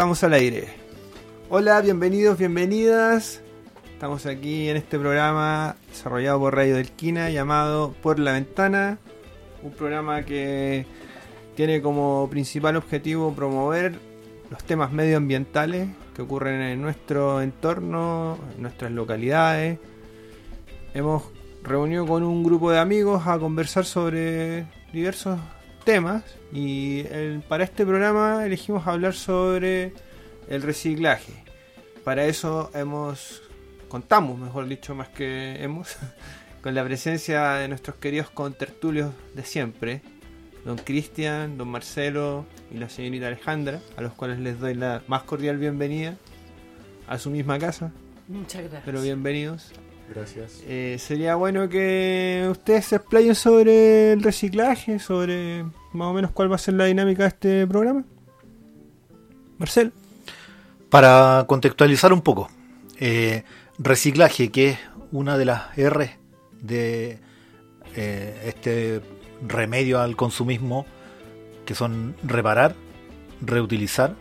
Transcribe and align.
Estamos 0.00 0.24
al 0.24 0.32
aire. 0.32 0.64
Hola, 1.50 1.78
bienvenidos, 1.82 2.38
bienvenidas. 2.38 3.42
Estamos 3.92 4.24
aquí 4.24 4.70
en 4.70 4.78
este 4.78 4.98
programa 4.98 5.76
desarrollado 5.90 6.38
por 6.40 6.54
Radio 6.54 6.76
del 6.76 6.90
Quina 6.90 7.28
llamado 7.28 7.94
Por 8.00 8.18
la 8.18 8.32
Ventana. 8.32 8.96
Un 9.62 9.72
programa 9.72 10.22
que 10.22 10.86
tiene 11.54 11.82
como 11.82 12.26
principal 12.30 12.76
objetivo 12.76 13.34
promover 13.34 13.98
los 14.48 14.64
temas 14.64 14.90
medioambientales 14.90 15.90
que 16.16 16.22
ocurren 16.22 16.62
en 16.62 16.80
nuestro 16.80 17.42
entorno, 17.42 18.38
en 18.56 18.62
nuestras 18.62 18.92
localidades. 18.92 19.80
Hemos 20.94 21.24
reunido 21.62 22.06
con 22.06 22.22
un 22.22 22.42
grupo 22.42 22.70
de 22.70 22.78
amigos 22.78 23.26
a 23.26 23.38
conversar 23.38 23.84
sobre 23.84 24.64
diversos 24.94 25.38
temas 25.80 26.24
y 26.52 27.02
para 27.48 27.64
este 27.64 27.84
programa 27.84 28.44
elegimos 28.44 28.86
hablar 28.86 29.14
sobre 29.14 29.92
el 30.48 30.62
reciclaje. 30.62 31.32
Para 32.04 32.24
eso 32.26 32.70
hemos 32.74 33.42
contamos, 33.90 34.38
mejor 34.38 34.66
dicho, 34.68 34.94
más 34.94 35.08
que 35.08 35.62
hemos, 35.62 35.96
con 36.62 36.74
la 36.74 36.82
presencia 36.82 37.54
de 37.54 37.68
nuestros 37.68 37.96
queridos 37.96 38.30
contertulios 38.30 39.12
de 39.34 39.44
siempre, 39.44 40.00
don 40.64 40.78
Cristian, 40.78 41.58
don 41.58 41.68
Marcelo 41.68 42.46
y 42.70 42.78
la 42.78 42.88
señorita 42.88 43.26
Alejandra, 43.26 43.80
a 43.96 44.00
los 44.00 44.14
cuales 44.14 44.38
les 44.38 44.58
doy 44.58 44.74
la 44.74 45.02
más 45.08 45.24
cordial 45.24 45.58
bienvenida 45.58 46.16
a 47.06 47.18
su 47.18 47.30
misma 47.30 47.58
casa. 47.58 47.92
Muchas 48.28 48.62
gracias. 48.62 48.82
Pero 48.84 49.02
bienvenidos. 49.02 49.72
Gracias. 50.14 50.62
Eh, 50.66 50.96
sería 50.98 51.36
bueno 51.36 51.68
que 51.68 52.48
ustedes 52.50 52.86
se 52.86 52.96
explayen 52.96 53.36
sobre 53.36 54.12
el 54.12 54.22
reciclaje, 54.22 54.98
sobre 54.98 55.64
más 55.92 56.08
o 56.08 56.12
menos 56.12 56.32
cuál 56.32 56.50
va 56.50 56.56
a 56.56 56.58
ser 56.58 56.74
la 56.74 56.86
dinámica 56.86 57.22
de 57.22 57.28
este 57.28 57.66
programa. 57.66 58.04
Marcel. 59.58 59.92
Para 60.88 61.44
contextualizar 61.46 62.12
un 62.12 62.22
poco, 62.22 62.50
eh, 62.98 63.44
reciclaje, 63.78 64.50
que 64.50 64.70
es 64.70 64.78
una 65.12 65.38
de 65.38 65.44
las 65.44 65.78
R 65.78 66.18
de 66.60 67.18
eh, 67.94 68.42
este 68.46 69.00
remedio 69.46 70.00
al 70.00 70.16
consumismo, 70.16 70.86
que 71.64 71.76
son 71.76 72.16
reparar, 72.24 72.74
reutilizar 73.40 74.16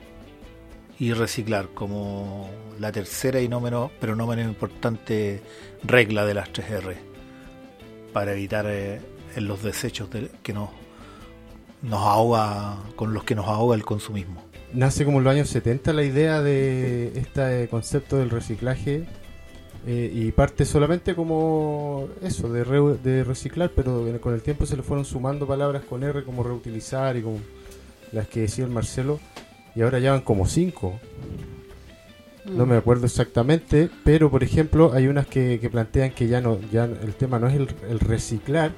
y 0.99 1.13
reciclar, 1.13 1.69
como 1.73 2.47
la 2.80 2.91
tercera 2.91 3.41
y 3.41 3.47
no 3.47 3.59
menos, 3.59 3.91
pero 3.99 4.16
no 4.16 4.25
menos 4.25 4.45
importante 4.45 5.41
regla 5.83 6.25
de 6.25 6.33
las 6.33 6.49
3R, 6.52 6.95
para 8.13 8.33
evitar 8.33 8.66
eh, 8.67 9.02
los 9.38 9.61
desechos 9.61 10.09
que 10.41 10.53
nos, 10.53 10.69
nos 11.81 12.02
ahoga, 12.02 12.77
con 12.95 13.13
los 13.13 13.23
que 13.23 13.35
nos 13.35 13.47
ahoga 13.47 13.75
el 13.75 13.85
consumismo 13.85 14.50
nace 14.73 15.06
como 15.06 15.19
en 15.19 15.23
los 15.23 15.34
años 15.34 15.50
70 15.50 15.94
la 15.94 16.03
idea 16.03 16.41
de 16.41 17.19
este 17.19 17.67
concepto 17.69 18.17
del 18.17 18.29
reciclaje 18.29 19.06
eh, 19.88 20.11
y 20.13 20.31
parte 20.31 20.66
solamente 20.66 21.16
como 21.16 22.09
eso, 22.22 22.51
de, 22.51 22.63
de 23.01 23.23
reciclar, 23.23 23.72
pero 23.75 24.06
con 24.19 24.34
el 24.34 24.41
tiempo 24.41 24.66
se 24.66 24.75
le 24.75 24.84
fueron 24.84 25.06
sumando 25.06 25.47
palabras 25.47 25.84
con 25.85 26.03
R 26.03 26.23
como 26.23 26.44
reutilizar 26.44 27.16
y 27.17 27.22
como 27.22 27.40
las 28.11 28.28
que 28.28 28.41
decía 28.41 28.66
el 28.66 28.72
Marcelo, 28.72 29.19
y 29.75 29.81
ahora 29.81 30.00
ya 30.00 30.11
van 30.11 30.22
como 30.22 30.47
cinco. 30.47 31.00
No 32.45 32.66
me 32.66 32.77
acuerdo 32.77 33.05
exactamente, 33.05 33.89
pero 34.03 34.31
por 34.31 34.44
ejemplo 34.44 34.91
hay 34.94 35.07
unas 35.07 35.27
que, 35.27 35.59
plantean 35.72 36.11
que 36.11 36.27
ya 36.27 36.41
no, 36.41 36.59
ya 36.72 36.85
el 36.85 37.13
tema 37.13 37.38
no 37.38 37.47
es 37.47 37.55
el, 37.55 37.67
el 37.89 38.00
reciclar 38.00 38.72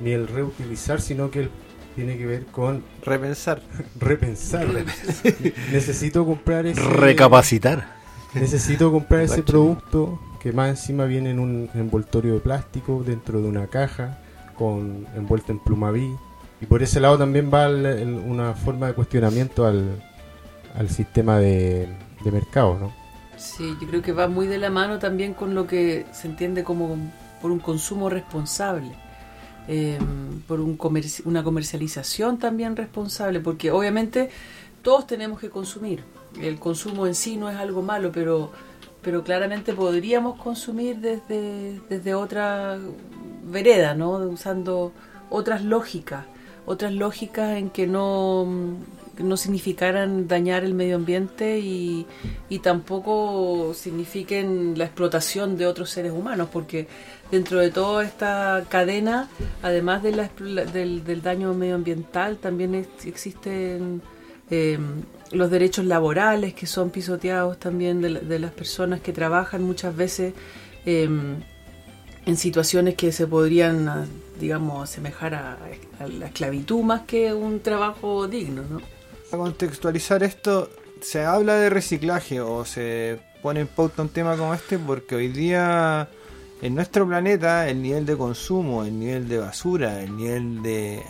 ni 0.00 0.10
el 0.10 0.28
reutilizar, 0.28 1.00
sino 1.00 1.30
que 1.30 1.40
el 1.40 1.50
tiene 1.94 2.18
que 2.18 2.26
ver 2.26 2.46
con 2.46 2.82
repensar. 3.04 3.62
repensar. 4.00 4.66
necesito 5.72 6.24
comprar 6.24 6.66
ese. 6.66 6.80
Recapacitar. 6.80 7.94
Necesito 8.34 8.90
comprar 8.90 9.22
ese 9.22 9.42
producto 9.42 10.18
que 10.40 10.52
más 10.52 10.68
encima 10.70 11.04
viene 11.04 11.30
en 11.30 11.38
un 11.38 11.70
envoltorio 11.74 12.34
de 12.34 12.40
plástico 12.40 13.04
dentro 13.06 13.40
de 13.40 13.48
una 13.48 13.68
caja 13.68 14.18
con 14.58 15.06
envuelto 15.16 15.52
en 15.52 15.60
plumaví. 15.60 16.10
Y 16.60 16.66
por 16.66 16.82
ese 16.82 16.98
lado 16.98 17.16
también 17.18 17.50
va 17.52 17.68
una 17.68 18.54
forma 18.54 18.88
de 18.88 18.94
cuestionamiento 18.94 19.66
al, 19.66 20.02
al 20.74 20.88
sistema 20.88 21.38
de, 21.38 21.88
de 22.24 22.32
mercado, 22.32 22.78
¿no? 22.78 22.92
Sí, 23.36 23.76
yo 23.80 23.86
creo 23.86 24.02
que 24.02 24.12
va 24.12 24.28
muy 24.28 24.46
de 24.46 24.58
la 24.58 24.70
mano 24.70 24.98
también 24.98 25.34
con 25.34 25.54
lo 25.54 25.66
que 25.66 26.06
se 26.12 26.28
entiende 26.28 26.64
como 26.64 26.96
por 27.40 27.50
un 27.50 27.58
consumo 27.58 28.08
responsable 28.08 28.92
eh, 29.66 29.98
por 30.46 30.60
un 30.60 30.78
una 31.24 31.42
comercialización 31.42 32.38
también 32.38 32.76
responsable, 32.76 33.40
porque 33.40 33.70
obviamente 33.70 34.30
todos 34.82 35.06
tenemos 35.06 35.40
que 35.40 35.48
consumir. 35.48 36.04
El 36.40 36.58
consumo 36.58 37.06
en 37.06 37.14
sí 37.14 37.36
no 37.36 37.48
es 37.48 37.56
algo 37.56 37.80
malo, 37.80 38.10
pero, 38.12 38.50
pero 39.00 39.24
claramente 39.24 39.72
podríamos 39.72 40.38
consumir 40.38 40.98
desde, 40.98 41.80
desde 41.88 42.14
otra 42.14 42.78
vereda, 43.44 43.94
¿no? 43.94 44.12
usando 44.18 44.92
otras 45.30 45.64
lógicas, 45.64 46.26
otras 46.66 46.92
lógicas 46.92 47.56
en 47.56 47.70
que 47.70 47.86
no, 47.86 48.46
no 49.18 49.36
significaran 49.36 50.28
dañar 50.28 50.64
el 50.64 50.74
medio 50.74 50.96
ambiente 50.96 51.58
y, 51.58 52.06
y 52.48 52.58
tampoco 52.60 53.72
signifiquen 53.74 54.78
la 54.78 54.84
explotación 54.84 55.56
de 55.56 55.66
otros 55.66 55.90
seres 55.90 56.12
humanos, 56.12 56.48
porque 56.52 56.88
dentro 57.30 57.60
de 57.60 57.70
toda 57.70 58.04
esta 58.04 58.64
cadena, 58.68 59.28
además 59.62 60.02
de 60.02 60.28
del, 60.72 61.22
daño 61.22 61.54
medioambiental, 61.54 62.38
también 62.38 62.74
existen 63.04 64.02
eh, 64.50 64.78
los 65.32 65.50
derechos 65.50 65.84
laborales 65.84 66.54
que 66.54 66.66
son 66.66 66.90
pisoteados 66.90 67.58
también 67.58 68.00
de, 68.00 68.38
las 68.38 68.52
personas 68.52 69.00
que 69.00 69.12
trabajan 69.12 69.62
muchas 69.62 69.96
veces 69.96 70.34
eh, 70.86 71.08
en 72.26 72.36
situaciones 72.36 72.94
que 72.94 73.12
se 73.12 73.26
podrían, 73.26 73.88
ah, 73.88 74.06
digamos, 74.40 74.82
asemejar 74.82 75.34
a, 75.34 75.58
la 76.18 76.26
esclavitud 76.26 76.82
más 76.82 77.02
que 77.02 77.32
un 77.32 77.60
trabajo 77.60 78.28
digno, 78.28 78.62
¿no? 78.68 78.93
Para 79.30 79.42
contextualizar 79.42 80.22
esto, 80.22 80.70
se 81.00 81.24
habla 81.24 81.56
de 81.56 81.70
reciclaje 81.70 82.40
o 82.40 82.64
se 82.64 83.20
pone 83.42 83.60
en 83.60 83.66
pauta 83.66 84.02
un 84.02 84.08
tema 84.08 84.36
como 84.36 84.54
este 84.54 84.78
porque 84.78 85.16
hoy 85.16 85.28
día 85.28 86.08
en 86.62 86.74
nuestro 86.74 87.06
planeta 87.06 87.68
el 87.68 87.82
nivel 87.82 88.06
de 88.06 88.16
consumo, 88.16 88.84
el 88.84 88.98
nivel 88.98 89.28
de 89.28 89.38
basura, 89.38 90.02
el 90.02 90.16
nivel 90.16 90.62
de 90.62 91.02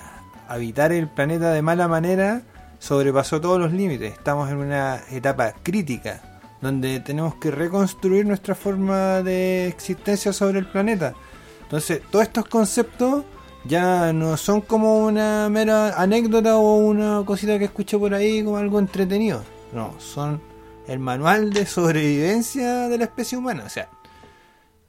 habitar 0.48 0.92
el 0.92 1.08
planeta 1.08 1.52
de 1.52 1.62
mala 1.62 1.88
manera 1.88 2.42
sobrepasó 2.78 3.40
todos 3.40 3.60
los 3.60 3.72
límites. 3.72 4.12
Estamos 4.12 4.50
en 4.50 4.58
una 4.58 5.00
etapa 5.10 5.52
crítica 5.62 6.20
donde 6.60 7.00
tenemos 7.00 7.34
que 7.36 7.50
reconstruir 7.50 8.26
nuestra 8.26 8.54
forma 8.54 9.22
de 9.22 9.68
existencia 9.68 10.32
sobre 10.32 10.58
el 10.58 10.66
planeta. 10.66 11.14
Entonces, 11.62 12.00
todos 12.10 12.24
estos 12.24 12.46
conceptos 12.46 13.24
ya 13.66 14.12
no 14.12 14.36
son 14.36 14.60
como 14.60 15.06
una 15.06 15.48
mera 15.48 16.00
anécdota 16.00 16.56
o 16.58 16.76
una 16.76 17.22
cosita 17.24 17.58
que 17.58 17.64
escucho 17.64 17.98
por 17.98 18.14
ahí 18.14 18.44
como 18.44 18.58
algo 18.58 18.78
entretenido. 18.78 19.42
No, 19.72 19.98
son 19.98 20.40
el 20.86 20.98
manual 20.98 21.52
de 21.52 21.66
sobrevivencia 21.66 22.88
de 22.88 22.98
la 22.98 23.04
especie 23.04 23.38
humana. 23.38 23.64
O 23.64 23.68
sea, 23.68 23.88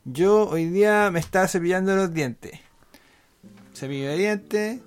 yo 0.04 0.48
hoy 0.50 0.66
día 0.66 1.10
me 1.12 1.20
estaba 1.20 1.48
cepillando 1.48 1.96
los 1.96 2.14
dientes. 2.14 2.60
Cepillo 3.74 4.10
de 4.10 4.18
dientes, 4.18 4.80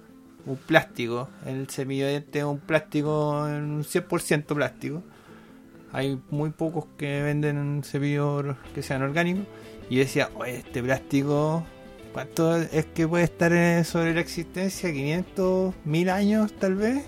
un 0.46 0.56
plástico. 0.56 1.28
El 1.46 1.68
cepillo 1.68 2.04
de 2.04 2.10
dientes 2.10 2.36
es 2.36 2.44
un 2.44 2.58
plástico, 2.58 3.30
un 3.42 3.84
100% 3.84 4.54
plástico. 4.54 5.02
Hay 5.92 6.20
muy 6.30 6.50
pocos 6.50 6.84
que 6.98 7.22
venden 7.22 7.56
un 7.56 7.82
cepillo 7.82 8.56
que 8.74 8.82
sean 8.82 9.02
orgánicos. 9.02 9.46
Y 9.90 9.96
decía, 9.96 10.28
oye, 10.36 10.58
este 10.58 10.82
plástico, 10.82 11.64
¿cuánto 12.12 12.56
es 12.56 12.86
que 12.86 13.06
puede 13.06 13.24
estar 13.24 13.84
sobre 13.84 14.14
la 14.14 14.20
existencia? 14.20 14.90
¿500, 14.90 15.74
1000 15.84 16.10
años 16.10 16.52
tal 16.58 16.74
vez? 16.74 17.04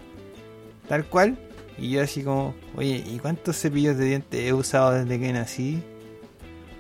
Tal 0.89 1.05
cual. 1.07 1.39
Y 1.79 1.91
yo 1.91 2.03
así 2.03 2.23
como, 2.23 2.55
oye, 2.77 3.03
¿y 3.07 3.19
cuántos 3.19 3.57
cepillos 3.59 3.97
de 3.97 4.05
dientes 4.07 4.41
he 4.41 4.53
usado 4.53 4.93
desde 4.93 5.19
que 5.19 5.33
nací? 5.33 5.83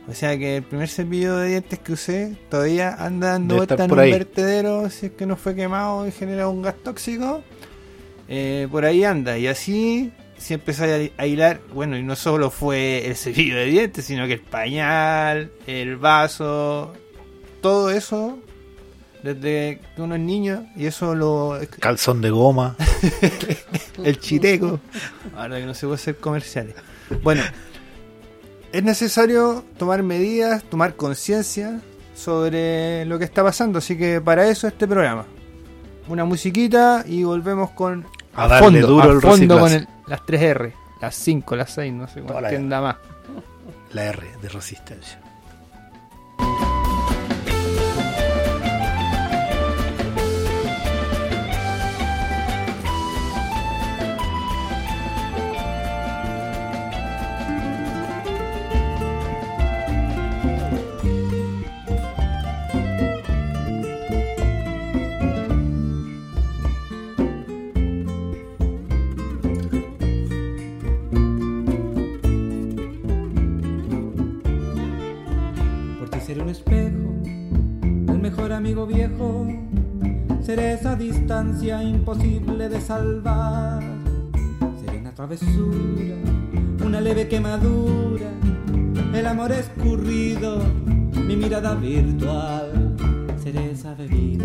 O 0.08 0.14
sea 0.14 0.37
que 0.37 0.56
el 0.56 0.62
primer 0.62 0.88
cepillo 0.88 1.37
de 1.37 1.49
dientes 1.49 1.78
que 1.78 1.93
usé 1.93 2.37
todavía 2.49 2.94
anda 2.99 3.32
dando 3.32 3.56
vuelta 3.56 3.84
en 3.84 3.93
un 3.93 3.99
ahí. 3.99 4.11
vertedero 4.11 4.90
si 4.90 5.06
es 5.06 5.12
que 5.12 5.25
no 5.25 5.37
fue 5.37 5.55
quemado 5.55 6.06
y 6.06 6.12
genera 6.12 6.49
un 6.49 6.62
gas 6.62 6.75
tóxico. 6.82 7.43
Eh, 8.28 8.66
por 8.70 8.84
ahí 8.84 9.05
anda. 9.05 9.38
Y 9.38 9.46
así, 9.46 10.12
si 10.37 10.55
empecé 10.55 11.12
a, 11.16 11.23
a 11.23 11.26
hilar, 11.26 11.61
bueno, 11.73 11.96
y 11.96 12.02
no 12.02 12.16
solo 12.16 12.50
fue 12.50 13.06
el 13.06 13.16
cepillo 13.16 13.56
de 13.56 13.66
dientes, 13.66 14.05
sino 14.05 14.26
que 14.26 14.34
el 14.34 14.40
pañal, 14.40 15.52
el 15.66 15.96
vaso, 15.96 16.93
todo 17.61 17.91
eso, 17.91 18.39
desde 19.23 19.81
que 19.95 20.03
uno 20.03 20.15
es 20.15 20.21
niño, 20.21 20.67
y 20.77 20.87
eso 20.87 21.15
lo... 21.15 21.59
Calzón 21.79 22.21
de 22.21 22.31
goma. 22.31 22.77
el 24.05 24.19
chiteco. 24.19 24.81
Ahora 25.37 25.59
que 25.59 25.67
no 25.67 25.75
se 25.75 25.87
puede 25.87 25.97
hacer 25.97 26.17
comerciales. 26.17 26.75
Bueno, 27.23 27.43
es 28.73 28.83
necesario 28.83 29.65
tomar 29.79 30.03
medidas, 30.03 30.62
tomar 30.65 30.95
conciencia 30.97 31.81
sobre 32.15 33.05
lo 33.07 33.19
que 33.19 33.25
está 33.25 33.43
pasando. 33.43 33.79
Así 33.79 33.97
que 33.99 34.21
para 34.21 34.49
eso 34.49 34.69
este 34.69 34.87
programa. 34.87 35.27
Una 36.09 36.25
musiquita 36.25 37.05
y 37.07 37.23
volvemos 37.25 37.71
con. 37.71 38.07
A 38.35 38.47
darle 38.49 38.81
duro 38.81 39.11
a 39.11 39.12
el 39.12 39.21
fondo 39.21 39.59
con 39.59 39.73
el- 39.73 39.89
las 40.07 40.25
3 40.25 40.43
R, 40.43 40.73
las 41.01 41.15
5, 41.15 41.57
las 41.57 41.71
6, 41.73 41.93
no 41.93 42.09
sé 42.09 42.21
la- 42.23 42.49
tienda 42.49 42.81
más. 42.81 42.97
La 43.93 44.05
R 44.07 44.27
de 44.41 44.49
resistencia. 44.49 45.21
Distancia 81.31 81.81
imposible 81.81 82.69
de 82.69 82.81
salvar. 82.81 83.81
Seré 84.85 84.99
una 84.99 85.15
travesura, 85.15 86.17
una 86.85 87.00
leve 87.00 87.29
quemadura. 87.29 88.32
El 89.15 89.27
amor 89.29 89.53
escurrido, 89.53 90.59
mi 91.15 91.37
mirada 91.37 91.77
virtual. 91.77 92.97
Seré 93.41 93.71
esa 93.71 93.94
bebida 93.94 94.44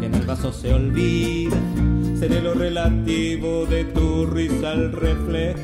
que 0.00 0.06
en 0.06 0.14
el 0.16 0.26
vaso 0.26 0.52
se 0.52 0.74
olvida. 0.74 1.56
Seré 2.18 2.40
lo 2.40 2.54
relativo 2.54 3.64
de 3.66 3.84
tu 3.84 4.26
risa 4.26 4.72
al 4.72 4.90
reflejo. 4.90 5.59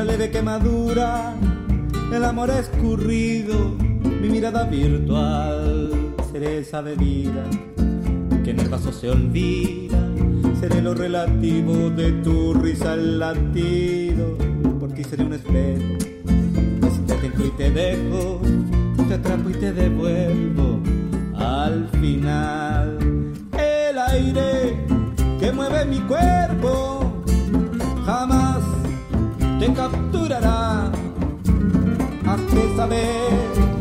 Una 0.00 0.12
leve 0.12 0.30
quemadura. 0.30 1.34
El 2.10 2.24
amor 2.24 2.48
escurrido, 2.48 3.76
mi 3.78 4.30
mirada 4.30 4.64
virtual. 4.64 6.14
Seré 6.32 6.58
esa 6.58 6.80
bebida 6.80 7.44
que 8.42 8.52
en 8.52 8.60
el 8.60 8.68
vaso 8.70 8.92
se 8.92 9.10
olvida. 9.10 9.98
Seré 10.58 10.80
lo 10.80 10.94
relativo 10.94 11.90
de 11.90 12.12
tu 12.22 12.54
risa 12.54 12.92
al 12.92 13.18
latido. 13.18 14.38
Por 14.78 14.90
ti 14.92 15.04
seré 15.04 15.24
un 15.24 15.34
espejo 15.34 15.98
pues 16.80 17.06
te 17.06 17.14
tengo 17.16 17.44
y 17.44 17.50
te 17.50 17.70
dejo, 17.70 18.40
te 19.06 19.14
atrapo 19.14 19.50
y 19.50 19.54
te 19.54 19.72
devuelvo 19.72 20.80
al 21.36 21.88
final. 22.00 22.98
El 23.52 23.98
aire 23.98 24.76
que 25.38 25.52
mueve 25.52 25.84
mi 25.84 26.00
cuerpo 26.00 27.22
jamás 28.06 28.79
te 29.70 29.76
capturará. 29.76 30.90
Hazte 32.26 32.76
saber, 32.76 33.32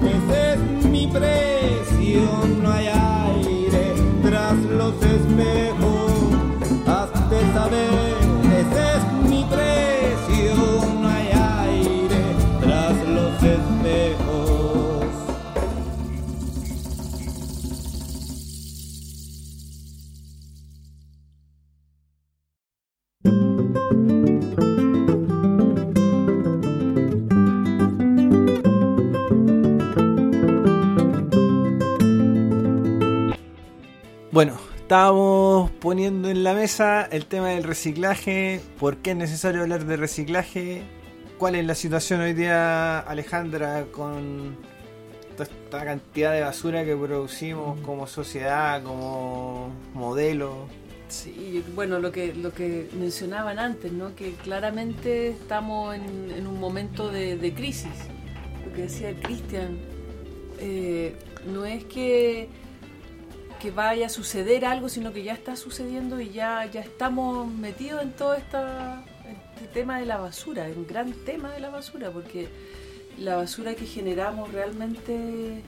ese 0.04 0.54
es 0.54 0.86
mi 0.86 1.08
precio, 1.08 2.22
no 2.62 2.72
hay 2.72 2.88
aire 2.88 3.94
tras 4.24 4.56
los 4.80 4.94
espejos. 4.96 6.12
Hazte 6.88 7.54
saber, 7.54 8.09
estábamos 34.90 35.70
poniendo 35.70 36.32
en 36.32 36.44
la 36.44 36.56
mesa 36.56 37.04
el 37.04 37.28
tema 37.28 37.50
del 37.50 37.64
reciclaje, 37.64 38.60
por 38.80 38.98
qué 38.98 39.12
es 39.12 39.18
necesario 39.18 39.62
hablar 39.62 39.86
de 39.86 39.98
reciclaje, 39.98 40.82
cuál 41.38 41.54
es 41.54 41.66
la 41.68 41.76
situación 41.76 42.22
hoy 42.22 42.34
día, 42.34 42.98
Alejandra, 42.98 43.86
con 43.92 44.58
toda 45.38 45.44
esta 45.44 45.86
cantidad 45.86 46.34
de 46.34 46.42
basura 46.42 46.86
que 46.86 46.96
producimos 46.96 47.80
como 47.82 48.08
sociedad, 48.08 48.82
como 48.82 49.70
modelo. 49.94 50.66
Sí, 51.08 51.64
bueno, 51.76 52.00
lo 52.00 52.12
que, 52.12 52.34
lo 52.34 52.52
que 52.52 52.90
mencionaban 53.00 53.60
antes, 53.60 53.92
¿no? 53.92 54.16
que 54.16 54.32
claramente 54.44 55.30
estamos 55.30 55.94
en, 55.94 56.32
en 56.36 56.48
un 56.48 56.60
momento 56.60 57.12
de, 57.12 57.38
de 57.38 57.54
crisis. 57.54 57.94
Lo 58.66 58.74
que 58.74 58.82
decía 58.82 59.14
Cristian, 59.22 59.78
eh, 60.60 61.16
no 61.46 61.64
es 61.66 61.84
que, 61.84 62.50
que 63.60 63.72
vaya 63.72 64.08
a 64.08 64.10
suceder 64.10 64.66
algo, 64.66 64.90
sino 64.90 65.12
que 65.14 65.24
ya 65.24 65.34
está 65.34 65.56
sucediendo 65.56 66.20
y 66.20 66.30
ya, 66.30 66.66
ya 66.66 66.82
estamos 66.82 67.52
metidos 67.52 68.02
en 68.02 68.12
todo 68.14 68.34
este 68.34 68.58
tema 69.74 70.00
de 70.00 70.06
la 70.06 70.18
basura, 70.18 70.68
el 70.68 70.86
gran 70.86 71.12
tema 71.12 71.52
de 71.52 71.60
la 71.60 71.70
basura, 71.70 72.10
porque 72.10 72.48
la 73.18 73.36
basura 73.36 73.76
que 73.76 73.86
generamos 73.86 74.52
realmente, 74.52 75.62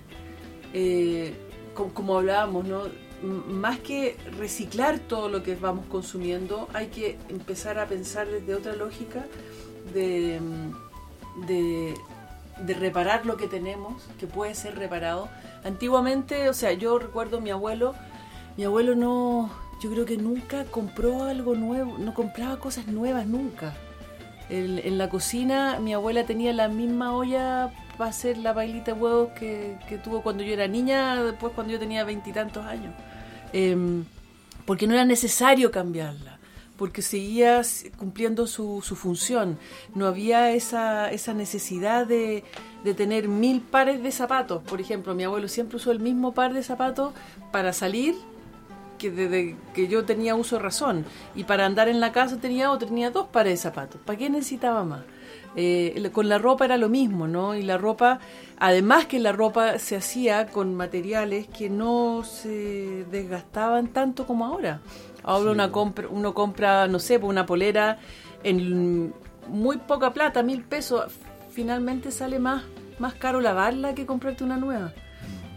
eh, 0.74 1.34
como, 1.74 1.94
como 1.94 2.18
hablábamos, 2.18 2.66
¿no? 2.66 2.84
Más 3.22 3.80
que 3.80 4.18
reciclar 4.40 4.98
todo 4.98 5.30
lo 5.30 5.44
que 5.44 5.56
vamos 5.56 5.86
consumiendo, 5.88 6.68
hay 6.74 6.88
que 6.88 7.18
empezar 7.30 7.78
a 7.78 7.88
pensar 7.88 8.28
desde 8.28 8.56
otra 8.56 8.76
lógica 8.76 9.28
de, 9.94 10.40
de, 11.48 11.94
de 12.66 12.74
reparar 12.74 13.26
lo 13.26 13.38
que 13.38 13.48
tenemos, 13.48 14.04
que 14.20 14.28
puede 14.28 14.56
ser 14.56 14.78
reparado. 14.78 15.30
Antiguamente, 15.64 16.50
o 16.50 16.54
sea, 16.54 16.74
yo 16.74 17.00
recuerdo 17.00 17.38
a 17.38 17.42
mi 17.42 17.50
abuelo, 17.50 17.96
mi 18.58 18.64
abuelo 18.64 18.96
no, 18.96 19.52
yo 19.82 19.90
creo 19.92 20.06
que 20.06 20.18
nunca 20.18 20.66
compró 20.66 21.24
algo 21.24 21.56
nuevo, 21.56 21.98
no 21.98 22.14
compraba 22.14 22.60
cosas 22.60 22.88
nuevas 22.88 23.26
nunca. 23.26 23.74
En, 24.50 24.98
la 24.98 25.10
cocina 25.10 25.80
mi 25.80 25.94
abuela 25.94 26.26
tenía 26.26 26.52
la 26.52 26.68
misma 26.68 27.16
olla 27.16 27.72
para 27.98 28.10
hacer 28.10 28.38
la 28.38 28.52
bailita 28.52 28.94
de 28.94 29.00
huevos 29.00 29.30
que, 29.30 29.78
que 29.88 29.98
tuvo 29.98 30.22
cuando 30.22 30.44
yo 30.44 30.54
era 30.54 30.68
niña, 30.68 31.24
después 31.24 31.54
cuando 31.54 31.72
yo 31.72 31.80
tenía 31.80 32.04
veintitantos 32.04 32.66
años. 32.66 32.94
Em, 33.54 34.06
porque 34.66 34.88
no 34.88 34.94
era 34.94 35.06
necesario 35.06 35.72
cambiarla, 35.72 36.38
porque 36.82 37.04
seguía 37.04 37.62
cumpliendo 37.96 38.48
su, 38.48 38.82
su 38.82 38.96
función. 38.96 39.60
No 39.94 40.08
había 40.08 40.50
esa, 40.50 41.12
esa 41.12 41.32
necesidad 41.36 42.08
de, 42.08 42.44
de 42.84 42.94
tener 42.96 43.28
mil 43.28 43.62
pares 43.62 44.02
de 44.02 44.12
zapatos. 44.12 44.64
Por 44.64 44.82
ejemplo, 44.82 45.14
mi 45.14 45.24
abuelo 45.24 45.48
siempre 45.48 45.76
usó 45.76 45.92
el 45.92 46.00
mismo 46.00 46.34
par 46.34 46.56
de 46.56 46.64
zapatos 46.64 47.14
para 47.52 47.72
salir 47.72 48.16
que 48.98 49.12
desde 49.12 49.58
que 49.76 49.88
yo 49.90 50.06
tenía 50.06 50.34
uso 50.34 50.58
razón 50.58 51.06
y 51.36 51.44
para 51.44 51.68
andar 51.68 51.88
en 51.88 52.00
la 52.00 52.12
casa 52.12 52.38
tenía 52.38 52.72
otro, 52.72 52.88
tenía 52.88 53.12
dos 53.12 53.28
pares 53.28 53.54
de 53.54 53.58
zapatos. 53.58 54.02
¿Para 54.04 54.18
qué 54.18 54.32
necesitaba 54.32 54.84
más? 54.84 55.02
Eh, 55.56 56.10
con 56.14 56.30
la 56.30 56.38
ropa 56.38 56.66
era 56.66 56.78
lo 56.78 56.88
mismo, 56.90 57.28
¿no? 57.28 57.56
Y 57.56 57.62
la 57.62 57.78
ropa, 57.78 58.20
además 58.58 59.06
que 59.06 59.20
la 59.20 59.34
ropa 59.34 59.80
se 59.80 59.98
hacía 59.98 60.48
con 60.48 60.74
materiales 60.74 61.48
que 61.48 61.70
no 61.70 62.24
se 62.24 63.06
desgastaban 63.12 63.90
tanto 63.90 64.26
como 64.26 64.46
ahora. 64.46 64.82
Ahora 65.24 65.52
una 65.52 65.72
compra, 65.72 66.08
uno 66.10 66.34
compra, 66.34 66.88
no 66.88 67.00
sé, 67.00 67.18
una 67.18 67.46
polera 67.46 68.00
en 68.44 69.14
muy 69.48 69.78
poca 69.78 70.14
plata, 70.14 70.44
mil 70.44 70.64
pesos, 70.64 71.12
finalmente 71.50 72.12
sale 72.12 72.40
más, 72.40 72.64
más 73.00 73.14
caro 73.16 73.42
lavarla 73.42 73.94
que 73.96 74.06
comprarte 74.06 74.44
una 74.44 74.58
nueva. 74.58 74.94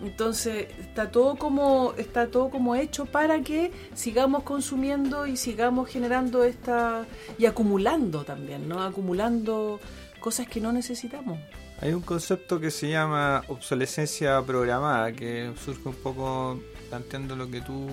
Entonces 0.03 0.67
está 0.79 1.11
todo 1.11 1.37
como 1.37 1.95
está 1.97 2.27
todo 2.27 2.51
como 2.51 2.75
hecho 2.75 3.07
para 3.07 3.41
que 3.41 3.73
sigamos 3.95 4.43
consumiendo 4.43 5.27
y 5.27 5.37
sigamos 5.37 5.89
generando 5.89 6.45
esta 6.45 7.07
y 7.39 7.47
acumulando 7.47 8.25
también, 8.25 8.69
¿no? 8.69 8.83
Acumulando 8.83 9.81
cosas 10.21 10.47
que 10.47 10.61
no 10.61 10.73
necesitamos. 10.73 11.39
Hay 11.81 11.93
un 11.93 12.03
concepto 12.03 12.61
que 12.61 12.71
se 12.71 12.89
llama 12.89 13.43
obsolescencia 13.49 14.41
programada, 14.43 15.13
que 15.13 15.53
surge 15.65 15.89
un 15.89 15.95
poco 15.95 16.61
planteando 16.89 17.35
lo 17.35 17.51
que 17.51 17.61
tú, 17.61 17.89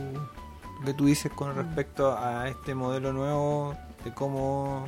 que 0.85 0.93
tú 0.93 1.05
dices 1.05 1.31
con 1.31 1.55
respecto 1.55 2.17
a 2.17 2.47
este 2.49 2.75
modelo 2.75 3.13
nuevo 3.13 3.75
de 4.03 4.13
cómo 4.13 4.85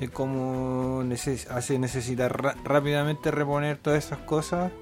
de 0.00 0.08
cómo 0.08 1.02
neces- 1.04 1.48
hace 1.50 1.78
necesitar 1.78 2.32
rápidamente 2.64 3.30
reponer 3.30 3.76
todas 3.78 4.04
esas 4.04 4.18
cosas. 4.20 4.72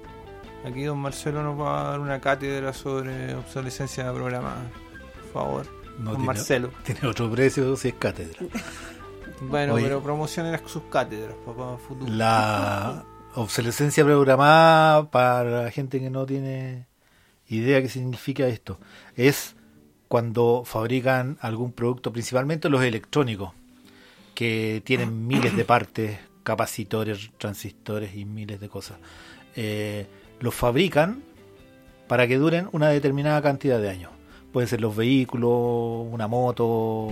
Aquí 0.65 0.83
don 0.83 0.97
Marcelo 0.99 1.43
nos 1.43 1.59
va 1.59 1.81
a 1.81 1.91
dar 1.91 1.99
una 1.99 2.19
cátedra 2.19 2.73
sobre 2.73 3.35
obsolescencia 3.35 4.11
programada. 4.13 4.63
Por 5.21 5.31
favor, 5.33 5.65
No 5.99 6.05
don 6.11 6.13
tiene, 6.15 6.25
Marcelo. 6.25 6.71
tiene 6.83 7.07
otro 7.07 7.29
precio 7.29 7.75
si 7.75 7.89
es 7.89 7.93
cátedra. 7.95 8.39
Bueno, 9.41 9.73
Oye. 9.75 9.83
pero 9.85 10.01
promocionen 10.01 10.51
las- 10.53 10.61
sus 10.69 10.83
cátedras, 10.83 11.35
papá, 11.45 11.77
futuro. 11.77 12.11
La 12.11 13.03
obsolescencia 13.35 14.03
programada 14.03 15.09
para 15.09 15.63
la 15.65 15.71
gente 15.71 15.99
que 15.99 16.09
no 16.09 16.25
tiene 16.25 16.87
idea 17.47 17.81
qué 17.81 17.89
significa 17.89 18.47
esto 18.47 18.79
es 19.15 19.55
cuando 20.11 20.63
fabrican 20.65 21.37
algún 21.39 21.71
producto, 21.71 22.11
principalmente 22.11 22.67
los 22.67 22.83
electrónicos, 22.83 23.53
que 24.35 24.81
tienen 24.83 25.25
miles 25.25 25.55
de 25.55 25.63
partes, 25.73 26.19
capacitores, 26.43 27.31
transistores 27.37 28.13
y 28.13 28.25
miles 28.25 28.59
de 28.59 28.67
cosas. 28.67 28.97
Eh, 29.55 30.07
los 30.41 30.53
fabrican 30.53 31.23
para 32.09 32.27
que 32.27 32.37
duren 32.37 32.67
una 32.73 32.89
determinada 32.89 33.41
cantidad 33.41 33.79
de 33.79 33.89
años. 33.89 34.11
Pueden 34.51 34.67
ser 34.67 34.81
los 34.81 34.97
vehículos, 34.97 36.05
una 36.11 36.27
moto, 36.27 37.07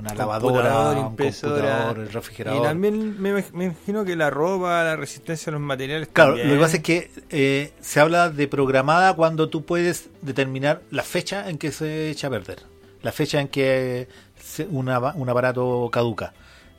una 0.00 0.14
lavadora, 0.14 0.90
un 0.92 1.06
impresora. 1.10 1.52
computador, 1.54 1.98
el 1.98 2.04
Y 2.06 2.08
refrigerador. 2.08 2.62
también 2.62 3.20
me, 3.22 3.32
imag- 3.34 3.52
me 3.52 3.64
imagino 3.66 4.04
que 4.04 4.16
la 4.16 4.30
ropa, 4.30 4.82
la 4.84 4.96
resistencia 4.96 5.50
a 5.50 5.52
los 5.52 5.60
materiales. 5.60 6.08
Claro, 6.12 6.30
también. 6.32 6.48
lo 6.48 6.54
que 6.54 6.60
pasa 6.60 6.76
es 6.78 6.82
que 6.82 7.10
eh, 7.30 7.72
se 7.80 8.00
habla 8.00 8.30
de 8.30 8.48
programada 8.48 9.14
cuando 9.14 9.48
tú 9.48 9.64
puedes 9.64 10.08
determinar 10.22 10.82
la 10.90 11.02
fecha 11.02 11.48
en 11.48 11.58
que 11.58 11.72
se 11.72 12.10
echa 12.10 12.26
a 12.26 12.30
perder, 12.30 12.58
la 13.02 13.12
fecha 13.12 13.40
en 13.40 13.48
que 13.48 14.08
se- 14.42 14.66
una- 14.66 14.98
un 15.14 15.28
aparato 15.28 15.88
caduca. 15.92 16.32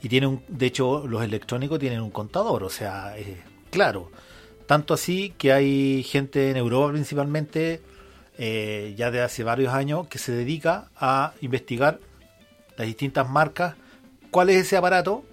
Y 0.04 0.10
tiene 0.10 0.26
un, 0.28 0.44
de 0.48 0.66
hecho, 0.66 1.06
los 1.08 1.24
electrónicos 1.24 1.78
tienen 1.80 2.02
un 2.02 2.10
contador, 2.12 2.64
o 2.64 2.70
sea, 2.70 3.16
es 3.18 3.28
claro. 3.70 4.12
Tanto 4.66 4.94
así 4.94 5.34
que 5.38 5.52
hay 5.54 6.02
gente 6.04 6.50
en 6.50 6.58
Europa 6.58 6.92
principalmente, 6.94 7.82
eh, 8.38 8.94
ya 8.98 9.12
de 9.12 9.22
hace 9.22 9.44
varios 9.44 9.74
años, 9.74 10.08
que 10.08 10.18
se 10.18 10.32
dedica 10.32 10.90
a 10.96 11.34
investigar 11.42 12.00
las 12.82 12.88
distintas 12.88 13.30
marcas, 13.30 13.76
cuál 14.32 14.50
es 14.50 14.58
ese 14.58 14.76
aparato 14.76 15.24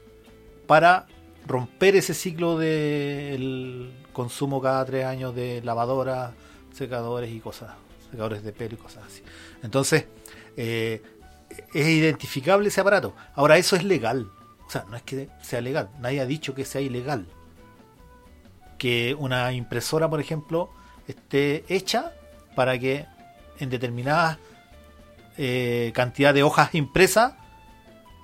para 0.67 1.07
romper 1.47 1.97
ese 1.97 2.13
ciclo 2.13 2.59
del 2.59 3.91
consumo 4.13 4.61
cada 4.61 4.85
tres 4.85 5.07
años 5.07 5.35
de 5.35 5.63
lavadoras, 5.65 6.33
secadores 6.75 7.31
y 7.31 7.41
cosas, 7.41 7.71
secadores 8.11 8.43
de 8.43 8.53
pelo 8.53 8.75
y 8.75 8.77
cosas 8.77 9.05
así. 9.07 9.23
Entonces, 9.63 10.05
eh, 10.59 11.01
es 11.73 11.89
identificable 11.89 12.69
ese 12.69 12.83
aparato. 12.83 13.15
Ahora, 13.35 13.57
eso 13.57 13.77
es 13.77 13.85
legal. 13.85 14.31
O 14.67 14.71
sea, 14.71 14.85
no 14.91 14.97
es 14.99 15.03
que 15.03 15.31
sea 15.41 15.63
legal. 15.63 15.89
Nadie 16.01 16.21
ha 16.21 16.27
dicho 16.27 16.55
que 16.55 16.67
sea 16.67 16.83
ilegal. 16.83 17.27
Que 18.77 19.17
una 19.19 19.53
impresora, 19.53 20.11
por 20.11 20.21
ejemplo, 20.21 20.69
esté 21.07 21.65
hecha 21.69 22.13
para 22.55 22.79
que 22.79 23.07
en 23.59 23.71
determinadas 23.71 24.37
eh, 25.39 25.93
cantidad 25.95 26.35
de 26.35 26.43
hojas 26.43 26.75
impresas 26.75 27.35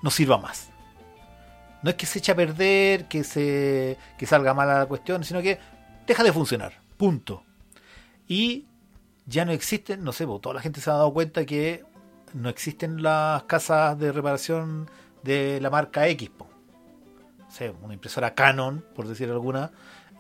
no 0.03 0.11
sirva 0.11 0.37
más. 0.37 0.71
No 1.83 1.91
es 1.91 1.97
que 1.97 2.07
se 2.07 2.19
eche 2.19 2.33
a 2.33 2.37
perder, 2.37 3.07
que 3.07 3.25
se 3.25 3.97
que 4.19 4.27
salga 4.27 4.53
mala 4.53 4.79
la 4.79 4.87
cuestión, 4.87 5.23
sino 5.25 5.41
que 5.41 5.59
deja 6.07 6.23
de 6.23 6.33
funcionar. 6.33 6.81
Punto. 6.97 7.45
Y 8.27 8.67
ya 9.27 9.45
no 9.45 9.53
existen, 9.53 10.03
no 10.03 10.13
sé, 10.13 10.27
po, 10.27 10.41
toda 10.41 10.57
la 10.57 10.61
gente 10.61 10.81
se 10.81 10.91
ha 10.91 10.95
dado 10.95 11.13
cuenta 11.13 11.45
que 11.47 11.85
no 12.33 12.49
existen 12.49 13.03
las 13.03 13.45
casas 13.45 13.99
de 13.99 14.13
reparación 14.13 14.91
de 15.23 15.61
la 15.61 15.71
marca 15.71 16.09
X. 16.09 16.31
una 17.83 17.95
impresora 17.95 18.35
Canon, 18.35 18.85
por 18.95 19.07
decir 19.07 19.31
alguna. 19.31 19.71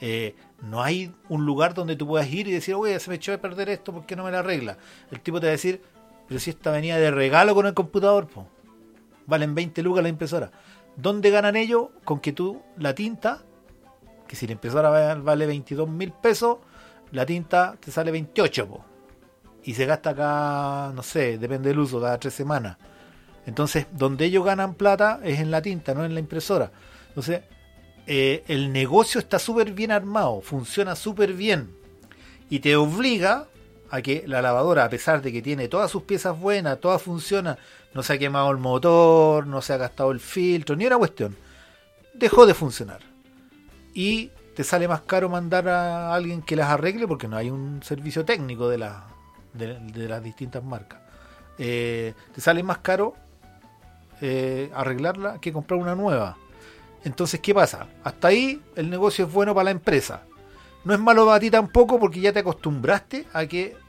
eh, 0.01 0.35
no 0.63 0.83
hay 0.83 1.13
un 1.29 1.45
lugar 1.45 1.75
donde 1.75 1.97
tú 1.97 2.07
puedas 2.07 2.29
ir 2.31 2.49
y 2.49 2.53
decir, 2.53 2.75
oye, 2.75 2.99
se 3.01 3.11
me 3.11 3.17
echó 3.17 3.33
a 3.33 3.39
perder 3.39 3.69
esto, 3.69 3.93
¿por 3.93 4.07
qué 4.07 4.17
no 4.17 4.25
me 4.25 4.31
la 4.31 4.41
arregla? 4.41 4.77
El 5.11 5.21
tipo 5.21 5.41
te 5.41 5.47
va 5.47 5.51
a 5.51 5.53
decir, 5.53 5.83
pero 6.29 6.41
si 6.41 6.51
esta 6.51 6.71
venía 6.71 6.97
de 6.99 7.11
regalo 7.11 7.55
con 7.55 7.67
el 7.67 7.75
computador, 7.75 8.27
po. 8.29 8.47
valen 9.27 9.55
20 9.55 9.83
lucas 9.83 10.03
la 10.03 10.09
impresora. 10.09 10.51
¿Dónde 10.97 11.31
ganan 11.31 11.57
ellos? 11.57 11.89
Con 12.05 12.21
que 12.21 12.33
tú 12.33 12.63
la 12.77 12.95
tinta, 12.95 13.43
que 14.29 14.37
si 14.37 14.47
la 14.47 14.53
impresora 14.53 14.91
va- 14.91 15.15
vale 15.17 15.47
22 15.47 15.89
mil 15.89 16.13
pesos, 16.13 16.59
la 17.13 17.25
tinta 17.27 17.77
te 17.81 17.91
sale 17.91 18.11
28, 18.11 18.69
po. 18.69 18.85
y 19.65 19.75
se 19.75 19.87
gasta 19.87 20.11
acá, 20.11 20.93
no 20.95 21.03
sé, 21.03 21.39
depende 21.39 21.71
del 21.71 21.79
uso, 21.79 22.01
cada 22.01 22.19
tres 22.19 22.35
semanas. 22.35 22.77
Entonces, 23.47 23.87
donde 23.93 24.27
ellos 24.27 24.45
ganan 24.45 24.75
plata 24.75 25.21
es 25.23 25.41
en 25.41 25.51
la 25.51 25.63
tinta, 25.63 25.95
no 25.95 26.05
en 26.05 26.13
la 26.15 26.21
impresora. 26.21 26.71
Entonces, 27.09 27.43
eh, 28.07 28.45
el 28.49 28.73
negocio 28.73 29.19
está 29.19 29.39
súper 29.39 29.73
bien 29.73 29.91
armado, 29.91 30.41
funciona 30.43 30.95
súper 30.95 31.33
bien 31.33 31.71
y 32.51 32.61
te 32.61 32.77
obliga 32.77 33.47
a 33.95 34.03
que 34.03 34.25
la 34.27 34.43
lavadora, 34.43 34.85
a 34.85 34.91
pesar 34.91 35.23
de 35.23 35.31
que 35.31 35.41
tiene 35.41 35.69
todas 35.69 35.89
sus 35.89 36.03
piezas 36.03 36.37
buenas, 36.37 36.81
todas 36.81 37.01
funcionan, 37.01 37.57
no 37.95 38.03
se 38.03 38.15
ha 38.15 38.19
quemado 38.19 38.51
el 38.51 38.59
motor, 38.59 39.47
no 39.47 39.63
se 39.63 39.73
ha 39.73 39.77
gastado 39.77 40.11
el 40.11 40.19
filtro, 40.19 40.75
ni 40.75 40.85
una 40.85 40.99
cuestión, 40.99 41.37
dejó 42.13 42.45
de 42.45 42.55
funcionar. 42.55 42.99
Y 43.95 44.33
te 44.57 44.65
sale 44.65 44.89
más 44.89 45.03
caro 45.03 45.29
mandar 45.29 45.69
a 45.69 46.13
alguien 46.13 46.43
que 46.43 46.57
las 46.57 46.71
arregle 46.71 47.07
porque 47.07 47.29
no 47.29 47.37
hay 47.37 47.51
un 47.51 47.85
servicio 47.85 48.25
técnico 48.25 48.69
de, 48.69 48.79
la, 48.79 49.05
de, 49.53 50.09
las 50.09 50.25
distintas 50.25 50.65
marcas. 50.65 50.99
Eh, 51.59 52.15
te 52.35 52.41
sale 52.41 52.65
más 52.65 52.79
caro 52.79 53.15
eh, 54.21 54.73
arreglarla 54.75 55.41
que 55.41 55.53
comprar 55.53 55.79
una 55.79 55.95
nueva. 55.95 56.37
Entonces, 57.05 57.39
¿qué 57.39 57.55
pasa? 57.55 57.87
Hasta 58.03 58.27
ahí 58.27 58.61
el 58.75 58.91
negocio 58.91 59.27
es 59.27 59.33
bueno 59.33 59.55
para 59.55 59.67
la 59.67 59.71
empresa. 59.71 60.23
No 60.85 60.95
es 60.95 60.99
malo 60.99 61.25
para 61.27 61.39
ti 61.39 61.49
tampoco 61.49 62.01
porque 62.01 62.21
ya 62.21 62.33
te 62.33 62.41
acostumbraste 62.41 63.27
a 63.33 63.47
que 63.47 63.84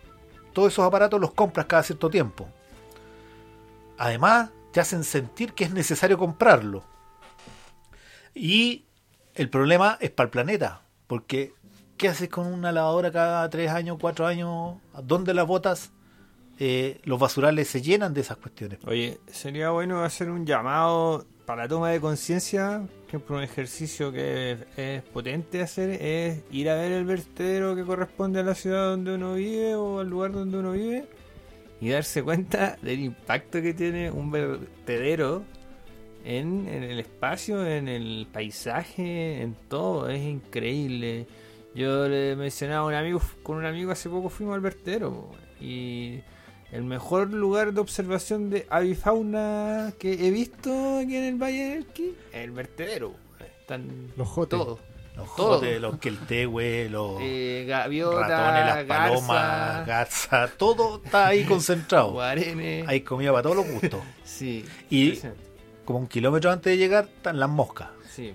todos 0.56 0.74
esos 0.74 0.86
aparatos 0.86 1.22
los 1.22 1.34
compras 1.34 1.68
cada 1.68 1.84
cierto 1.84 2.10
tiempo. 2.10 2.48
Además, 3.98 4.50
te 4.72 4.80
hacen 4.80 5.04
sentir 5.04 5.54
que 5.54 5.66
es 5.66 5.72
necesario 5.72 6.18
comprarlo. 6.18 6.84
Y 8.34 8.86
el 9.36 9.50
problema 9.50 9.98
es 10.02 10.10
para 10.10 10.26
el 10.26 10.32
planeta, 10.32 10.82
porque 11.08 11.54
¿qué 11.98 12.08
haces 12.08 12.30
con 12.30 12.48
una 12.48 12.72
lavadora 12.72 13.12
cada 13.12 13.50
tres 13.50 13.70
años, 13.70 13.98
cuatro 14.00 14.26
años? 14.26 14.78
¿Dónde 15.04 15.34
la 15.34 15.44
botas? 15.44 15.92
Eh, 16.58 17.02
los 17.04 17.20
basurales 17.20 17.68
se 17.68 17.82
llenan 17.82 18.14
de 18.14 18.22
esas 18.22 18.38
cuestiones. 18.38 18.80
Oye, 18.86 19.20
sería 19.28 19.72
bueno 19.72 20.04
hacer 20.04 20.30
un 20.30 20.46
llamado 20.46 21.26
para 21.46 21.64
la 21.64 21.68
toma 21.68 21.90
de 21.92 22.00
conciencia. 22.00 22.88
Por 23.28 23.38
un 23.38 23.44
ejercicio 23.44 24.12
que 24.12 24.52
es, 24.52 24.60
es 24.76 25.04
potente 25.04 25.62
hacer 25.62 25.90
es 26.02 26.44
ir 26.52 26.70
a 26.70 26.76
ver 26.76 26.92
el 26.92 27.06
vertedero 27.06 27.74
que 27.74 27.84
corresponde 27.86 28.42
a 28.42 28.44
la 28.44 28.56
ciudad 28.56 28.90
donde 28.90 29.16
uno 29.16 29.36
vive 29.36 29.74
o 29.76 30.00
al 30.00 30.10
lugar 30.10 30.34
donde 30.34 30.58
uno 30.58 30.74
vive 30.74 31.06
y 31.80 31.90
darse 31.90 32.24
cuenta 32.24 32.78
del 32.82 33.00
impacto 33.00 33.62
que 33.62 33.74
tiene 33.74 34.12
un 34.12 34.32
vertedero 34.32 35.44
en, 36.24 36.68
el 36.68 37.00
espacio, 37.00 37.66
en 37.66 37.88
el 37.88 38.28
paisaje, 38.32 39.42
en 39.42 39.56
todo. 39.70 40.10
Es 40.10 40.24
increíble. 40.24 41.28
Yo 41.74 42.08
le 42.08 42.36
mencionaba 42.36 42.82
a 42.82 42.88
un 42.88 42.94
amigo, 42.94 43.22
con 43.44 43.58
un 43.58 43.66
amigo 43.66 43.92
hace 43.92 44.10
poco 44.10 44.30
fuimos 44.30 44.56
al 44.56 44.62
vertedero 44.62 45.30
y 45.62 46.22
el 46.76 46.84
mejor 46.84 47.32
lugar 47.32 47.74
de 47.74 47.82
observación 47.82 48.50
de 48.50 48.66
avifauna 48.70 49.94
que 49.98 50.14
he 50.28 50.32
visto 50.32 50.98
aquí 50.98 51.16
en 51.16 51.24
el 51.24 51.36
Valle 51.36 51.64
del 51.70 51.78
Elqui 51.80 52.16
es 52.32 52.44
el 52.44 52.52
vertedero. 52.52 53.14
Están 53.62 54.12
Los 54.18 54.28
jotes. 54.28 54.60
todos. 54.60 54.80
Los 55.16 55.30
jotes, 55.30 55.80
los 55.80 55.98
queltehue, 55.98 56.90
los 56.90 57.18
Eh, 57.22 57.64
gaviota, 57.66 58.28
ratones, 58.28 58.66
las 58.66 58.84
palomas, 58.84 59.88
garza, 59.88 60.30
garza, 60.38 60.58
todo 60.58 61.02
está 61.04 61.28
ahí 61.28 61.46
concentrado. 61.46 62.12
guarenes. 62.12 62.86
Hay 62.88 63.00
comida 63.02 63.32
para 63.32 63.44
todos 63.44 63.56
los 63.56 63.68
gustos. 63.70 64.02
Sí. 64.26 64.66
Y 64.90 65.20
como 65.86 66.00
un 66.00 66.08
kilómetro 66.08 66.52
antes 66.52 66.72
de 66.74 66.78
llegar 66.78 67.06
están 67.06 67.40
las 67.40 67.50
moscas. 67.50 67.88
Sí. 68.14 68.34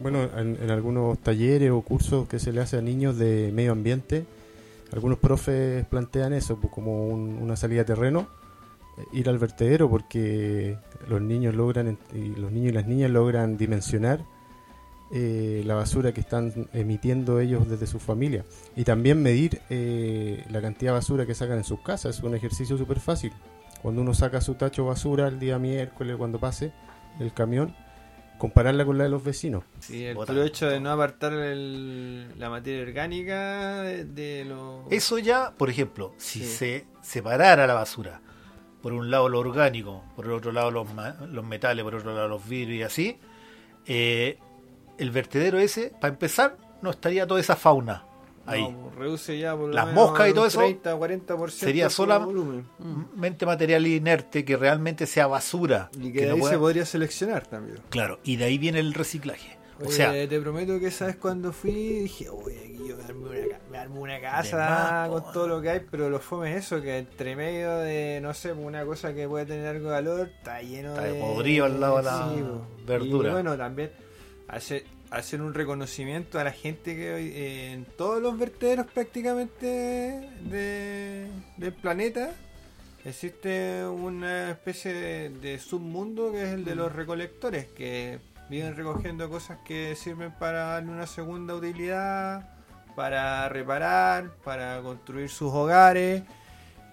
Bueno, 0.00 0.24
en, 0.36 0.58
en 0.62 0.70
algunos 0.70 1.18
talleres 1.20 1.70
o 1.70 1.80
cursos 1.80 2.28
que 2.28 2.38
se 2.38 2.52
le 2.52 2.60
hace 2.60 2.76
a 2.76 2.82
niños 2.82 3.16
de 3.16 3.50
medio 3.54 3.72
ambiente, 3.72 4.26
algunos 4.92 5.18
profes 5.18 5.84
plantean 5.86 6.32
eso 6.32 6.56
pues, 6.56 6.72
como 6.72 7.06
un- 7.08 7.38
una 7.42 7.56
salida 7.56 7.84
terreno, 7.84 8.28
eh, 8.96 9.04
ir 9.12 9.28
al 9.28 9.38
vertedero 9.38 9.88
porque 9.90 10.76
los 11.08 11.20
niños 11.20 11.54
logran 11.54 11.98
y 12.14 12.34
los 12.36 12.50
niños 12.52 12.70
y 12.70 12.74
las 12.74 12.86
niñas 12.86 13.10
logran 13.10 13.56
dimensionar 13.56 14.24
eh, 15.10 15.62
la 15.64 15.74
basura 15.74 16.12
que 16.12 16.20
están 16.20 16.68
emitiendo 16.74 17.40
ellos 17.40 17.66
desde 17.68 17.86
su 17.86 17.98
familia 17.98 18.44
y 18.76 18.84
también 18.84 19.22
medir 19.22 19.62
eh, 19.70 20.44
la 20.50 20.60
cantidad 20.60 20.92
de 20.92 20.96
basura 20.98 21.24
que 21.24 21.34
sacan 21.34 21.56
en 21.58 21.64
sus 21.64 21.80
casas. 21.80 22.18
Es 22.18 22.22
un 22.22 22.34
ejercicio 22.34 22.76
súper 22.76 23.00
fácil. 23.00 23.32
Cuando 23.80 24.02
uno 24.02 24.12
saca 24.12 24.40
su 24.42 24.54
tacho 24.56 24.84
basura 24.84 25.28
el 25.28 25.38
día 25.38 25.58
miércoles, 25.58 26.16
cuando 26.18 26.38
pase 26.38 26.72
el 27.20 27.32
camión, 27.32 27.74
compararla 28.38 28.84
con 28.84 28.96
la 28.98 29.04
de 29.04 29.10
los 29.10 29.22
vecinos. 29.24 29.64
Sí, 29.80 30.04
el 30.04 30.16
puro 30.16 30.42
hecho 30.44 30.68
de 30.68 30.80
no 30.80 30.90
apartar 30.90 31.32
el- 31.32 32.38
la 32.38 32.48
materia 32.48 32.82
orgánica 32.82 33.82
de, 33.82 34.04
de 34.04 34.44
los... 34.44 34.82
Eso 34.90 35.18
ya, 35.18 35.52
por 35.56 35.68
ejemplo, 35.70 36.14
si 36.18 36.40
Sí. 36.40 36.46
se 36.46 36.86
separara 37.02 37.66
la 37.66 37.74
basura, 37.74 38.20
por 38.82 38.92
un 38.92 39.10
lado 39.10 39.28
lo 39.28 39.40
orgánico, 39.40 40.04
por 40.14 40.26
el 40.26 40.32
otro 40.32 40.52
lado 40.52 40.70
los, 40.70 40.92
ma- 40.94 41.16
los 41.30 41.44
metales, 41.44 41.82
por 41.84 41.96
otro 41.96 42.14
lado 42.14 42.28
los 42.28 42.48
vidrios 42.48 42.78
y 42.78 42.82
así, 42.84 43.18
eh, 43.86 44.38
el 44.98 45.10
vertedero 45.10 45.58
ese, 45.58 45.92
para 46.00 46.12
empezar, 46.12 46.56
no 46.82 46.90
estaría 46.90 47.26
toda 47.26 47.40
esa 47.40 47.56
fauna 47.56 48.04
ahí. 48.50 48.62
No, 48.72 48.90
reduce 48.96 49.38
ya 49.38 49.52
por 49.56 49.68
lo 49.68 49.74
Las 49.74 49.86
menos 49.86 50.08
moscas 50.10 50.28
y 50.30 50.34
todo 50.34 50.46
eso 50.46 50.58
30, 50.60 50.96
40% 50.96 51.48
sería 51.50 51.84
por 51.86 51.92
sola- 51.92 52.18
volumen. 52.18 52.66
Mente 53.14 53.46
material 53.46 53.86
inerte 53.86 54.44
que 54.44 54.56
realmente 54.56 55.06
sea 55.06 55.26
basura. 55.26 55.90
Y 55.98 56.12
que 56.12 56.12
que 56.12 56.20
de 56.22 56.26
no 56.28 56.34
ahí 56.34 56.40
pueda- 56.40 56.52
se 56.52 56.58
podría 56.58 56.86
seleccionar 56.86 57.46
también. 57.46 57.78
Claro, 57.90 58.18
y 58.24 58.36
de 58.36 58.44
ahí 58.44 58.58
viene 58.58 58.80
el 58.80 58.94
reciclaje. 58.94 59.56
O 59.80 59.84
Oye, 59.86 59.92
sea, 59.92 60.10
te 60.28 60.40
prometo 60.40 60.80
que 60.80 60.90
sabes 60.90 61.14
cuando 61.16 61.52
fui 61.52 61.70
dije, 62.00 62.28
uy, 62.28 62.52
aquí 62.56 62.78
yo 62.88 62.96
me 62.96 63.04
armé 63.78 63.98
una, 64.00 64.14
me 64.14 64.20
casa 64.20 64.56
más, 64.56 65.08
con 65.08 65.32
todo 65.32 65.46
lo 65.46 65.62
que 65.62 65.70
hay, 65.70 65.80
pero 65.88 66.10
lo 66.10 66.18
fome 66.18 66.50
es 66.56 66.64
eso, 66.66 66.82
que 66.82 66.98
entre 66.98 67.36
medio 67.36 67.76
de, 67.76 68.18
no 68.20 68.34
sé, 68.34 68.52
una 68.52 68.84
cosa 68.84 69.14
que 69.14 69.28
puede 69.28 69.46
tener 69.46 69.68
algo 69.68 69.84
de 69.84 69.92
valor, 69.94 70.30
está 70.36 70.60
lleno 70.62 70.94
Está 70.96 71.04
de... 71.04 71.20
podrido 71.20 71.66
al 71.66 71.78
lado 71.78 71.98
de 71.98 72.02
la 72.02 72.28
verdura. 72.84 73.28
Y 73.28 73.32
bueno, 73.34 73.56
también 73.56 73.92
hacer, 74.48 74.82
hacer 75.10 75.40
un 75.40 75.54
reconocimiento 75.54 76.38
a 76.38 76.44
la 76.44 76.52
gente 76.52 76.94
que 76.94 77.14
hoy, 77.14 77.32
eh, 77.34 77.72
en 77.72 77.84
todos 77.84 78.20
los 78.20 78.38
vertederos 78.38 78.86
prácticamente 78.86 80.28
de, 80.42 81.28
del 81.56 81.72
planeta 81.72 82.30
existe 83.04 83.86
una 83.86 84.50
especie 84.50 84.92
de, 84.92 85.28
de 85.30 85.58
submundo 85.58 86.32
que 86.32 86.42
es 86.42 86.48
el 86.50 86.64
de 86.64 86.74
los 86.74 86.92
recolectores 86.92 87.66
que 87.66 88.18
viven 88.50 88.76
recogiendo 88.76 89.28
cosas 89.30 89.58
que 89.64 89.94
sirven 89.96 90.32
para 90.32 90.64
darle 90.64 90.90
una 90.90 91.06
segunda 91.06 91.54
utilidad 91.54 92.50
para 92.94 93.48
reparar 93.48 94.30
para 94.44 94.80
construir 94.82 95.30
sus 95.30 95.52
hogares 95.52 96.22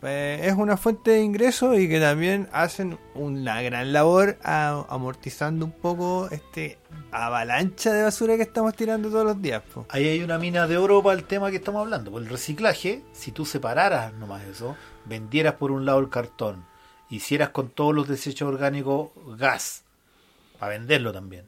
Eh, 0.05 0.41
es 0.43 0.53
una 0.53 0.77
fuente 0.77 1.11
de 1.11 1.21
ingresos 1.21 1.77
y 1.79 1.89
que 1.89 1.99
también 1.99 2.47
hacen 2.51 2.97
una 3.15 3.61
gran 3.61 3.91
labor 3.91 4.37
a- 4.43 4.85
amortizando 4.89 5.65
un 5.65 5.71
poco 5.71 6.27
este 6.31 6.77
avalancha 7.11 7.91
de 7.93 8.03
basura 8.03 8.35
que 8.35 8.43
estamos 8.43 8.75
tirando 8.75 9.09
todos 9.09 9.25
los 9.25 9.41
días 9.41 9.63
po. 9.73 9.85
ahí 9.89 10.07
hay 10.07 10.21
una 10.21 10.37
mina 10.37 10.67
de 10.67 10.77
oro 10.77 11.01
para 11.01 11.17
el 11.17 11.25
tema 11.25 11.49
que 11.49 11.57
estamos 11.57 11.81
hablando. 11.81 12.11
Por 12.11 12.21
el 12.21 12.29
reciclaje, 12.29 13.03
si 13.13 13.31
tú 13.31 13.45
separaras 13.45 14.13
nomás 14.13 14.43
eso, 14.43 14.75
vendieras 15.05 15.55
por 15.55 15.71
un 15.71 15.85
lado 15.85 15.99
el 15.99 16.09
cartón, 16.09 16.65
hicieras 17.09 17.49
con 17.49 17.69
todos 17.69 17.93
los 17.95 18.07
desechos 18.07 18.47
orgánicos 18.47 19.09
gas, 19.37 19.83
para 20.59 20.71
venderlo 20.77 21.11
también. 21.13 21.45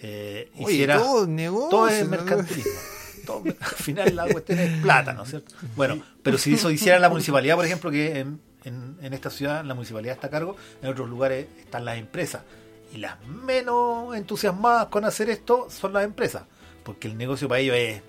Eh, 0.00 0.50
Oye, 0.58 0.74
hicieras 0.74 1.02
todo 1.02 1.26
negocio, 1.26 1.68
todo 1.70 1.88
es 1.88 2.08
mercantilismo. 2.08 2.72
Todo- 3.28 3.44
al 3.60 3.66
final 3.76 4.16
la 4.16 4.26
cuestión 4.26 4.58
es 4.58 4.80
plata, 4.80 5.12
¿no 5.12 5.22
es 5.22 5.28
cierto? 5.30 5.54
Bueno, 5.76 6.02
pero 6.22 6.38
si 6.38 6.54
eso 6.54 6.70
hiciera 6.70 6.98
la 6.98 7.08
municipalidad, 7.08 7.54
por 7.56 7.64
ejemplo, 7.66 7.90
que 7.90 8.18
en, 8.20 8.40
en- 8.64 8.96
en 9.02 9.12
esta 9.12 9.30
ciudad 9.30 9.64
la 9.64 9.74
municipalidad 9.74 10.14
está 10.14 10.26
a 10.26 10.30
cargo, 10.30 10.56
en 10.82 10.88
otros 10.88 11.08
lugares 11.08 11.46
están 11.60 11.84
las 11.84 11.98
empresas. 11.98 12.42
Y 12.92 12.98
las 12.98 13.22
menos 13.26 14.16
entusiasmadas 14.16 14.86
con 14.86 15.04
hacer 15.04 15.28
esto 15.28 15.68
son 15.70 15.92
las 15.92 16.04
empresas, 16.04 16.44
porque 16.84 17.06
el 17.06 17.18
negocio 17.18 17.46
para 17.48 17.60
ellos 17.60 17.76
es 17.76 18.02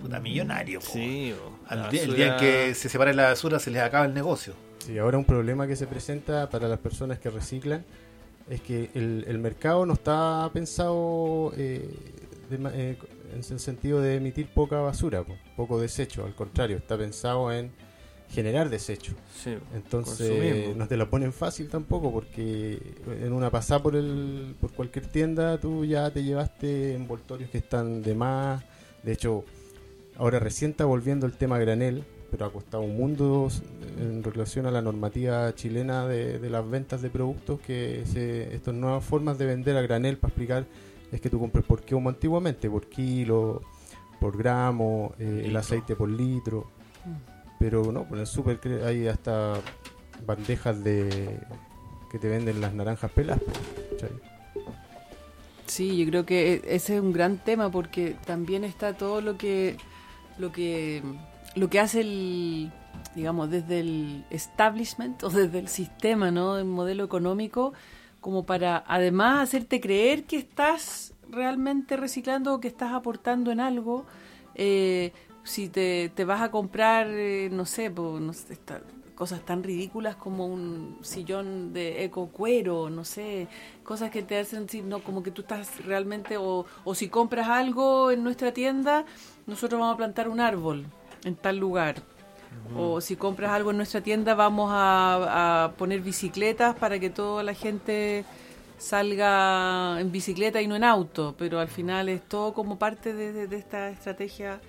puta 0.00 0.18
millonario. 0.18 0.80
po. 0.80 0.86
Sí. 0.92 1.34
Al 1.68 1.90
día- 1.90 2.02
el 2.04 2.14
día 2.16 2.32
en 2.34 2.36
que 2.40 2.74
se 2.74 2.88
separe 2.88 3.12
la 3.14 3.24
basura 3.24 3.58
se 3.58 3.70
les 3.70 3.82
acaba 3.82 4.06
el 4.06 4.14
negocio. 4.14 4.54
Sí, 4.86 4.96
ahora 4.98 5.18
un 5.18 5.24
problema 5.26 5.66
que 5.66 5.76
se 5.76 5.86
presenta 5.86 6.48
para 6.48 6.66
las 6.68 6.78
personas 6.78 7.18
que 7.18 7.28
reciclan 7.28 7.84
es 8.48 8.62
que 8.62 8.88
el, 8.94 9.26
el 9.28 9.38
mercado 9.38 9.84
no 9.84 9.92
está 9.92 10.48
pensado 10.54 11.52
eh, 11.56 11.86
de 12.48 12.58
eh, 12.72 12.96
en 13.32 13.38
el 13.38 13.60
sentido 13.60 14.00
de 14.00 14.16
emitir 14.16 14.48
poca 14.48 14.80
basura, 14.80 15.22
po, 15.22 15.36
poco 15.56 15.80
desecho, 15.80 16.24
al 16.24 16.34
contrario, 16.34 16.76
está 16.76 16.96
pensado 16.96 17.52
en 17.52 17.70
generar 18.30 18.68
desecho. 18.68 19.14
Sí, 19.34 19.56
Entonces 19.74 20.76
no 20.76 20.86
te 20.86 20.96
lo 20.96 21.08
ponen 21.08 21.32
fácil 21.32 21.68
tampoco 21.68 22.12
porque 22.12 22.78
en 23.22 23.32
una 23.32 23.50
pasada 23.50 23.82
por 23.82 23.96
el 23.96 24.54
por 24.60 24.72
cualquier 24.72 25.06
tienda 25.06 25.58
tú 25.58 25.84
ya 25.84 26.10
te 26.10 26.22
llevaste 26.22 26.94
envoltorios 26.94 27.50
que 27.50 27.58
están 27.58 28.02
de 28.02 28.14
más. 28.14 28.62
De 29.02 29.12
hecho, 29.12 29.44
ahora 30.16 30.38
recién 30.38 30.72
está 30.72 30.84
volviendo 30.84 31.26
el 31.26 31.32
tema 31.32 31.58
granel, 31.58 32.04
pero 32.30 32.44
ha 32.44 32.52
costado 32.52 32.82
un 32.82 32.96
mundo 32.96 33.48
en 33.98 34.22
relación 34.22 34.66
a 34.66 34.70
la 34.70 34.82
normativa 34.82 35.54
chilena 35.54 36.06
de, 36.06 36.38
de 36.38 36.50
las 36.50 36.68
ventas 36.68 37.00
de 37.00 37.08
productos 37.08 37.60
que 37.60 38.02
se, 38.04 38.54
estas 38.54 38.74
nuevas 38.74 39.04
formas 39.04 39.38
de 39.38 39.46
vender 39.46 39.76
a 39.76 39.82
granel 39.82 40.18
para 40.18 40.28
explicar 40.28 40.66
es 41.12 41.20
que 41.20 41.30
tú 41.30 41.38
compres 41.38 41.64
por 41.64 41.82
qué 41.82 41.94
antiguamente, 41.96 42.68
por 42.68 42.86
kilo, 42.86 43.62
por 44.20 44.36
gramo, 44.36 45.14
eh, 45.18 45.42
el 45.46 45.56
aceite 45.56 45.96
por 45.96 46.08
litro. 46.08 46.66
Pero 47.58 47.90
no, 47.92 48.04
por 48.04 48.18
el 48.18 48.26
súper 48.26 48.60
cre- 48.60 48.84
hay 48.84 49.08
hasta 49.08 49.54
bandejas 50.26 50.82
de 50.84 51.38
que 52.10 52.18
te 52.18 52.28
venden 52.28 52.60
las 52.60 52.72
naranjas 52.74 53.10
peladas. 53.10 53.42
po, 53.42 53.52
¿cachai? 53.92 54.10
Sí, 55.66 55.96
yo 55.98 56.06
creo 56.06 56.24
que 56.24 56.54
e- 56.54 56.62
ese 56.76 56.96
es 56.96 57.02
un 57.02 57.12
gran 57.12 57.38
tema 57.38 57.70
porque 57.70 58.16
también 58.26 58.64
está 58.64 58.94
todo 58.94 59.20
lo 59.20 59.36
que 59.36 59.76
lo 60.38 60.50
que 60.52 61.02
lo 61.56 61.68
que 61.68 61.80
hace 61.80 62.00
el 62.00 62.72
digamos 63.14 63.50
desde 63.50 63.80
el 63.80 64.24
establishment 64.30 65.22
o 65.24 65.28
desde 65.30 65.58
el 65.58 65.68
sistema, 65.68 66.30
¿no? 66.30 66.56
El 66.58 66.64
modelo 66.64 67.04
económico 67.04 67.72
como 68.20 68.44
para 68.44 68.84
además 68.86 69.42
hacerte 69.48 69.80
creer 69.80 70.24
que 70.24 70.36
estás 70.36 71.14
realmente 71.30 71.96
reciclando 71.96 72.54
o 72.54 72.60
que 72.60 72.68
estás 72.68 72.92
aportando 72.92 73.50
en 73.52 73.60
algo. 73.60 74.06
eh, 74.54 75.12
si 75.44 75.68
te, 75.68 76.10
te 76.14 76.24
vas 76.24 76.42
a 76.42 76.50
comprar, 76.50 77.08
eh, 77.10 77.48
no 77.50 77.64
sé, 77.64 77.88
no 77.90 78.32
cosas 79.14 79.40
tan 79.44 79.64
ridículas 79.64 80.14
como 80.14 80.46
un 80.46 80.98
sillón 81.02 81.72
de 81.72 82.04
eco 82.04 82.28
cuero, 82.28 82.88
no 82.90 83.04
sé, 83.04 83.48
cosas 83.82 84.10
que 84.12 84.22
te 84.22 84.38
hacen 84.38 84.66
decir, 84.66 84.84
no, 84.84 85.02
como 85.02 85.24
que 85.24 85.32
tú 85.32 85.42
estás 85.42 85.84
realmente, 85.84 86.36
o, 86.36 86.66
o 86.84 86.94
si 86.94 87.08
compras 87.08 87.48
algo 87.48 88.12
en 88.12 88.22
nuestra 88.22 88.52
tienda, 88.52 89.06
nosotros 89.46 89.80
vamos 89.80 89.94
a 89.94 89.96
plantar 89.96 90.28
un 90.28 90.38
árbol 90.38 90.86
en 91.24 91.34
tal 91.34 91.56
lugar. 91.56 91.96
O 92.76 93.00
si 93.00 93.16
compras 93.16 93.50
algo 93.52 93.70
en 93.70 93.78
nuestra 93.78 94.00
tienda, 94.02 94.34
vamos 94.34 94.70
a, 94.72 95.64
a 95.64 95.72
poner 95.72 96.00
bicicletas 96.00 96.76
para 96.76 96.98
que 96.98 97.10
toda 97.10 97.42
la 97.42 97.54
gente 97.54 98.24
salga 98.76 100.00
en 100.00 100.12
bicicleta 100.12 100.60
y 100.62 100.66
no 100.68 100.76
en 100.76 100.84
auto, 100.84 101.34
pero 101.38 101.58
al 101.60 101.68
final 101.68 102.08
es 102.08 102.22
todo 102.28 102.52
como 102.54 102.78
parte 102.78 103.12
de, 103.12 103.32
de- 103.32 103.46
de 103.48 103.56
esta 103.56 103.90
estrategia 103.90 104.60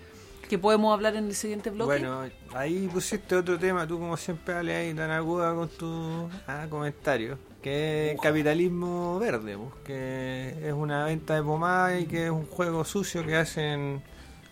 que 0.50 0.58
podemos 0.58 0.92
hablar 0.94 1.16
en 1.16 1.26
el 1.26 1.36
siguiente 1.36 1.70
bloque. 1.70 1.86
Bueno, 2.00 2.24
ahí 2.56 2.88
pusiste 2.92 3.36
otro 3.36 3.60
tema, 3.60 3.86
tú 3.88 4.00
como 4.00 4.18
siempre 4.18 4.56
Ale 4.56 4.76
ahí 4.76 4.94
tan 4.96 5.12
aguda 5.12 5.54
con 5.54 5.70
tu 5.70 6.28
ah, 6.48 6.66
comentario, 6.70 7.38
que 7.62 8.14
es 8.14 8.20
capitalismo 8.22 9.20
verde, 9.20 9.56
pues, 9.58 9.70
que 9.86 10.56
es 10.68 10.74
una 10.74 11.06
venta 11.06 11.36
de 11.36 11.44
pomada 11.44 12.00
y 12.00 12.06
que 12.08 12.26
es 12.26 12.32
un 12.32 12.46
juego 12.48 12.84
sucio 12.84 13.24
que 13.26 13.36
hacen 13.36 14.02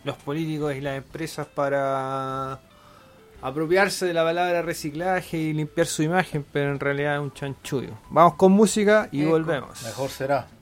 los 0.04 0.16
políticos 0.18 0.74
y 0.76 0.80
las 0.80 0.98
empresas 0.98 1.48
para 1.48 2.60
apropiarse 3.42 4.06
de 4.06 4.14
la 4.14 4.24
palabra 4.24 4.62
reciclaje 4.62 5.36
y 5.38 5.52
limpiar 5.52 5.86
su 5.86 6.02
imagen, 6.02 6.44
pero 6.52 6.70
en 6.70 6.80
realidad 6.80 7.14
es 7.16 7.20
un 7.20 7.32
chanchullo. 7.32 7.90
Vamos 8.10 8.34
con 8.34 8.52
música 8.52 9.08
y 9.12 9.24
volvemos. 9.24 9.82
Mejor 9.82 10.10
será. 10.10 10.57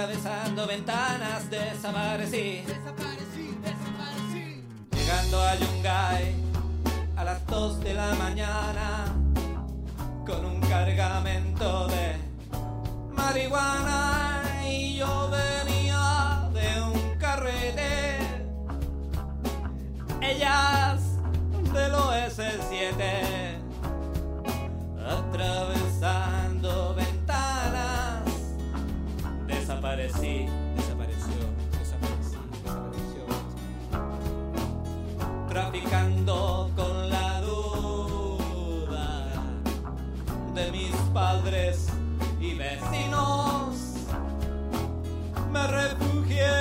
atravesando 0.00 0.66
ventanas 0.66 1.50
desaparecí. 1.50 2.64
desaparecí. 2.66 3.19
me 45.50 45.66
refugié. 45.66 46.59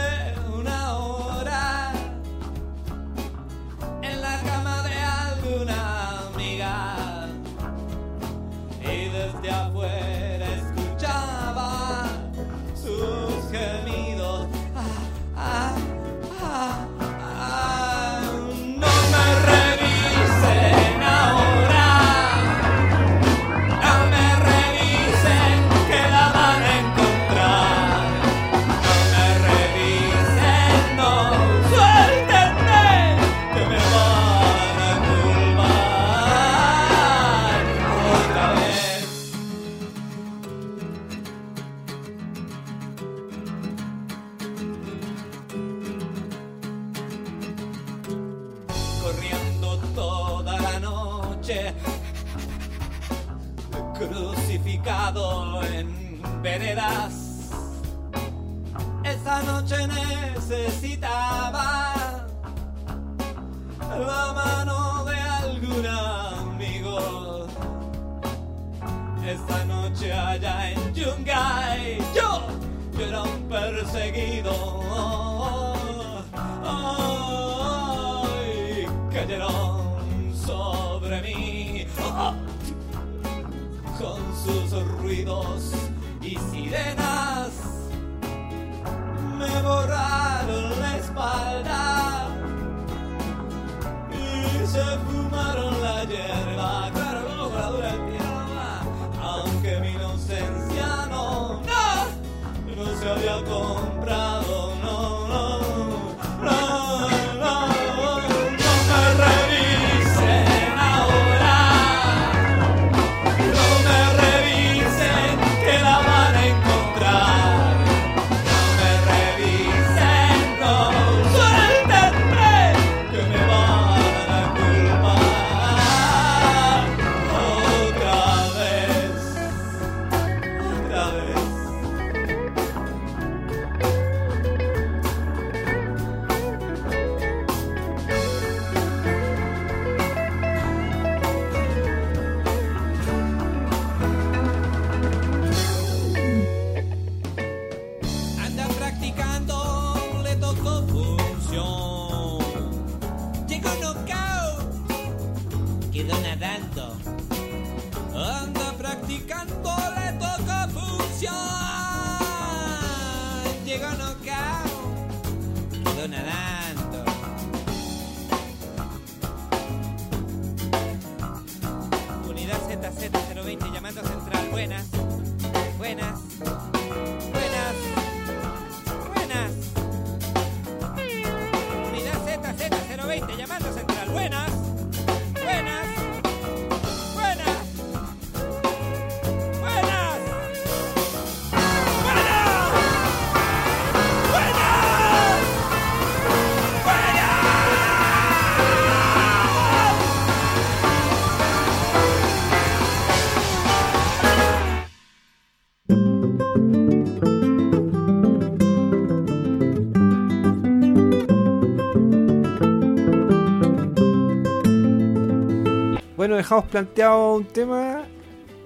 Bueno, 216.30 216.38
dejamos 216.44 216.66
planteado 216.66 217.34
un 217.38 217.46
tema 217.46 218.04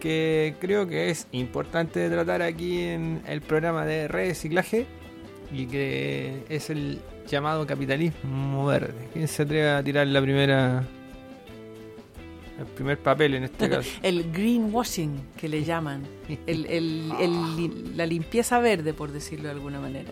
que 0.02 0.54
creo 0.60 0.86
que 0.86 1.10
es 1.10 1.28
importante 1.32 1.97
de 2.02 2.10
tratar 2.10 2.41
aquí 2.41 2.82
en 2.82 3.21
el 3.26 3.39
programa 3.39 3.86
de 3.86 4.10
reciclaje 4.10 4.86
y 5.49 5.67
que 5.67 6.43
es 6.49 6.69
el 6.69 6.99
llamado 7.26 7.65
capitalismo 7.65 8.65
verde. 8.65 9.08
¿Quién 9.13 9.30
se 9.30 9.43
atreve 9.43 9.69
a 9.69 9.82
tirar 9.82 10.08
la 10.08 10.21
primera 10.21 10.84
el 12.60 12.65
primer 12.65 12.97
papel 12.99 13.36
en 13.36 13.45
este 13.45 13.69
caso? 13.69 13.89
el 14.04 14.30
greenwashing 14.34 15.21
que 15.38 15.47
le 15.47 15.63
llaman, 15.63 16.04
el, 16.45 16.65
el- 16.65 17.13
el- 17.21 17.93
la 17.97 18.06
limpieza 18.06 18.60
verde, 18.60 18.93
por 18.93 19.13
decirlo 19.13 19.45
de 19.45 19.52
alguna 19.52 19.80
manera. 19.80 20.12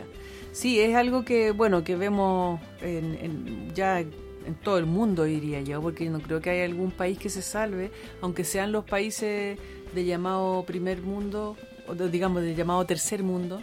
Sí, 0.53 0.79
es 0.79 0.95
algo 0.95 1.25
que, 1.25 1.51
bueno, 1.51 1.83
que 1.83 1.97
vemos 1.97 2.61
en, 2.81 3.17
en- 3.21 3.73
ya 3.75 4.05
en 4.45 4.55
todo 4.55 4.77
el 4.77 4.85
mundo, 4.85 5.23
diría 5.23 5.61
yo, 5.61 5.81
porque 5.81 6.09
no 6.09 6.19
creo 6.19 6.41
que 6.41 6.49
haya 6.49 6.65
algún 6.65 6.91
país 6.91 7.17
que 7.17 7.29
se 7.29 7.41
salve, 7.41 7.91
aunque 8.21 8.43
sean 8.43 8.71
los 8.71 8.85
países 8.85 9.57
de 9.93 10.05
llamado 10.05 10.63
primer 10.65 11.01
mundo, 11.01 11.55
o 11.87 11.95
digamos, 11.95 12.41
de 12.41 12.55
llamado 12.55 12.85
tercer 12.85 13.23
mundo. 13.23 13.61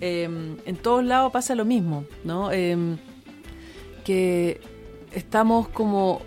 eh, 0.00 0.24
en 0.64 0.76
todos 0.76 1.04
lados 1.04 1.32
pasa 1.32 1.54
lo 1.54 1.64
mismo, 1.64 2.04
¿no? 2.24 2.50
Em, 2.50 2.98
que 4.04 4.60
estamos 5.12 5.68
como 5.68 6.22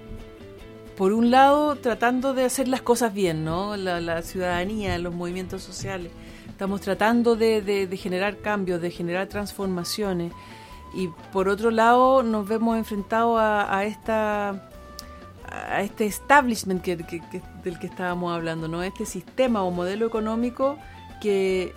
por 0.95 1.11
un 1.11 1.29
lado, 1.29 1.75
tratando 1.75 2.33
de 2.33 2.45
hacer 2.45 2.69
las 2.69 2.81
cosas 2.81 3.13
bien, 3.13 3.43
¿no? 3.43 3.75
La, 3.75 3.99
la 3.99 4.21
ciudadanía, 4.21 4.97
los 4.97 5.13
movimientos 5.13 5.61
sociales. 5.61 6.11
Estamos 6.47 6.79
tratando 6.79 7.35
de 7.35 7.97
generar 8.01 8.37
cambios, 8.37 8.81
de 8.81 8.91
generar 8.91 9.27
transformaciones. 9.27 10.31
Y 10.95 11.09
por 11.33 11.49
otro 11.49 11.71
lado, 11.71 12.23
nos 12.23 12.47
vemos 12.47 12.77
enfrentados 12.77 13.37
a, 13.39 13.83
esta 13.83 14.69
a 15.51 15.81
este 15.81 16.05
establishment 16.05 16.81
que, 16.81 16.95
del 16.95 17.79
que 17.79 17.87
estábamos 17.87 18.33
hablando, 18.33 18.67
¿no? 18.67 18.81
Este 18.81 19.05
sistema 19.05 19.63
o 19.63 19.71
modelo 19.71 20.05
económico 20.07 20.77
que, 21.21 21.73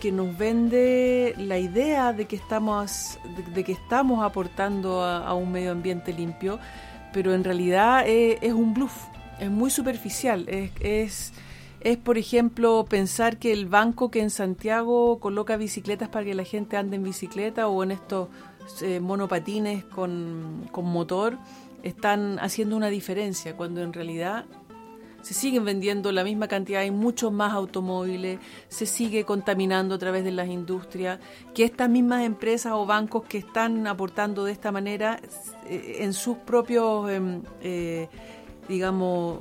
que 0.00 0.12
nos 0.12 0.36
vende 0.36 1.34
la 1.38 1.58
idea 1.58 2.12
de 2.12 2.26
que 2.26 2.36
estamos, 2.36 3.18
de, 3.54 3.64
que 3.64 3.72
estamos 3.72 4.24
aportando 4.24 5.02
a, 5.02 5.26
a 5.26 5.34
un 5.34 5.50
medio 5.50 5.72
ambiente 5.72 6.12
limpio, 6.12 6.58
pero 7.12 7.34
en 7.34 7.44
realidad 7.44 8.04
es, 8.06 8.38
es 8.42 8.52
un 8.52 8.74
bluff, 8.74 9.04
es 9.38 9.50
muy 9.50 9.70
superficial, 9.70 10.48
es, 10.48 10.70
es, 10.80 11.32
es, 11.84 11.96
por 11.98 12.18
ejemplo 12.18 12.84
pensar 12.88 13.38
que 13.38 13.52
el 13.52 13.66
banco 13.66 14.10
que 14.10 14.20
en 14.20 14.30
Santiago 14.30 15.18
coloca 15.18 15.56
bicicletas 15.56 16.08
para 16.08 16.24
que 16.24 16.34
la 16.34 16.44
gente 16.44 16.76
ande 16.76 16.96
en 16.96 17.02
bicicleta 17.02 17.68
o 17.68 17.82
en 17.82 17.92
estos 17.92 18.28
eh, 18.80 19.00
monopatines 19.00 19.84
con, 19.84 20.68
con 20.70 20.84
motor 20.86 21.38
están 21.82 22.38
haciendo 22.38 22.76
una 22.76 22.88
diferencia, 22.88 23.56
cuando 23.56 23.82
en 23.82 23.92
realidad 23.92 24.44
se 25.22 25.34
siguen 25.34 25.64
vendiendo 25.64 26.12
la 26.12 26.24
misma 26.24 26.48
cantidad. 26.48 26.82
Y 26.84 26.90
muchos 26.90 27.32
más 27.32 27.52
automóviles, 27.52 28.38
se 28.68 28.86
sigue 28.86 29.24
contaminando 29.24 29.94
a 29.94 29.98
través 29.98 30.24
de 30.24 30.32
las 30.32 30.48
industrias, 30.48 31.18
que 31.54 31.64
estas 31.64 31.88
mismas 31.88 32.24
empresas 32.24 32.72
o 32.74 32.84
bancos 32.86 33.24
que 33.24 33.38
están 33.38 33.86
aportando 33.86 34.44
de 34.44 34.52
esta 34.52 34.72
manera 34.72 35.20
eh, 35.66 35.98
en 36.00 36.12
sus 36.12 36.36
propios, 36.38 37.10
em, 37.10 37.42
eh, 37.62 38.08
digamos, 38.68 39.40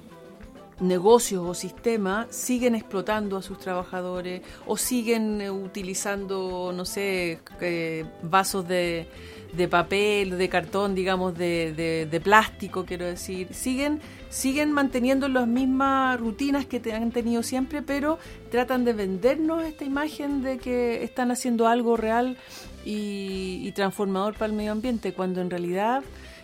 negocios 0.81 1.43
o 1.47 1.53
sistemas 1.53 2.27
siguen 2.29 2.75
explotando 2.75 3.37
a 3.37 3.41
sus 3.41 3.59
trabajadores 3.59 4.41
o 4.65 4.77
siguen 4.77 5.39
eh, 5.41 5.49
utilizando, 5.51 6.73
no 6.75 6.85
sé, 6.85 7.39
eh, 7.61 8.05
vasos 8.23 8.67
de, 8.67 9.07
de 9.53 9.67
papel, 9.67 10.37
de 10.37 10.49
cartón, 10.49 10.95
digamos, 10.95 11.37
de, 11.37 12.07
de- 12.09 12.21
plástico, 12.21 12.85
quiero 12.85 13.05
decir. 13.05 13.53
Siguen, 13.53 14.01
siguen 14.29 14.71
manteniendo 14.71 15.27
las 15.27 15.47
mismas 15.47 16.19
rutinas 16.19 16.65
que 16.65 16.81
han 16.93 17.11
tenido 17.11 17.43
siempre, 17.43 17.81
pero 17.81 18.17
tratan 18.49 18.83
de 18.83 18.93
vendernos 18.93 19.63
esta 19.63 19.85
imagen 19.85 20.41
de 20.41 20.57
que 20.57 21.03
están 21.03 21.31
haciendo 21.31 21.67
algo 21.67 21.95
real 21.97 22.37
y, 22.85 23.61
y 23.63 23.71
transformador 23.73 24.33
para 24.33 24.47
el 24.47 24.53
medio 24.53 24.71
ambiente, 24.71 25.13
cuando 25.13 25.41
en 25.41 25.49
realidad 25.49 26.03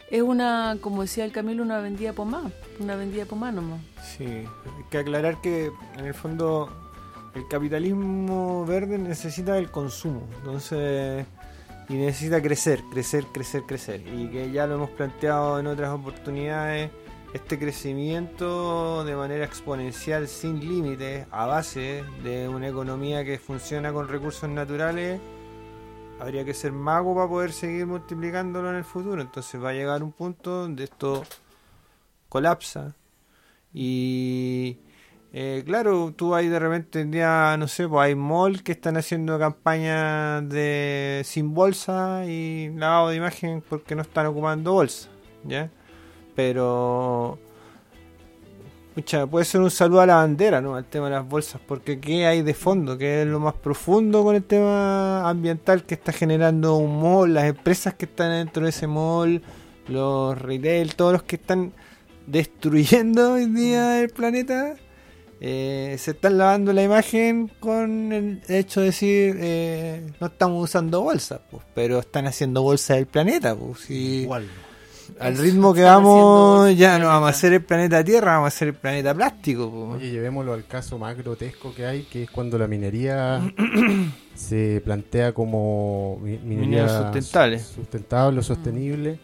es 0.10 0.22
una, 0.22 0.78
como 0.82 1.02
decía 1.02 1.26
el 1.26 1.32
Camilo, 1.32 1.64
una 1.64 1.80
vendida 1.80 2.14
pomada, 2.14 2.52
una 2.80 2.96
vendida 2.96 3.26
pomada 3.26 3.54
nomás. 3.54 3.82
Sí, 4.04 4.26
hay 4.26 4.48
que 4.90 4.98
aclarar 5.00 5.42
que 5.42 5.72
en 5.98 6.06
el 6.06 6.14
fondo 6.14 6.70
el 7.36 7.48
capitalismo 7.48 8.66
verde 8.66 8.98
necesita 8.98 9.58
el 9.58 9.70
consumo, 9.70 10.24
entonces 10.40 11.26
y 11.90 11.94
necesita 11.94 12.42
crecer, 12.42 12.82
crecer, 12.92 13.26
crecer, 13.26 13.64
crecer 13.64 14.02
y 14.08 14.28
que 14.28 14.52
ya 14.52 14.68
lo 14.68 14.76
hemos 14.76 14.90
planteado 14.90 15.60
en 15.60 15.68
otras 15.68 15.90
oportunidades 15.92 16.92
este 17.34 17.60
crecimiento 17.60 19.04
de 19.04 19.16
manera 19.16 19.46
exponencial 19.46 20.28
sin 20.28 20.60
límites 20.60 21.28
a 21.32 21.46
base 21.46 22.04
de 22.24 22.48
una 22.48 22.68
economía 22.68 23.24
que 23.24 23.38
funciona 23.38 23.94
con 23.94 24.08
recursos 24.08 24.50
naturales 24.50 25.20
habría 26.20 26.44
que 26.46 26.54
ser 26.54 26.72
mago 26.72 27.16
para 27.16 27.28
poder 27.28 27.52
seguir 27.52 27.86
multiplicándolo 27.86 28.70
en 28.70 28.78
el 28.78 28.84
futuro 28.84 29.22
entonces 29.22 29.62
va 29.62 29.70
a 29.70 29.74
llegar 29.74 30.04
un 30.04 30.12
punto 30.12 30.64
donde 30.64 30.86
esto 30.86 31.24
colapsa 32.30 32.96
y 33.74 34.80
eh, 35.34 35.64
claro, 35.66 36.14
tú 36.16 36.34
hay 36.34 36.48
de 36.48 36.58
repente 36.58 37.02
un 37.02 37.12
día, 37.12 37.56
no 37.58 37.68
sé, 37.68 37.88
pues 37.88 38.08
hay 38.08 38.16
malls 38.16 38.64
que 38.64 38.72
están 38.72 38.98
haciendo 38.98 39.38
campañas 39.38 40.48
de 40.50 41.22
sin 41.26 41.54
bolsa 41.54 42.26
y 42.26 42.70
lavado 42.76 43.10
de 43.10 43.18
imagen 43.18 43.62
porque 43.68 43.94
no 43.96 44.02
están 44.04 44.26
ocupando 44.28 44.74
bolsa, 44.74 45.10
¿ya? 45.44 45.70
Pero 46.36 47.38
pucha, 48.98 49.28
puede 49.28 49.46
ser 49.46 49.62
un 49.62 49.70
saludo 49.70 50.02
a 50.02 50.08
la 50.08 50.16
bandera, 50.16 50.60
¿no? 50.60 50.76
Al 50.76 50.86
tema 50.86 51.06
de 51.06 51.12
las 51.12 51.30
bolsas, 51.30 51.62
porque 51.68 52.00
¿qué 52.00 52.26
hay 52.26 52.42
de 52.42 52.56
fondo? 52.56 52.98
¿Qué 52.98 53.22
es 53.22 53.28
lo 53.28 53.40
más 53.40 53.54
profundo 53.54 54.24
con 54.24 54.36
el 54.36 54.44
tema 54.44 55.30
ambiental 55.30 55.84
que 55.84 55.94
está 55.94 56.12
generando 56.12 56.78
un 56.78 57.00
mall? 57.00 57.32
Las 57.32 57.46
empresas 57.46 57.94
que 57.94 58.06
están 58.06 58.32
dentro 58.32 58.64
de 58.64 58.72
ese 58.72 58.88
mall, 58.88 59.44
los 59.88 60.42
retail, 60.42 60.96
todos 60.96 61.14
los 61.14 61.22
que 61.22 61.36
están 61.36 61.74
destruyendo 62.26 63.34
hoy 63.34 63.46
día 63.46 64.02
el 64.02 64.10
planeta, 64.10 64.78
eh, 65.42 65.96
se 66.00 66.12
están 66.12 66.40
lavando 66.40 66.74
la 66.74 66.82
imagen 66.82 67.52
con 67.60 68.12
el 68.12 68.42
hecho 68.48 68.80
de 68.80 68.88
decir 68.88 69.38
eh, 69.40 70.12
no 70.20 70.26
estamos 70.26 70.64
usando 70.64 71.04
bolsas, 71.04 71.42
pues, 71.52 71.62
pero 71.76 72.00
están 72.00 72.26
haciendo 72.26 72.64
bolsas 72.64 72.98
del 72.98 73.06
planeta, 73.06 73.56
pues, 73.56 73.92
y 73.92 74.22
Igual. 74.24 74.48
Al 75.20 75.38
ritmo 75.38 75.74
que 75.74 75.82
vamos 75.84 76.76
ya 76.78 77.00
no 77.00 77.08
vamos 77.08 77.28
a 77.28 77.30
hacer 77.32 77.54
el 77.54 77.64
planeta 77.64 78.04
Tierra, 78.04 78.34
vamos 78.34 78.46
a 78.46 78.56
hacer 78.56 78.68
el 78.70 78.74
planeta 78.76 79.14
plástico. 79.14 79.70
pues. 79.72 80.02
Oye, 80.02 80.12
llevémoslo 80.12 80.54
al 80.54 80.66
caso 80.66 80.98
más 81.00 81.18
grotesco 81.18 81.74
que 81.74 81.86
hay, 81.86 82.04
que 82.04 82.24
es 82.24 82.30
cuando 82.32 82.58
la 82.58 82.68
minería 82.68 83.42
se 84.36 84.82
plantea 84.84 85.34
como 85.34 86.20
mi- 86.22 86.38
minería 86.38 86.88
sustentable. 86.88 87.60
su- 87.60 87.74
sustentable 87.76 88.40
o 88.40 88.44
sostenible. 88.44 89.20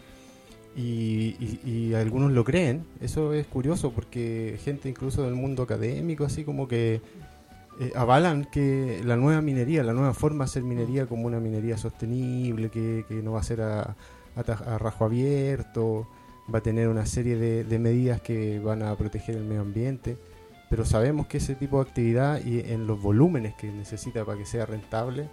Y, 0.75 1.35
y- 1.39 1.59
y 1.63 1.93
algunos 1.93 2.31
lo 2.31 2.43
creen. 2.43 2.83
Eso 2.99 3.31
es 3.33 3.45
curioso 3.45 3.91
porque 3.91 4.57
gente 4.63 4.89
incluso 4.89 5.23
del 5.23 5.35
mundo 5.35 5.61
académico, 5.63 6.25
así 6.25 6.43
como 6.43 6.67
que 6.67 6.99
eh, 7.79 7.91
avalan 7.95 8.45
que 8.45 9.01
la 9.05 9.15
nueva 9.15 9.41
minería, 9.41 9.83
la 9.83 9.93
nueva 9.93 10.15
forma 10.15 10.45
de 10.45 10.49
hacer 10.49 10.63
minería 10.63 11.05
como 11.05 11.27
una 11.27 11.39
minería 11.39 11.77
sostenible, 11.77 12.69
que, 12.69 13.05
que 13.07 13.15
no 13.15 13.33
va 13.33 13.41
a 13.41 13.43
ser 13.43 13.61
a, 13.61 13.95
a 14.35 14.41
a 14.41 14.77
rajo 14.77 15.05
abierto, 15.05 16.07
va 16.53 16.59
a 16.59 16.61
tener 16.63 16.87
una 16.87 17.05
serie 17.05 17.37
de, 17.37 17.79
medidas 17.79 18.21
que 18.21 18.59
van 18.59 18.83
a 18.83 18.95
proteger 18.95 19.35
el 19.35 19.43
medio 19.43 19.61
ambiente, 19.61 20.17
pero 20.69 20.85
sabemos 20.85 21.27
que 21.27 21.37
ese 21.37 21.55
tipo 21.55 21.81
de 21.83 21.89
actividad 21.89 22.43
y 22.43 22.59
en 22.59 22.87
los 22.87 23.01
volúmenes 23.01 23.53
que 23.55 23.71
necesita 23.71 24.25
para 24.25 24.37
que 24.37 24.45
sea 24.45 24.65
rentable, 24.65 25.29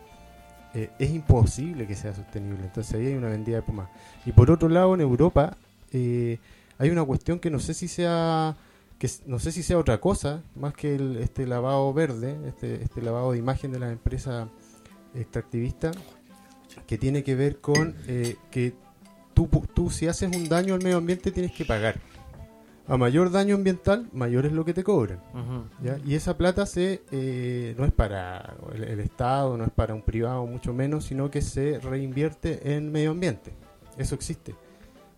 eh, 0.74 0.90
es 0.98 1.10
imposible 1.10 1.86
que 1.86 1.96
sea 1.96 2.14
sostenible. 2.14 2.64
Entonces 2.64 2.94
ahí 2.94 3.06
hay 3.06 3.14
una 3.14 3.28
vendida 3.28 3.56
de 3.56 3.62
pomas. 3.62 3.88
Y 4.24 4.32
por 4.32 4.50
otro 4.50 4.68
lado, 4.68 4.94
en 4.94 5.00
Europa 5.00 5.56
eh, 5.92 6.38
hay 6.78 6.90
una 6.90 7.04
cuestión 7.04 7.40
que 7.40 7.50
no 7.50 7.58
sé 7.58 7.74
si 7.74 7.88
sea 7.88 8.56
que 8.98 9.08
no 9.26 9.38
sé 9.38 9.50
si 9.50 9.62
sea 9.62 9.78
otra 9.78 9.98
cosa 9.98 10.42
más 10.54 10.74
que 10.74 10.94
el- 10.94 11.16
este 11.16 11.46
lavado 11.46 11.90
verde, 11.94 12.36
este, 12.46 12.82
este 12.82 13.00
lavado 13.00 13.32
de 13.32 13.38
imagen 13.38 13.72
de 13.72 13.78
las 13.78 13.90
empresas 13.92 14.46
extractivistas, 15.14 15.96
que 16.86 16.98
tiene 16.98 17.24
que 17.24 17.34
ver 17.34 17.60
con 17.60 17.96
eh, 18.06 18.36
que 18.50 18.74
tú, 19.48 19.90
si 19.90 20.06
haces 20.08 20.34
un 20.34 20.48
daño 20.48 20.74
al 20.74 20.82
medio 20.82 20.96
ambiente 20.98 21.30
tienes 21.30 21.52
que 21.52 21.64
pagar. 21.64 21.96
A 22.88 22.96
mayor 22.96 23.30
daño 23.30 23.54
ambiental, 23.54 24.08
mayor 24.12 24.46
es 24.46 24.52
lo 24.52 24.64
que 24.64 24.74
te 24.74 24.82
cobran. 24.82 25.20
¿ya? 25.82 25.98
Y 26.04 26.14
esa 26.16 26.36
plata 26.36 26.66
se 26.66 27.02
eh, 27.12 27.74
no 27.78 27.84
es 27.84 27.92
para 27.92 28.56
el, 28.74 28.82
el 28.82 28.98
Estado, 29.00 29.56
no 29.56 29.62
es 29.64 29.70
para 29.70 29.94
un 29.94 30.02
privado, 30.02 30.44
mucho 30.46 30.72
menos, 30.72 31.04
sino 31.04 31.30
que 31.30 31.40
se 31.40 31.78
reinvierte 31.78 32.74
en 32.74 32.90
medio 32.90 33.12
ambiente. 33.12 33.52
Eso 33.96 34.16
existe. 34.16 34.56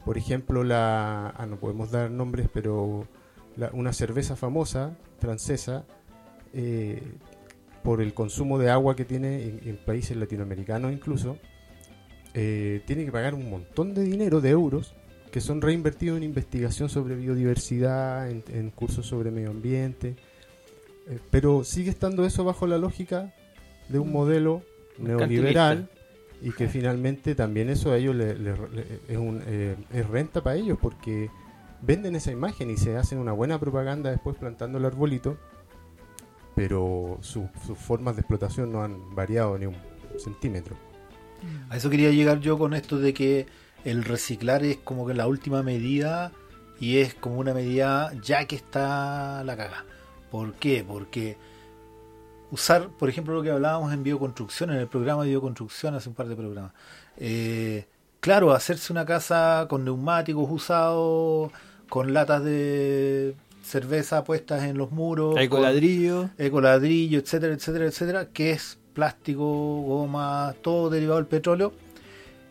Por 0.05 0.19
ejemplo, 0.19 0.65
la 0.65 1.29
ah, 1.31 1.47
no 1.47 1.57
podemos 1.57 1.91
dar 1.91 2.11
nombres, 2.11 2.49
pero 2.53 3.07
la- 3.57 3.71
una 3.73 3.93
cerveza 3.95 4.37
famosa 4.37 4.97
francesa, 5.19 5.85
eh, 6.53 7.03
por 7.83 8.03
el 8.03 8.13
consumo 8.13 8.59
de 8.59 8.71
agua 8.71 8.95
que 8.97 9.05
tiene 9.05 9.45
en, 9.45 9.61
en 9.65 9.77
países 9.77 10.17
latinoamericanos 10.17 10.93
incluso, 10.93 11.39
eh, 12.35 12.83
tiene 12.87 13.05
que 13.05 13.13
pagar 13.13 13.35
un 13.35 13.49
montón 13.51 13.95
de 13.95 14.03
dinero, 14.03 14.41
de 14.41 14.51
euros, 14.51 14.95
que 15.31 15.41
son 15.41 15.61
reinvertidos 15.63 16.17
en 16.19 16.25
investigación 16.25 16.89
sobre 16.89 17.15
biodiversidad, 17.17 18.31
en, 18.31 18.43
en 18.53 18.71
cursos 18.71 19.07
sobre 19.07 19.31
medio 19.31 19.51
ambiente, 19.51 20.15
eh, 21.09 21.19
pero 21.31 21.65
sigue 21.65 21.91
estando 21.91 22.25
eso 22.25 22.45
bajo 22.45 22.67
la 22.67 22.79
lógica 22.79 23.33
de 23.89 23.99
un 23.99 24.13
modelo 24.13 24.63
neoliberal 24.99 25.89
y 26.43 26.51
que 26.53 26.69
finalmente 26.69 27.35
también 27.35 27.71
eso 27.71 27.93
a 27.93 27.97
ellos 27.99 28.15
le, 28.17 28.35
le- 28.39 28.55
le- 28.73 29.01
es, 29.09 29.17
un, 29.17 29.43
eh, 29.47 29.77
es 29.93 30.07
renta 30.09 30.43
para 30.43 30.57
ellos 30.57 30.79
porque 30.81 31.31
venden 31.81 32.15
esa 32.17 32.31
imagen 32.31 32.71
y 32.71 32.77
se 32.77 32.97
hacen 32.97 33.19
una 33.19 33.33
buena 33.33 33.59
propaganda 33.59 34.11
después 34.11 34.37
plantando 34.37 34.79
el 34.79 34.85
arbolito, 34.85 35.37
pero 36.55 37.19
su- 37.23 37.49
sus 37.67 37.79
formas 37.79 38.17
de 38.17 38.21
explotación 38.21 38.71
no 38.73 38.83
han 38.83 39.15
variado 39.15 39.57
ni 39.59 39.67
un 39.67 39.77
centímetro. 40.19 40.77
A 41.71 41.77
eso 41.77 41.91
quería 41.91 42.11
llegar 42.11 42.41
yo 42.41 42.59
con 42.59 42.75
esto 42.75 42.99
de 42.99 43.13
que 43.15 43.47
el 43.85 44.05
reciclar 44.05 44.65
es 44.65 44.77
como 44.79 45.07
que 45.07 45.15
la 45.15 45.27
última 45.27 45.63
medida 45.63 46.33
y 46.81 46.99
es 46.99 47.15
como 47.15 47.39
una 47.39 47.55
medida 47.55 48.13
ya 48.23 48.45
que 48.47 48.57
está 48.57 49.43
la 49.45 49.57
caga. 49.57 49.85
¿Por 50.31 50.55
qué? 50.55 50.85
Porque 50.87 51.37
usar, 52.51 52.89
por 52.99 53.09
ejemplo, 53.09 53.35
lo 53.35 53.43
que 53.43 53.51
hablábamos 53.51 53.93
en 53.93 54.03
bioconstrucción, 54.03 54.71
en 54.71 54.77
el 54.79 54.89
programa 54.89 55.23
de 55.25 55.31
bioconstrucción 55.31 55.95
hace 55.95 56.09
un 56.09 56.15
par 56.15 56.29
de 56.29 56.37
programas. 56.37 56.73
Eh, 57.17 57.87
claro, 58.21 58.53
hacerse 58.53 58.93
una 58.93 59.05
casa 59.07 59.67
con 59.69 59.85
neumáticos 59.85 60.47
usados, 60.51 61.51
con 61.89 62.13
latas 62.15 62.43
de 62.45 63.35
cerveza 63.63 64.25
puestas 64.25 64.65
en 64.65 64.77
los 64.77 64.91
muros, 64.91 65.35
con- 65.35 65.43
Ecoladrillo. 65.43 66.31
ecoladrillo, 66.39 67.19
etcétera, 67.21 67.55
etcétera, 67.55 67.87
etcétera, 67.87 68.29
que 68.33 68.51
es 68.53 68.79
plástico, 68.93 69.45
goma, 69.83 70.55
todo 70.63 70.91
derivado 70.91 71.19
del 71.19 71.27
petróleo, 71.27 71.73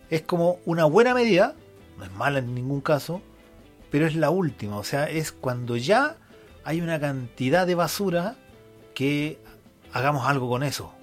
es 0.09 0.21
como 0.21 0.59
una 0.65 0.85
buena 0.85 1.13
medida, 1.13 1.55
no 1.97 2.03
es 2.05 2.11
mala 2.13 2.39
en 2.39 2.53
ningún 2.53 2.81
caso, 2.81 3.21
pero 3.89 4.07
es 4.07 4.15
la 4.15 4.29
última, 4.29 4.77
o 4.77 4.83
sea, 4.83 5.09
es 5.09 5.31
cuando 5.31 5.75
ya 5.77 6.17
hay 6.63 6.81
una 6.81 6.99
cantidad 6.99 7.65
de 7.67 7.75
basura 7.75 8.35
que 8.93 9.39
hagamos 9.93 10.27
algo 10.27 10.49
con 10.49 10.63
eso, 10.63 10.93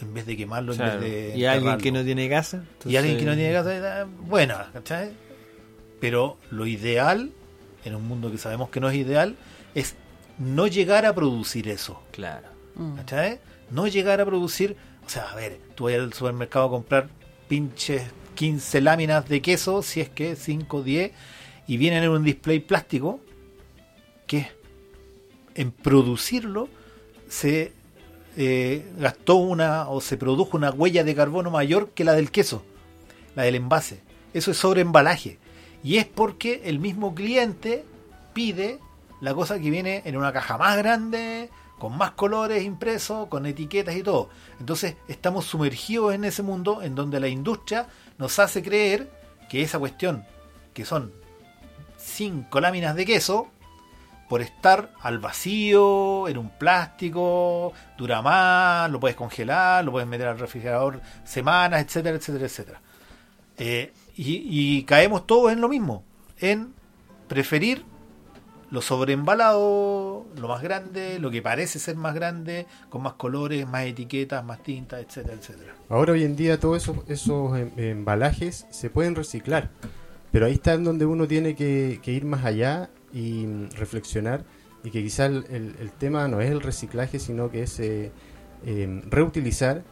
en 0.00 0.14
vez 0.14 0.26
de 0.26 0.36
quemarlo, 0.36 0.74
Claro. 0.74 0.94
en 0.94 1.00
vez 1.00 1.32
de... 1.32 1.38
Y 1.38 1.44
alguien 1.44 1.78
que 1.78 1.92
no 1.92 2.04
tiene 2.04 2.28
casa. 2.28 2.64
Y 2.84 2.96
alguien 2.96 3.18
que 3.18 3.24
no 3.24 3.34
tiene 3.34 3.52
casa, 3.52 4.06
bueno, 4.26 4.56
¿cachai? 4.72 5.12
Pero 6.00 6.38
lo 6.50 6.66
ideal, 6.66 7.30
en 7.84 7.94
un 7.94 8.06
mundo 8.08 8.30
que 8.30 8.38
sabemos 8.38 8.70
que 8.70 8.80
no 8.80 8.88
es 8.90 8.96
ideal, 8.96 9.36
es 9.74 9.94
no 10.38 10.66
llegar 10.66 11.06
a 11.06 11.14
producir 11.14 11.68
eso. 11.68 12.02
Claro. 12.10 12.48
Mm. 12.74 12.96
¿Cachai? 12.96 13.40
No 13.70 13.86
llegar 13.86 14.20
a 14.20 14.26
producir, 14.26 14.76
o 15.06 15.08
sea, 15.08 15.30
a 15.30 15.34
ver, 15.34 15.58
tú 15.74 15.84
vas 15.84 15.94
al 15.94 16.12
supermercado 16.12 16.66
a 16.66 16.70
comprar 16.70 17.08
pinches 17.48 18.02
15 18.34 18.80
láminas 18.80 19.28
de 19.28 19.42
queso, 19.42 19.82
si 19.82 20.00
es 20.00 20.08
que 20.08 20.36
5, 20.36 20.82
10, 20.82 21.12
y 21.66 21.76
vienen 21.76 22.04
en 22.04 22.10
un 22.10 22.24
display 22.24 22.60
plástico, 22.60 23.20
que 24.26 24.50
en 25.54 25.70
producirlo 25.70 26.68
se 27.28 27.72
eh, 28.36 28.90
gastó 28.98 29.36
una 29.36 29.88
o 29.88 30.00
se 30.00 30.16
produjo 30.16 30.56
una 30.56 30.70
huella 30.70 31.04
de 31.04 31.14
carbono 31.14 31.50
mayor 31.50 31.90
que 31.90 32.04
la 32.04 32.14
del 32.14 32.30
queso, 32.30 32.62
la 33.34 33.42
del 33.42 33.56
envase. 33.56 34.00
Eso 34.32 34.50
es 34.50 34.56
sobre 34.56 34.80
embalaje. 34.80 35.38
Y 35.84 35.96
es 35.96 36.06
porque 36.06 36.62
el 36.64 36.78
mismo 36.78 37.14
cliente 37.14 37.84
pide 38.32 38.78
la 39.20 39.34
cosa 39.34 39.58
que 39.58 39.70
viene 39.70 40.02
en 40.04 40.16
una 40.16 40.32
caja 40.32 40.56
más 40.56 40.76
grande, 40.78 41.50
con 41.82 41.98
más 41.98 42.12
colores 42.12 42.62
impresos, 42.62 43.26
con 43.26 43.44
etiquetas 43.44 43.96
y 43.96 44.04
todo. 44.04 44.28
Entonces 44.60 44.94
estamos 45.08 45.46
sumergidos 45.46 46.14
en 46.14 46.22
ese 46.22 46.44
mundo 46.44 46.80
en 46.80 46.94
donde 46.94 47.18
la 47.18 47.26
industria 47.26 47.88
nos 48.18 48.38
hace 48.38 48.62
creer 48.62 49.10
que 49.50 49.62
esa 49.62 49.80
cuestión, 49.80 50.24
que 50.74 50.84
son 50.84 51.12
cinco 51.98 52.60
láminas 52.60 52.94
de 52.94 53.04
queso, 53.04 53.48
por 54.28 54.42
estar 54.42 54.92
al 55.00 55.18
vacío, 55.18 56.28
en 56.28 56.38
un 56.38 56.50
plástico, 56.50 57.72
dura 57.98 58.22
más, 58.22 58.88
lo 58.88 59.00
puedes 59.00 59.16
congelar, 59.16 59.84
lo 59.84 59.90
puedes 59.90 60.06
meter 60.06 60.28
al 60.28 60.38
refrigerador 60.38 61.00
semanas, 61.24 61.82
etcétera, 61.82 62.16
etcétera, 62.16 62.46
etcétera. 62.46 62.80
Eh, 63.58 63.92
y, 64.14 64.76
y 64.78 64.84
caemos 64.84 65.26
todos 65.26 65.50
en 65.50 65.60
lo 65.60 65.68
mismo, 65.68 66.04
en 66.38 66.74
preferir 67.26 67.84
lo 68.70 68.80
sobreembalado, 68.82 70.01
lo 70.36 70.48
más 70.48 70.62
grande, 70.62 71.18
lo 71.18 71.30
que 71.30 71.42
parece 71.42 71.78
ser 71.78 71.96
más 71.96 72.14
grande, 72.14 72.66
con 72.88 73.02
más 73.02 73.14
colores, 73.14 73.66
más 73.66 73.84
etiquetas, 73.84 74.44
más 74.44 74.62
tintas, 74.62 75.00
etcétera, 75.04 75.34
etcétera. 75.38 75.74
Ahora 75.88 76.12
hoy 76.12 76.24
en 76.24 76.36
día 76.36 76.58
todos 76.58 76.82
esos, 76.82 76.96
esos 77.08 77.58
em- 77.58 77.70
embalajes 77.76 78.66
se 78.70 78.90
pueden 78.90 79.14
reciclar, 79.14 79.70
pero 80.30 80.46
ahí 80.46 80.54
está 80.54 80.74
en 80.74 80.84
donde 80.84 81.06
uno 81.06 81.26
tiene 81.26 81.54
que, 81.54 82.00
ir 82.04 82.24
más 82.24 82.44
allá 82.44 82.90
y 83.12 83.46
mm, 83.46 83.70
reflexionar 83.76 84.44
y 84.84 84.90
que 84.90 85.02
quizás 85.02 85.30
el, 85.30 85.90
tema 85.98 86.26
no 86.28 86.40
es 86.40 86.50
el 86.50 86.60
reciclaje, 86.60 87.18
sino 87.18 87.50
que 87.50 87.62
es 87.62 87.78
eh, 87.80 88.10
em, 88.66 89.02
reutilizar 89.10 89.82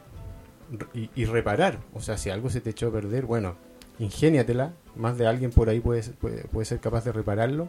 re- 0.72 0.86
y, 0.94 1.10
y 1.14 1.24
reparar. 1.26 1.78
O 1.94 2.00
sea, 2.00 2.16
si 2.18 2.30
algo 2.30 2.50
se 2.50 2.60
te 2.60 2.70
echó 2.70 2.88
a 2.88 2.92
perder, 2.92 3.24
bueno, 3.26 3.54
ingéniatela, 4.00 4.72
más 4.96 5.16
de 5.18 5.26
alguien 5.26 5.50
por 5.50 5.68
ahí 5.68 5.78
puede, 5.80 6.02
puede, 6.02 6.44
puede 6.44 6.64
ser 6.64 6.80
capaz 6.80 7.04
de 7.04 7.12
repararlo 7.12 7.68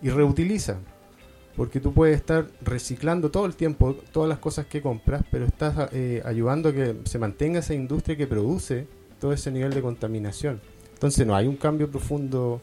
y 0.00 0.10
reutiliza. 0.10 0.78
Porque 1.56 1.80
tú 1.80 1.92
puedes 1.92 2.16
estar 2.16 2.46
reciclando 2.60 3.30
todo 3.30 3.46
el 3.46 3.56
tiempo 3.56 3.94
todas 4.12 4.28
las 4.28 4.38
cosas 4.38 4.66
que 4.66 4.82
compras, 4.82 5.24
pero 5.30 5.46
estás 5.46 5.88
eh, 5.92 6.22
ayudando 6.24 6.68
a 6.68 6.72
que 6.72 6.96
se 7.04 7.18
mantenga 7.18 7.60
esa 7.60 7.74
industria 7.74 8.16
que 8.16 8.26
produce 8.26 8.86
todo 9.18 9.32
ese 9.32 9.50
nivel 9.50 9.72
de 9.72 9.80
contaminación. 9.80 10.60
Entonces 10.92 11.26
no 11.26 11.34
hay 11.34 11.46
un 11.46 11.56
cambio 11.56 11.90
profundo 11.90 12.60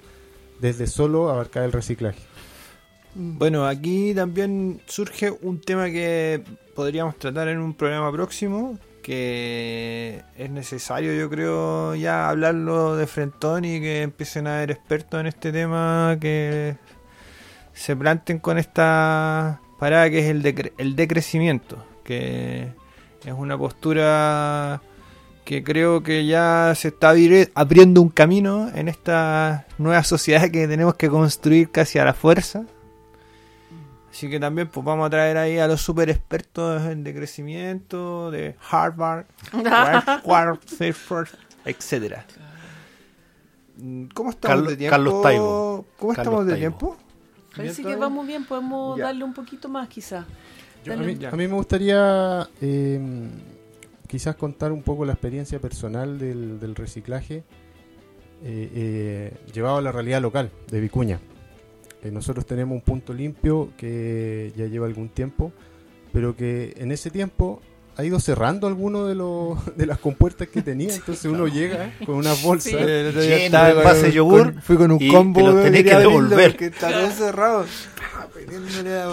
desde 0.60 0.88
solo 0.88 1.30
abarcar 1.30 1.64
el 1.64 1.72
reciclaje. 1.72 2.20
Bueno, 3.16 3.68
aquí 3.68 4.14
también 4.16 4.82
surge 4.88 5.30
un 5.30 5.62
tema 5.62 5.86
que 5.92 6.44
podríamos 6.76 7.18
tratar 7.18 7.48
en 7.48 7.60
un 7.60 7.76
programa 7.76 8.12
próximo, 8.12 8.80
que 9.04 10.24
es 10.36 10.50
necesario 10.50 11.14
yo 11.14 11.30
creo 11.30 11.94
ya 11.94 12.30
hablarlo 12.30 12.96
de 12.96 13.06
frentón 13.06 13.66
y 13.66 13.80
que 13.80 14.02
empiecen 14.02 14.48
a 14.48 14.58
haber 14.58 14.72
expertos 14.72 15.20
en 15.20 15.28
este 15.28 15.52
tema 15.52 16.18
que 16.20 16.76
se 17.74 17.96
planten 17.96 18.40
con 18.40 18.58
esta 18.58 19.60
parada 19.80 20.10
que 20.10 20.20
es 20.20 20.26
el, 20.28 20.44
decre- 20.44 20.74
el 20.78 20.96
decrecimiento, 20.96 21.84
que 22.04 22.70
es 23.26 23.34
una 23.34 23.58
postura 23.58 24.82
que 25.46 25.64
creo 25.64 26.04
que 26.04 26.26
ya 26.26 26.74
se 26.76 26.90
está 26.90 27.14
abri- 27.14 27.52
abriendo 27.56 28.02
un 28.02 28.10
camino 28.10 28.70
en 28.74 28.88
esta 28.88 29.66
nueva 29.78 30.04
sociedad 30.04 30.50
que 30.50 30.68
tenemos 30.68 30.96
que 30.96 31.10
construir 31.10 31.70
casi 31.70 32.00
a 32.00 32.06
la 32.06 32.14
fuerza. 32.14 32.64
Así 34.10 34.30
que 34.30 34.40
también 34.40 34.68
pues 34.70 34.86
vamos 34.86 35.08
a 35.08 35.10
traer 35.10 35.38
ahí 35.38 35.58
a 35.58 35.68
los 35.68 35.82
super 35.82 36.10
expertos 36.10 36.84
en 36.84 37.04
decrecimiento 37.04 38.30
de 38.32 38.56
Harvard, 38.70 39.26
Harvard, 39.66 40.60
etcétera. 41.66 42.26
¿Cómo 44.14 44.30
estamos 44.30 44.40
Carlos- 44.40 44.68
de 44.70 44.78
tiempo? 44.78 44.92
Carlos 44.96 45.22
Taibo. 45.24 45.86
¿Cómo 45.98 46.14
Carlos 46.14 46.18
estamos 46.34 46.46
de 46.46 46.52
Taibo. 46.54 46.60
tiempo? 46.78 46.98
Parece 47.56 47.82
¿Bien 47.84 47.94
que 47.96 48.00
vamos 48.00 48.26
bien, 48.28 48.46
podemos 48.46 48.98
Ya. 48.98 49.06
darle 49.06 49.24
un 49.24 49.34
poquito 49.34 49.70
más 49.70 49.88
quizás. 49.88 50.26
A, 50.92 50.96
mí, 50.96 51.16
Ya. 51.16 51.30
a 51.30 51.36
mí 51.36 51.48
me 51.48 51.54
gustaría 51.56 52.48
eh, 52.62 53.00
quizás 54.08 54.36
contar 54.36 54.72
un 54.72 54.84
poco 54.84 55.06
la 55.06 55.14
experiencia 55.14 55.60
personal 55.60 56.20
del, 56.20 56.60
del 56.60 56.76
reciclaje 56.76 57.44
eh, 58.46 58.70
eh, 58.74 59.34
llevado 59.54 59.78
a 59.78 59.82
la 59.82 59.92
realidad 59.92 60.22
local 60.22 60.52
de 60.70 60.80
Vicuña. 60.82 61.20
Eh, 62.04 62.12
nosotros 62.12 62.46
tenemos 62.46 62.76
un 62.76 62.82
punto 62.82 63.14
limpio 63.14 63.70
que 63.78 64.52
ya 64.58 64.66
lleva 64.66 64.86
algún 64.88 65.08
tiempo, 65.08 65.54
pero 66.12 66.36
que 66.36 66.74
en 66.78 66.92
ese 66.92 67.10
tiempo 67.12 67.62
ha 67.96 68.04
ido 68.04 68.20
cerrando 68.20 68.68
alguno 68.68 69.06
de 69.06 69.16
los 69.16 69.58
de 69.78 69.86
las 69.86 70.00
compuertas 70.00 70.48
que 70.48 70.62
tenía, 70.62 70.94
entonces 70.96 71.26
uno 71.26 71.48
llega 71.48 71.94
con 72.06 72.16
unas 72.16 72.42
bolsas. 72.42 72.72
Sí. 72.72 72.78
El 72.78 73.08
otro 73.10 73.22
día 73.22 73.38
Lleno 73.38 73.46
estaba 73.46 73.94
un- 73.94 74.12
yogur 74.12 74.54
con- 74.54 74.62
fui 74.62 74.78
con 74.78 74.92
un 74.92 75.02
y 75.02 75.08
combo 75.10 75.40
te 75.42 75.46
los 75.48 75.64
tenés 75.64 75.84
que 75.84 75.96
devolver. 75.98 76.52
porque 76.52 76.66
está 76.74 76.92
todo 76.92 77.10
cerrado. 77.12 77.66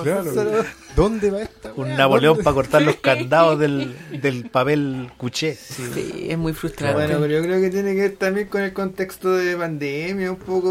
Claro, 0.02 0.24
bolsa. 0.24 0.64
¿Dónde 0.96 1.30
va 1.30 1.42
esta? 1.42 1.72
Un? 1.74 1.96
Napoleón 1.96 2.34
¿Dónde? 2.34 2.44
para 2.44 2.54
cortar 2.54 2.82
los 2.82 2.96
candados 3.02 3.58
del, 3.58 3.94
del 4.20 4.48
papel 4.50 5.10
cuché. 5.16 5.54
Sí, 5.54 6.26
es 6.28 6.36
muy 6.38 6.52
frustrante. 6.52 6.94
Bueno, 6.94 7.18
pero 7.20 7.32
yo 7.38 7.42
creo 7.42 7.60
que 7.60 7.70
tiene 7.70 7.94
que 7.94 8.00
ver 8.02 8.16
también 8.16 8.48
con 8.48 8.62
el 8.62 8.72
contexto 8.72 9.32
de 9.36 9.56
pandemia, 9.56 10.30
un 10.32 10.38
poco, 10.38 10.68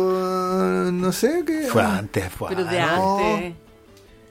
no 0.92 1.12
sé 1.12 1.44
qué. 1.46 1.64
Fue 1.70 1.84
antes, 1.84 2.26
fue 2.32 2.50
pero 2.50 2.66
de 2.66 2.80
antes. 2.80 3.54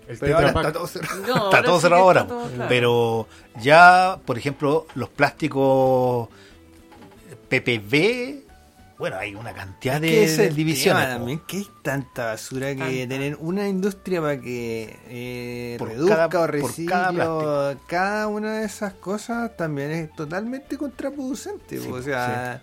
Antes. 0.09 0.14
El 0.14 0.18
Pero 0.18 0.36
ahora 0.36 0.46
Tetra 0.48 0.62
Pak. 0.62 0.66
está 0.66 0.78
todo 0.78 0.86
cerrado. 0.86 1.26
No, 1.26 1.44
Está 1.50 1.62
todo 1.62 1.76
sí 1.76 1.82
cerrado 1.82 2.02
que 2.02 2.06
ahora. 2.06 2.20
está 2.22 2.34
todo 2.34 2.48
claro. 2.50 2.68
Pero 2.68 3.28
ya, 3.61 4.18
por 4.24 4.38
ejemplo, 4.38 4.86
los 4.94 5.09
plásticos 5.11 6.28
PPV, 7.48 8.44
bueno, 8.98 9.16
hay 9.16 9.34
una 9.34 9.52
cantidad 9.54 10.00
de, 10.00 10.24
es 10.24 10.38
el 10.38 10.54
divisiones. 10.54 11.04
tema 11.04 11.16
también, 11.18 11.40
que 11.46 11.59
hay 11.59 11.68
tanta 11.82 12.26
basura 12.26 12.74
que 12.74 13.06
tener 13.06 13.36
una 13.40 13.68
industria 13.68 14.20
para 14.20 14.40
que 14.40 14.96
eh, 15.09 15.76
Por 15.78 15.88
reduzca 15.88 16.28
cada- 16.28 16.40
o 16.42 16.46
recicle 16.48 17.78
cada 17.86 18.26
una 18.26 18.59
de 18.59 18.66
esas 18.66 18.94
cosas 18.94 19.56
también 19.56 19.90
es 19.92 20.12
totalmente 20.14 20.76
contraproducente. 20.76 21.78
Sí, 21.78 21.88
o 21.90 22.02
sea, 22.02 22.61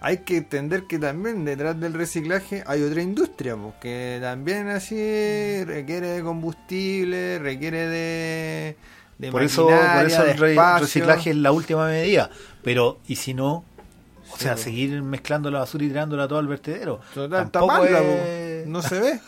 hay 0.00 0.18
que 0.18 0.36
entender 0.38 0.84
que 0.84 0.98
también 0.98 1.44
detrás 1.44 1.78
del 1.80 1.94
reciclaje 1.94 2.62
hay 2.66 2.82
otra 2.82 3.02
industria, 3.02 3.56
porque 3.56 4.18
también 4.20 4.68
así 4.68 5.64
requiere 5.64 6.08
de 6.08 6.22
combustible, 6.22 7.38
requiere 7.40 7.88
de, 7.88 8.76
de 9.18 9.32
Por 9.32 9.42
eso, 9.42 9.64
por 9.66 10.06
eso 10.06 10.24
el 10.24 10.38
re- 10.38 10.50
espacio. 10.52 10.84
reciclaje 10.86 11.30
es 11.30 11.36
la 11.36 11.50
última 11.52 11.86
medida. 11.86 12.30
Pero, 12.62 12.98
¿y 13.08 13.16
si 13.16 13.34
no? 13.34 13.64
O 14.30 14.36
Sí, 14.36 14.44
sea, 14.44 14.54
po. 14.56 14.60
seguir 14.60 15.02
mezclando 15.02 15.50
la 15.50 15.60
basura 15.60 15.84
y 15.84 15.88
tirándola 15.88 16.28
todo 16.28 16.38
al 16.38 16.46
vertedero. 16.46 17.00
Total, 17.14 17.50
Tampoco 17.50 17.72
taparla, 17.82 18.00
es- 18.02 18.64
po. 18.64 18.70
no 18.70 18.82
se 18.82 19.00
ve. 19.00 19.20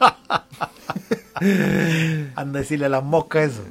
Anda 2.34 2.58
a 2.58 2.62
decirle 2.62 2.86
a 2.86 2.88
las 2.88 3.04
moscas 3.04 3.52
eso. 3.52 3.62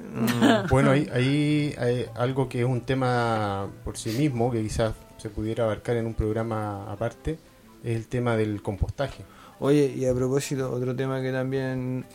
Bueno, 0.70 0.92
ahí, 0.92 1.10
ahí 1.14 1.76
hay 1.78 2.06
algo 2.16 2.48
que 2.50 2.60
es 2.62 2.66
un 2.66 2.82
tema 2.82 3.68
por 3.84 3.98
sí 3.98 4.12
mismo, 4.12 4.52
que 4.52 4.62
quizás 4.62 4.94
se 5.18 5.30
pudiera 5.30 5.64
abarcar 5.66 5.98
en 5.98 6.06
un 6.06 6.14
programa 6.14 6.92
aparte, 6.92 7.38
es 7.84 7.96
el 7.96 8.08
tema 8.08 8.36
del 8.36 8.62
compostaje. 8.62 9.24
Oye, 9.60 9.92
y 9.98 10.06
a 10.06 10.14
propósito, 10.14 10.72
otro 10.72 10.96
tema 10.96 11.20
que 11.20 11.32
también 11.32 12.06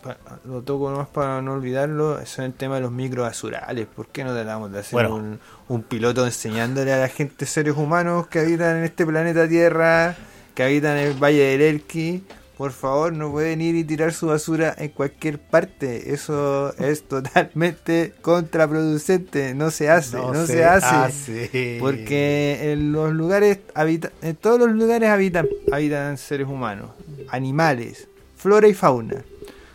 lo 0.45 0.63
toco 0.63 0.91
nomás 0.91 1.09
para 1.09 1.43
no 1.43 1.55
olvidarlo, 1.55 2.21
es 2.21 2.39
el 2.39 2.53
tema 2.55 2.77
de 2.77 2.83
los 2.83 2.93
microbasurales. 2.93 3.87
¿Por 3.89 4.07
qué 4.09 4.23
no 4.23 4.33
tratamos 4.33 4.71
de 4.71 4.79
hacer 4.79 4.93
Bueno. 4.93 5.17
un, 5.17 5.41
un 5.69 5.83
piloto 5.83 6.25
enseñándole 6.25 6.93
a 6.93 6.99
la 6.99 7.09
gente, 7.09 7.45
seres 7.47 7.77
humanos 7.77 8.29
que 8.29 8.39
habitan 8.39 8.77
en 8.77 8.85
este 8.85 9.05
planeta 9.05 9.49
Tierra, 9.49 10.15
que 10.55 10.63
habitan 10.63 10.97
en 10.99 11.09
el 11.09 11.15
Valle 11.15 11.43
del 11.43 11.63
Elqui? 11.63 12.23
Por 12.63 12.71
favor, 12.71 13.13
no 13.13 13.33
pueden 13.33 13.61
ir 13.61 13.75
y 13.75 13.83
tirar 13.83 14.13
su 14.13 14.29
basura 14.29 14.73
en 14.79 14.91
cualquier 14.91 15.41
parte. 15.41 16.15
Eso 16.15 16.73
es 16.79 17.03
totalmente 17.09 18.15
contraproducente. 18.23 19.53
No 19.53 19.73
se 19.73 19.91
hace, 19.91 20.17
no, 20.17 20.47
se, 20.47 20.65
hace. 20.65 20.87
hace. 20.87 21.79
Porque 21.81 22.71
en 22.71 22.93
los 22.93 23.13
lugares 23.15 23.59
habita, 23.75 24.13
en 24.23 24.37
todos 24.37 24.61
los 24.61 24.71
lugares 24.71 25.09
habitan, 25.09 25.49
habitan 25.73 26.17
seres 26.19 26.47
humanos, 26.47 26.91
animales, 27.31 28.07
flora 28.37 28.69
y 28.69 28.75
fauna. 28.75 29.25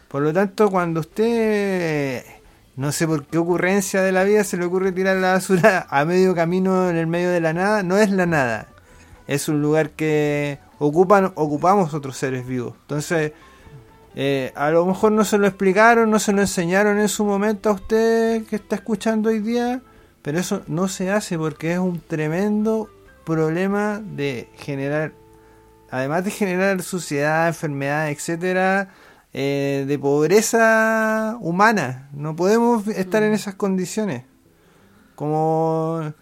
Por 0.07 0.21
lo 0.21 0.31
tanto, 0.31 0.71
cuando 0.71 1.01
usted 1.01 2.23
no 2.77 2.93
sé 2.93 3.05
por 3.05 3.25
qué 3.25 3.37
ocurrencia 3.37 4.01
de 4.01 4.13
la 4.13 4.23
vida 4.23 4.45
se 4.45 4.55
le 4.55 4.63
ocurre 4.63 4.93
tirar 4.93 5.17
la 5.17 5.33
basura 5.33 5.87
a 5.89 6.05
medio 6.05 6.33
camino 6.33 6.89
en 6.89 6.95
el 6.95 7.07
medio 7.07 7.31
de 7.31 7.41
la 7.41 7.51
nada, 7.51 7.83
no 7.83 7.97
es 7.97 8.11
la 8.11 8.25
nada. 8.25 8.69
Es 9.27 9.49
un 9.49 9.61
lugar 9.61 9.89
que 9.89 10.59
ocupan, 10.79 11.31
ocupamos 11.35 11.93
otros 11.93 12.17
seres 12.17 12.45
vivos. 12.45 12.73
Entonces, 12.81 13.33
eh, 14.15 14.51
a 14.55 14.69
lo 14.71 14.85
mejor 14.85 15.11
no 15.11 15.23
se 15.23 15.37
lo 15.37 15.47
explicaron, 15.47 16.09
no 16.09 16.19
se 16.19 16.33
lo 16.33 16.41
enseñaron 16.41 16.99
en 16.99 17.07
su 17.07 17.23
momento 17.23 17.69
a 17.69 17.73
usted 17.73 18.45
que 18.45 18.55
está 18.55 18.75
escuchando 18.75 19.29
hoy 19.29 19.39
día, 19.39 19.81
pero 20.21 20.39
eso 20.39 20.63
no 20.67 20.87
se 20.87 21.11
hace 21.11 21.37
porque 21.37 21.73
es 21.73 21.79
un 21.79 21.99
tremendo 22.01 22.89
problema 23.25 24.01
de 24.03 24.49
generar, 24.57 25.11
además 25.91 26.23
de 26.23 26.31
generar 26.31 26.81
suciedad, 26.81 27.47
enfermedad, 27.47 28.09
etcétera, 28.09 28.89
eh, 29.33 29.85
de 29.87 29.99
pobreza 29.99 31.37
humana. 31.39 32.09
No 32.13 32.35
podemos 32.35 32.87
estar 32.87 33.21
en 33.21 33.33
esas 33.33 33.53
condiciones. 33.55 34.23
Como 35.13 36.13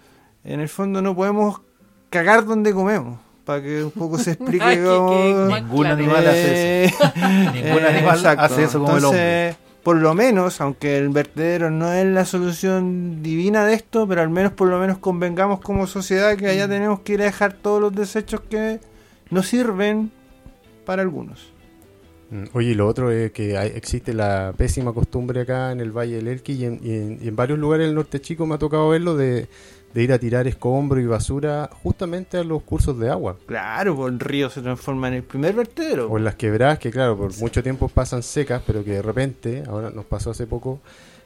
en 0.43 0.59
el 0.59 0.67
fondo 0.69 1.01
no 1.01 1.15
podemos 1.15 1.61
cagar 2.09 2.45
donde 2.45 2.73
comemos. 2.73 3.24
Para 3.45 3.61
que 3.61 3.83
un 3.83 3.91
poco 3.91 4.17
se 4.17 4.31
explique 4.33 4.63
Ay, 4.63 4.77
que- 4.77 4.81
que- 4.83 4.87
cómo- 4.89 5.45
más 5.49 5.61
Ningún 5.63 5.81
claro. 5.81 5.95
animal 5.95 6.27
hace 6.27 6.83
eso. 6.85 6.95
Eh, 7.03 7.11
Ningún 7.53 7.83
eh, 7.83 7.87
animal 7.87 8.15
exacto. 8.17 8.43
hace 8.45 8.63
eso 8.63 8.79
como 8.79 8.97
el 8.97 9.05
hombre. 9.05 9.55
Por 9.83 9.97
lo 9.97 10.15
menos, 10.15 10.61
aunque 10.61 10.97
el 10.97 11.09
vertedero 11.09 11.69
no 11.69 11.93
es 11.93 12.07
la 12.07 12.25
solución 12.25 13.21
divina 13.21 13.63
de 13.65 13.75
esto, 13.75 14.07
pero 14.07 14.21
al 14.21 14.31
menos 14.31 14.51
por 14.53 14.67
lo 14.67 14.79
menos 14.79 14.97
convengamos 14.97 15.59
como 15.61 15.85
sociedad 15.85 16.35
que 16.37 16.45
Mm. 16.47 16.49
allá 16.49 16.67
tenemos 16.67 16.99
que 17.01 17.13
ir 17.13 17.21
a 17.21 17.25
dejar 17.25 17.53
todos 17.53 17.79
los 17.79 17.93
desechos 17.93 18.41
que 18.49 18.79
nos 19.29 19.47
sirven 19.47 20.09
para 20.85 21.03
algunos. 21.03 21.51
Mm, 22.31 22.45
Oye, 22.53 22.69
y 22.71 22.73
lo 22.73 22.87
otro 22.87 23.11
es 23.11 23.31
que 23.31 23.55
hay- 23.59 23.73
existe 23.75 24.11
la 24.15 24.53
pésima 24.57 24.91
costumbre 24.91 25.41
acá 25.41 25.71
en 25.71 25.79
el 25.79 25.91
Valle 25.91 26.15
del 26.15 26.29
Elqui 26.29 26.53
y 26.53 26.65
en, 26.65 26.79
y 26.81 26.89
en- 26.95 27.19
y 27.21 27.27
en 27.27 27.35
varios 27.35 27.59
lugares 27.59 27.85
del 27.85 27.93
norte 27.93 28.19
chico 28.19 28.47
me 28.47 28.55
ha 28.55 28.57
tocado 28.57 28.89
verlo 28.89 29.15
de, 29.15 29.47
de 29.95 30.03
ir 30.03 30.11
a 30.11 30.19
tirar 30.19 30.45
escombro 30.45 30.99
y 30.99 31.05
basura 31.05 31.69
justamente 31.81 32.37
a 32.37 32.43
los 32.43 32.61
cursos 32.63 32.99
de 32.99 33.09
agua. 33.09 33.37
Claro, 33.47 33.95
pues 33.95 34.11
el 34.11 34.19
río 34.19 34.49
se 34.49 34.61
transforma 34.61 35.07
en 35.07 35.13
el 35.15 35.23
primer 35.23 35.55
vertedero. 35.55 36.07
O 36.11 36.17
en 36.17 36.25
las 36.25 36.35
quebradas 36.35 36.79
que, 36.79 36.91
claro, 36.91 37.17
por 37.17 37.35
mucho 37.39 37.63
tiempo 37.63 37.87
pasan 37.87 38.21
secas, 38.21 38.61
pero 38.67 38.83
que 38.83 38.91
de 38.91 39.01
repente, 39.01 39.63
ahora 39.67 39.89
nos 39.91 40.03
pasó 40.03 40.31
hace 40.31 40.45
poco, 40.47 40.81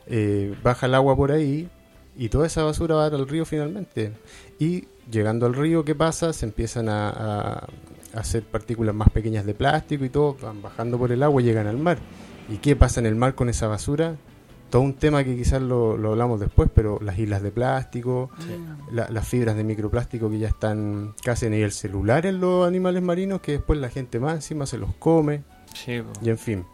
eh, 0.05 0.53
baja 0.63 0.85
el 0.85 0.93
agua 0.93 1.15
por 1.15 1.31
ahí 1.31 1.67
y 2.15 2.29
toda 2.29 2.45
esa 2.45 2.61
basura 2.63 2.93
va 2.93 3.07
al 3.07 3.27
río 3.27 3.43
finalmente. 3.43 4.11
Y 4.59 4.85
llegando 5.09 5.47
al 5.47 5.55
río, 5.55 5.83
¿qué 5.83 5.95
pasa? 5.95 6.31
Se 6.31 6.45
empiezan 6.45 6.89
a- 6.89 7.09
a 7.09 7.67
hacer 8.13 8.43
partículas 8.43 8.93
más 8.93 9.09
pequeñas 9.09 9.47
de 9.47 9.55
plástico 9.55 10.05
y 10.05 10.09
todo, 10.09 10.37
van 10.43 10.61
bajando 10.61 10.99
por 10.99 11.11
el 11.11 11.23
agua 11.23 11.41
y 11.41 11.45
llegan 11.45 11.65
al 11.65 11.77
mar. 11.77 11.97
¿Y 12.47 12.57
qué 12.57 12.75
pasa 12.75 12.99
en 12.99 13.07
el 13.07 13.15
mar 13.15 13.33
con 13.33 13.49
esa 13.49 13.67
basura? 13.67 14.15
Todo 14.69 14.83
un 14.83 14.93
tema 14.93 15.23
que 15.23 15.35
quizás 15.35 15.61
lo, 15.61 15.97
lo 15.97 16.11
hablamos 16.11 16.39
después, 16.39 16.69
pero 16.73 16.99
las 17.01 17.17
islas 17.17 17.41
de 17.41 17.49
plástico, 17.51 18.29
la- 18.91 19.09
las 19.09 19.27
fibras 19.27 19.55
de 19.55 19.63
microplástico 19.63 20.29
que 20.29 20.37
ya 20.39 20.47
están 20.47 21.13
casi 21.23 21.47
a 21.47 21.49
nivel 21.49 21.71
celular 21.71 22.25
en 22.27 22.39
los 22.39 22.67
animales 22.67 23.01
marinos, 23.01 23.41
que 23.41 23.53
después 23.53 23.79
la 23.79 23.89
gente 23.89 24.19
más 24.19 24.35
encima 24.35 24.65
se 24.67 24.77
los 24.77 24.93
come, 24.99 25.43
Sí, 25.73 26.01
y 26.21 26.29
en 26.29 26.37
fin. 26.37 26.65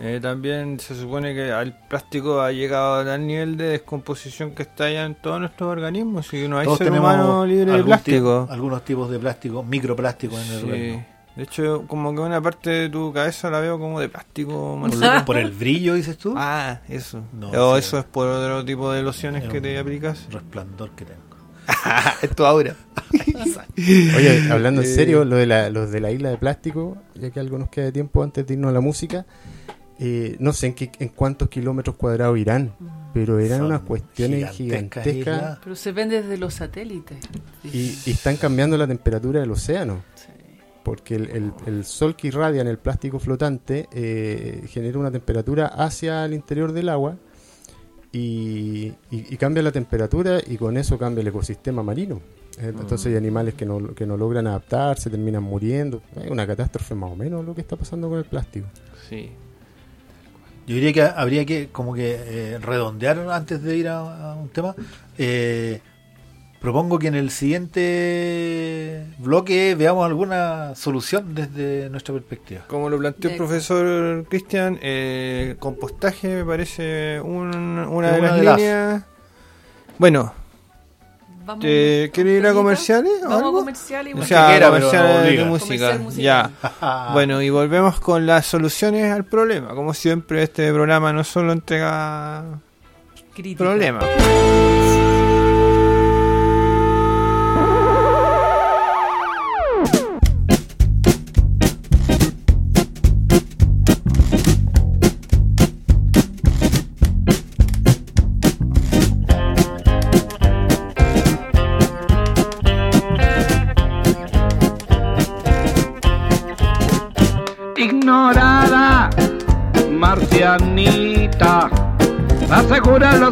Eh, 0.00 0.18
también 0.20 0.80
se 0.80 0.94
supone 0.96 1.34
que 1.34 1.50
el 1.50 1.72
plástico 1.88 2.40
ha 2.40 2.50
llegado 2.50 2.94
a 2.96 3.04
tal 3.04 3.24
nivel 3.26 3.56
de 3.56 3.64
descomposición 3.68 4.50
que 4.50 4.64
está 4.64 4.90
ya 4.90 5.04
en 5.04 5.14
todos 5.14 5.38
nuestros 5.38 5.68
organismos 5.70 6.32
y 6.34 6.48
no 6.48 6.58
hay 6.58 6.64
Todos 6.64 6.78
ser 6.78 6.88
tenemos 6.88 7.08
humano 7.14 7.46
libre 7.46 7.72
de 7.72 7.84
plástico. 7.84 8.46
ti- 8.48 8.52
algunos 8.54 8.84
tipos 8.84 9.08
de 9.10 9.18
plástico, 9.20 9.62
microplástico 9.62 10.34
en 10.34 10.40
el 10.42 10.58
Sí. 10.58 10.64
organismo. 10.64 11.06
De 11.36 11.42
hecho, 11.42 11.84
como 11.88 12.14
que 12.14 12.20
una 12.20 12.40
parte 12.40 12.70
de 12.70 12.88
tu 12.88 13.12
cabeza 13.12 13.50
la 13.50 13.58
veo 13.60 13.78
como 13.78 13.98
de 13.98 14.08
plástico. 14.08 14.78
Por, 14.80 15.24
por 15.24 15.36
el 15.36 15.50
brillo, 15.50 15.94
dices 15.94 16.16
tú. 16.16 16.34
Ah, 16.36 16.80
eso. 16.88 17.22
No, 17.32 17.50
o 17.50 17.76
eso 17.76 17.98
es 17.98 18.04
por 18.04 18.28
otro 18.28 18.64
tipo 18.64 18.92
de 18.92 19.02
lociones 19.02 19.44
Es 19.44 19.50
que 19.50 19.60
te 19.60 19.76
aplicas. 19.78 20.26
resplandor 20.30 20.90
que 20.90 21.04
tengo. 21.06 21.20
es 22.22 22.30
tu 22.36 22.44
aura. 22.44 22.76
Oye, 23.76 24.52
hablando 24.52 24.82
en 24.82 24.86
serio, 24.88 25.24
lo 25.24 25.36
de 25.36 25.46
la, 25.46 25.70
los 25.70 25.90
de 25.90 26.00
la 26.00 26.10
isla 26.12 26.30
de 26.30 26.36
plástico, 26.36 26.98
ya 27.14 27.30
que 27.30 27.40
algo 27.40 27.58
nos 27.58 27.68
queda 27.68 27.86
de 27.86 27.92
tiempo 27.92 28.22
antes 28.22 28.46
de 28.46 28.54
irnos 28.54 28.68
a 28.70 28.72
la 28.72 28.80
música, 28.80 29.26
eh, 29.98 30.36
no 30.38 30.52
sé 30.52 30.68
en, 30.68 30.74
qué, 30.74 30.90
en 30.98 31.08
cuántos 31.08 31.48
kilómetros 31.48 31.96
cuadrados 31.96 32.38
irán, 32.38 32.74
pero 33.12 33.38
eran 33.38 33.58
Son 33.58 33.66
unas 33.68 33.80
cuestiones 33.80 34.50
gigantescas. 34.50 35.58
Pero 35.64 35.74
se 35.74 35.92
ven 35.92 36.10
desde 36.10 36.36
los 36.36 36.54
satélites. 36.54 37.18
y, 37.64 37.96
y 38.06 38.10
están 38.10 38.36
cambiando 38.36 38.76
la 38.76 38.86
temperatura 38.86 39.40
del 39.40 39.50
océano. 39.50 40.02
Sí. 40.14 40.26
Porque 40.84 41.16
el, 41.16 41.30
el- 41.30 41.52
el 41.66 41.84
sol 41.84 42.14
que 42.14 42.28
irradia 42.28 42.60
en 42.60 42.68
el 42.68 42.78
plástico 42.78 43.18
flotante 43.18 43.88
eh, 43.92 44.62
genera 44.68 44.98
una 44.98 45.10
temperatura 45.10 45.66
hacia 45.66 46.24
el 46.26 46.34
interior 46.34 46.72
del 46.72 46.88
agua 46.90 47.16
y, 48.12 48.92
y- 49.10 49.26
y 49.30 49.36
cambia 49.36 49.62
la 49.62 49.72
temperatura 49.72 50.40
y 50.46 50.56
con 50.56 50.76
eso 50.76 50.98
cambia 50.98 51.22
el 51.22 51.28
ecosistema 51.28 51.82
marino. 51.82 52.20
Eh, 52.58 52.66
Entonces 52.68 53.06
hay 53.06 53.16
animales 53.16 53.54
que 53.54 53.66
no, 53.66 53.94
que 53.94 54.06
no 54.06 54.16
logran 54.16 54.46
adaptarse, 54.46 55.10
terminan 55.10 55.42
muriendo. 55.42 56.02
Es 56.22 56.30
una 56.30 56.46
catástrofe 56.46 56.94
más 56.94 57.10
o 57.10 57.16
menos 57.16 57.44
lo 57.44 57.54
que 57.54 57.62
está 57.62 57.76
pasando 57.76 58.08
con 58.08 58.18
el 58.18 58.24
plástico. 58.24 58.66
Sí. 59.08 59.30
Yo 60.66 60.74
diría 60.76 60.92
que 60.92 61.02
habría 61.02 61.44
que 61.44 61.68
como 61.72 61.92
que 61.94 62.14
eh, 62.16 62.58
redondear 62.58 63.18
antes 63.30 63.62
de 63.62 63.76
ir 63.76 63.88
a, 63.88 64.32
a 64.32 64.34
un 64.36 64.48
tema. 64.48 64.74
Eh, 65.18 65.80
propongo 66.64 66.98
que 66.98 67.08
en 67.08 67.14
el 67.14 67.30
siguiente 67.30 69.06
bloque 69.18 69.74
veamos 69.74 70.06
alguna 70.06 70.74
solución 70.74 71.34
desde 71.34 71.90
nuestra 71.90 72.14
perspectiva. 72.14 72.62
Como 72.68 72.88
lo 72.88 72.98
planteó 72.98 73.30
el 73.30 73.36
profesor 73.36 74.24
Cristian, 74.30 74.78
eh, 74.80 75.56
compostaje 75.58 76.28
me 76.28 76.44
parece 76.44 77.20
un- 77.22 77.54
una 77.54 78.12
de 78.12 78.18
una 78.18 78.28
las 78.28 78.36
de 78.38 78.42
las- 78.44 78.56
líneas. 78.56 79.02
Bueno, 79.98 80.32
¿te- 81.60 82.10
¿quieres 82.14 82.40
ir 82.40 82.46
a 82.46 82.54
comerciales 82.54 83.12
o 83.24 83.28
Vamos 83.28 83.36
algo? 83.44 83.56
a 83.58 83.60
comerciales. 83.60 84.06
o 84.14 84.16
igual. 84.16 84.26
sea, 84.28 84.46
quiera, 84.48 84.70
pero 84.70 84.86
comerciales 84.90 85.16
no 85.36 85.42
de 85.42 85.44
música. 85.50 85.98
Comercial. 85.98 86.22
Ya. 86.24 86.50
Bueno, 87.12 87.42
y 87.42 87.50
volvemos 87.50 88.00
con 88.00 88.24
las 88.26 88.46
soluciones 88.46 89.12
al 89.12 89.24
problema. 89.24 89.74
Como 89.74 89.92
siempre, 89.92 90.42
este 90.42 90.72
programa 90.72 91.12
no 91.12 91.24
solo 91.24 91.52
entrega 91.52 92.42
Crítica. 93.34 93.64
problemas. 93.64 94.04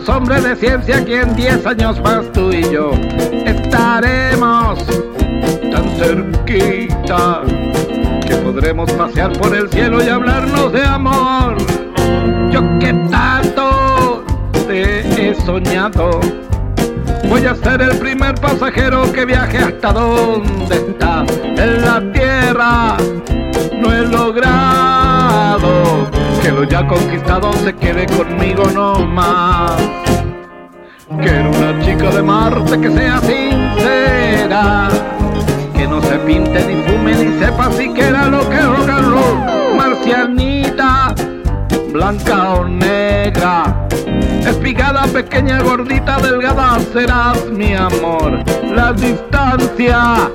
Los 0.04 0.16
hombres 0.16 0.42
de 0.42 0.56
ciencia 0.56 1.04
que 1.04 1.20
en 1.20 1.36
10 1.36 1.64
años 1.64 2.00
más 2.00 2.24
tú 2.32 2.50
y 2.52 2.62
yo 2.72 2.90
estaremos 3.46 4.84
tan 5.70 5.88
cerquita 5.96 7.42
que 8.26 8.34
podremos 8.36 8.90
pasear 8.92 9.32
por 9.38 9.54
el 9.54 9.70
cielo 9.70 10.02
y 10.02 10.08
hablarnos 10.08 10.72
de 10.72 10.82
amor. 10.82 11.56
Yo 12.50 12.78
que 12.80 12.92
tanto 13.10 14.24
te 14.66 15.30
he 15.30 15.34
soñado. 15.36 16.18
Voy 17.28 17.46
a 17.46 17.54
ser 17.54 17.82
el 17.82 17.96
primer 17.98 18.34
pasajero 18.36 19.12
que 19.12 19.24
viaje 19.24 19.58
hasta 19.58 19.92
donde 19.92 20.74
está 20.74 21.24
en 21.44 21.82
la 21.82 22.02
tierra. 22.12 22.96
No 23.80 23.92
he 23.92 24.06
logrado 24.08 25.72
que 26.42 26.50
lo 26.50 26.64
ya 26.64 26.86
conquistado 26.86 27.52
se 27.64 27.72
quede 27.74 28.06
conmigo 28.06 28.64
no 28.74 28.94
más. 29.06 29.76
Quiero 31.20 31.50
una 31.50 31.80
chica 31.84 32.10
de 32.10 32.22
Marte 32.22 32.80
que 32.80 32.90
sea 32.90 33.20
sincera, 33.20 34.88
que 35.76 35.86
no 35.86 36.02
se 36.02 36.16
pinte 36.18 36.64
ni 36.66 36.82
fume 36.82 37.14
ni 37.14 37.38
sepa 37.38 37.70
siquiera 37.70 38.26
lo 38.26 38.48
que 38.48 38.60
rock 38.60 38.88
and 38.88 39.08
roll. 39.08 39.76
Marcianita, 39.76 41.14
blanca 41.92 42.54
o 42.54 42.64
negra, 42.64 43.71
espigada, 44.50 45.04
pequeña, 45.06 45.60
gordita, 45.60 46.18
delgada, 46.18 46.78
serás 46.92 47.46
mi 47.50 47.74
amor. 47.74 48.42
La 48.74 48.92
distancia 48.92 50.30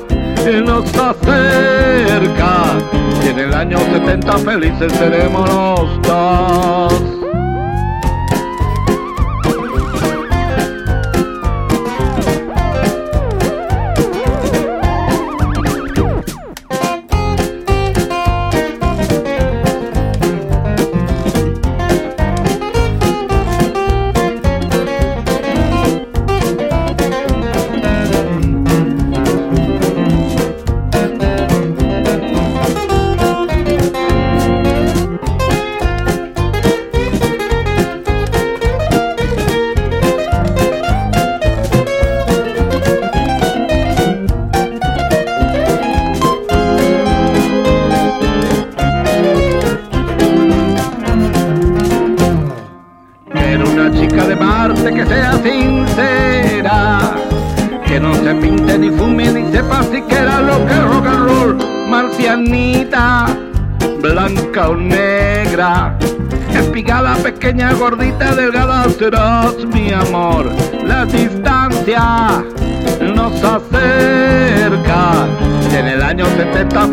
nos 0.65 0.85
acerca 0.95 2.77
y 3.23 3.27
en 3.27 3.39
el 3.39 3.53
año 3.53 3.77
70 3.79 4.37
felices 4.39 4.93
seremos 4.93 5.49
los 5.49 6.01
dos. 6.03 7.16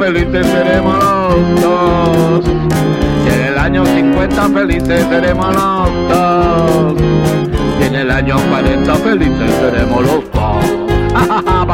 Felices 0.04 0.46
seremos 0.46 0.98
los 1.02 1.60
dos. 1.62 2.44
Y 3.24 3.28
en 3.32 3.40
el 3.46 3.58
año 3.58 3.86
50 3.86 4.48
felices 4.50 5.06
seremos 5.08 5.54
los 5.54 6.08
dos. 6.10 6.94
Y 7.80 7.84
en 7.84 7.94
el 7.94 8.10
año 8.10 8.36
40 8.50 8.94
felices 8.96 9.50
seremos 9.60 10.02
los 10.02 10.30
dos. 10.30 10.64
¡Ja, 11.14 11.66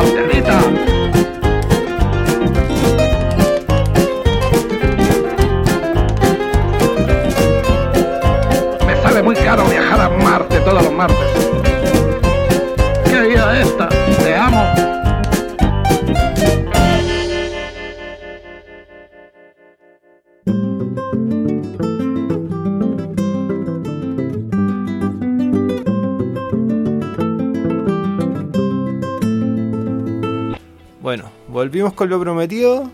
con 32.01 32.09
lo 32.09 32.19
prometido. 32.19 32.91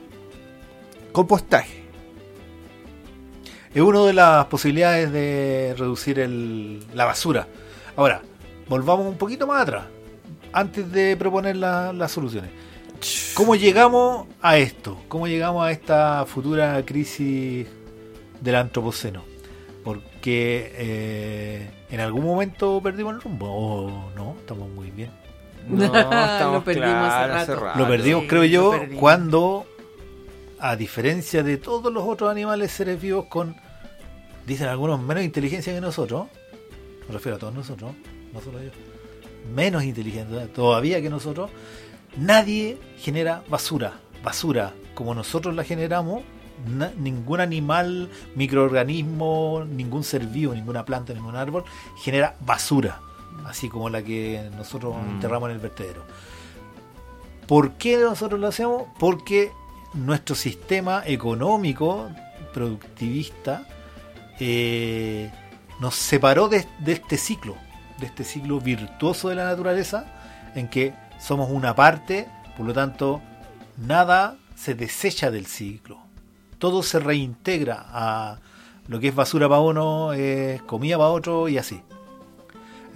Compostaje. 1.13 1.85
Es 3.73 3.81
una 3.81 4.03
de 4.05 4.13
las 4.13 4.47
posibilidades 4.47 5.13
de 5.13 5.77
reducir 5.79 6.19
el- 6.19 6.85
la 6.93 7.05
basura. 7.05 7.47
Ahora, 7.95 8.21
volvamos 8.69 9.07
un 9.07 9.17
poquito 9.17 9.47
más 9.47 9.63
atrás, 9.63 9.85
antes 10.53 10.91
de 10.91 11.17
proponer 11.17 11.55
la- 11.55 11.93
las 11.93 12.11
soluciones. 12.11 12.51
¿Cómo 13.35 13.55
llegamos 13.55 14.27
a 14.43 14.59
esto? 14.59 15.01
¿Cómo 15.07 15.29
llegamos 15.29 15.65
a 15.65 15.71
esta 15.71 16.27
futura 16.27 16.85
crisis 16.85 17.65
del 18.41 18.57
antropoceno? 18.57 19.23
Porque 19.85 20.73
eh, 20.75 21.71
en 21.91 22.01
algún 22.01 22.25
momento 22.25 22.81
perdimos 22.83 23.15
el 23.15 23.21
rumbo, 23.21 23.47
o 23.53 24.11
no, 24.17 24.35
estamos 24.41 24.69
muy 24.69 24.91
bien. 24.91 25.13
No, 25.69 25.85
estamos 25.85 26.55
Lo 26.55 26.65
perdimos 26.65 27.13
hace 27.13 27.47
claros, 27.47 27.63
rato. 27.63 27.79
Lo 27.79 27.89
perdimos, 27.89 28.23
sí, 28.23 28.29
creo 28.29 28.45
yo, 28.45 28.71
perdimos. 28.73 29.01
cuando, 29.01 29.67
a 30.61 30.77
diferencia 30.77 31.43
de 31.43 31.57
todos 31.57 31.93
los 31.93 32.05
otros 32.05 32.31
animales, 32.31 32.73
seres 32.73 33.01
vivos 33.01 33.27
con, 33.27 33.57
dicen 34.47 34.69
algunos, 34.69 35.01
menos 35.01 35.25
inteligencia 35.25 35.73
que 35.75 35.81
nosotros, 35.81 36.27
me 37.09 37.13
refiero 37.15 37.37
a 37.37 37.39
todos 37.39 37.55
nosotros, 37.55 37.93
no 38.33 38.41
solo 38.41 38.63
yo, 38.63 38.71
menos 39.55 39.85
inteligencia 39.85 40.47
todavía 40.53 41.01
que 41.03 41.11
nosotros, 41.11 41.51
nadie 42.17 42.79
genera 42.99 43.43
basura. 43.49 43.95
Basura, 44.25 44.73
como 44.95 45.15
nosotros 45.15 45.55
la 45.55 45.63
generamos, 45.63 46.23
na- 46.67 46.91
ningún 46.97 47.41
animal, 47.41 48.09
microorganismo, 48.35 49.65
ningún 49.69 50.03
ser 50.03 50.27
vivo, 50.27 50.55
ninguna 50.55 50.85
planta, 50.85 51.13
ningún 51.13 51.37
árbol 51.37 51.65
genera 52.03 52.35
basura, 52.41 53.01
así 53.45 53.69
como 53.69 53.91
la 53.91 54.03
que 54.03 54.51
nosotros 54.57 54.97
enterramos 55.09 55.51
en 55.51 55.57
el 55.57 55.61
vertedero. 55.61 56.05
¿Por 57.47 57.73
qué 57.73 57.97
nosotros 57.97 58.41
lo 58.41 58.49
hacemos? 58.49 58.85
Porque 58.99 59.53
nuestro 59.95 60.35
sistema 60.35 61.03
económico 61.07 62.09
productivista 62.53 63.67
eh, 64.41 65.31
nos 65.81 65.95
separó 65.95 66.49
de, 66.49 66.67
de 66.81 66.93
este 66.93 67.17
ciclo, 67.17 67.57
de 67.99 68.07
este 68.07 68.25
ciclo 68.25 68.61
virtuoso 68.61 69.29
de 69.29 69.37
la 69.37 69.45
naturaleza, 69.45 70.07
en 70.55 70.69
que 70.69 70.95
somos 71.21 71.51
una 71.51 71.75
parte, 71.75 72.29
por 72.57 72.67
lo 72.67 72.73
tanto, 72.73 73.23
nada 73.77 74.37
se 74.55 74.75
desecha 74.75 75.31
del 75.31 75.47
ciclo. 75.47 75.99
Todo 76.59 76.83
se 76.83 76.99
reintegra 76.99 77.85
a 77.89 78.39
lo 78.89 79.01
que 79.01 79.09
es 79.09 79.15
basura 79.15 79.49
para 79.49 79.61
uno, 79.61 80.13
es 80.13 80.63
comida 80.63 80.97
para 80.97 81.11
otro 81.11 81.49
y 81.49 81.59
así. 81.59 81.83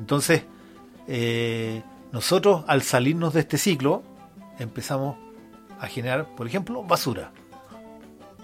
Entonces, 0.01 0.45
eh, 1.07 1.83
nosotros 2.11 2.65
al 2.67 2.83
salirnos 2.83 3.35
de 3.35 3.41
este 3.41 3.59
ciclo, 3.59 4.03
empezamos 4.59 5.17
a 5.79 5.87
generar, 5.87 6.35
por 6.35 6.47
ejemplo, 6.47 6.83
basura, 6.83 7.33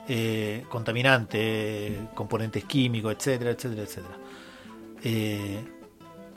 eh, 0.06 0.64
contaminantes, 0.68 1.98
componentes 2.14 2.64
químicos, 2.64 3.14
etcétera, 3.14 3.52
etcétera, 3.52 3.82
etcétera. 3.82 4.16
Eh, 5.02 5.64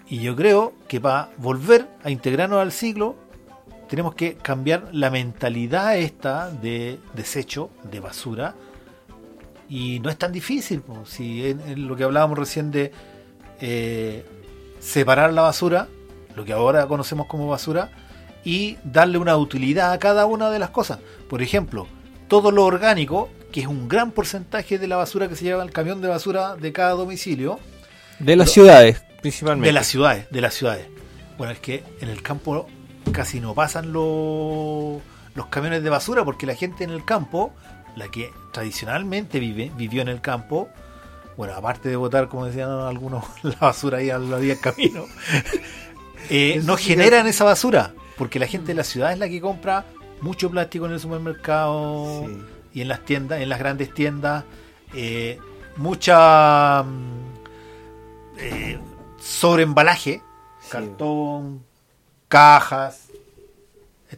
y 0.08 0.20
yo 0.22 0.36
creo 0.38 0.74
que 0.88 1.02
para 1.02 1.30
volver 1.38 1.88
a 2.02 2.10
integrarnos 2.10 2.60
al 2.60 2.72
ciclo, 2.72 3.16
tenemos 3.90 4.16
que 4.16 4.36
cambiar 4.36 4.90
la 4.94 5.10
mentalidad 5.10 5.98
esta 5.98 6.50
de 6.50 6.98
desecho, 7.14 7.72
de 7.84 8.00
basura. 8.00 8.56
Y 9.68 10.00
no 10.00 10.10
es 10.10 10.18
tan 10.18 10.32
difícil, 10.32 10.82
si 11.06 11.46
en, 11.46 11.60
en 11.62 11.88
lo 11.88 11.96
que 11.96 12.06
hablábamos 12.06 12.38
recién 12.40 12.72
de 12.72 12.92
eh, 13.62 14.26
separar 14.80 15.34
la 15.34 15.42
basura, 15.42 15.88
lo 16.36 16.46
que 16.46 16.54
ahora 16.54 16.88
conocemos 16.88 17.28
como 17.28 17.48
basura, 17.48 17.92
y 18.44 18.78
darle 18.84 19.18
una 19.18 19.36
utilidad 19.38 19.92
a 19.92 20.00
cada 20.00 20.26
una 20.26 20.50
de 20.50 20.60
las 20.60 20.70
cosas. 20.70 21.00
Por 21.30 21.42
ejemplo, 21.42 21.88
todo 22.28 22.52
lo 22.52 22.66
orgánico, 22.66 23.30
que 23.52 23.62
es 23.62 23.68
un 23.68 23.88
gran 23.88 24.12
porcentaje 24.12 24.78
de 24.78 24.88
la 24.88 24.96
basura 24.96 25.28
que 25.28 25.36
se 25.36 25.44
lleva 25.44 25.64
el 25.64 25.72
camión 25.72 26.02
de 26.02 26.08
basura 26.08 26.56
de 26.56 26.72
cada 26.72 26.92
domicilio, 26.92 27.60
De 28.20 28.36
las 28.36 28.52
ciudades, 28.52 29.02
principalmente. 29.22 29.68
de 29.68 29.74
las 29.74 29.88
ciudades, 29.88 30.30
de 30.30 30.42
las 30.42 30.54
ciudades. 30.54 30.88
Bueno, 31.38 31.54
es 31.54 31.60
que 31.60 31.84
en 32.02 32.10
el 32.10 32.22
campo 32.22 32.68
casi 33.12 33.40
no 33.40 33.54
pasan 33.56 33.92
los, 33.94 35.02
los 35.02 35.02
los 35.40 35.48
camiones 35.48 35.84
de 35.84 35.90
basura, 35.90 36.26
porque 36.26 36.46
la 36.46 36.54
gente 36.54 36.84
en 36.84 36.90
el 36.90 37.06
campo, 37.06 37.54
la 37.96 38.10
que 38.10 38.30
tradicionalmente 38.52 39.40
vive, 39.40 39.72
vivió 39.78 40.02
en 40.02 40.10
el 40.10 40.20
campo, 40.22 40.70
bueno, 41.40 41.54
aparte 41.56 41.88
de 41.88 41.96
botar, 41.96 42.28
como 42.28 42.48
decían 42.48 42.70
algunos, 42.70 43.24
la 43.44 43.56
basura 43.62 44.00
ahí 44.00 44.10
a 44.10 44.20
la 44.20 44.40
vía 44.40 44.56
del 44.56 44.60
camino, 44.62 45.06
eh, 46.30 46.60
no 46.66 46.76
generan 46.76 47.28
esa 47.28 47.46
basura, 47.46 47.94
porque 48.18 48.40
la 48.40 48.46
gente 48.46 48.68
de 48.68 48.74
la 48.74 48.84
ciudad 48.84 49.14
es 49.14 49.20
la 49.20 49.30
que 49.30 49.40
compra 49.40 49.86
mucho 50.20 50.50
plástico 50.52 50.86
en 50.86 50.92
el 50.92 51.00
supermercado 51.00 52.26
Sí. 52.28 52.42
y 52.74 52.82
en 52.82 52.90
las 52.90 53.06
tiendas, 53.06 53.40
en 53.40 53.48
las 53.48 53.58
grandes 53.58 53.94
tiendas, 53.94 54.44
eh, 54.94 55.40
mucha 55.78 56.84
mm, 56.84 57.38
eh, 58.40 58.80
sobreembalaje, 59.22 60.22
Sí. 60.60 60.70
cartón, 60.72 61.64
cajas, 62.28 63.09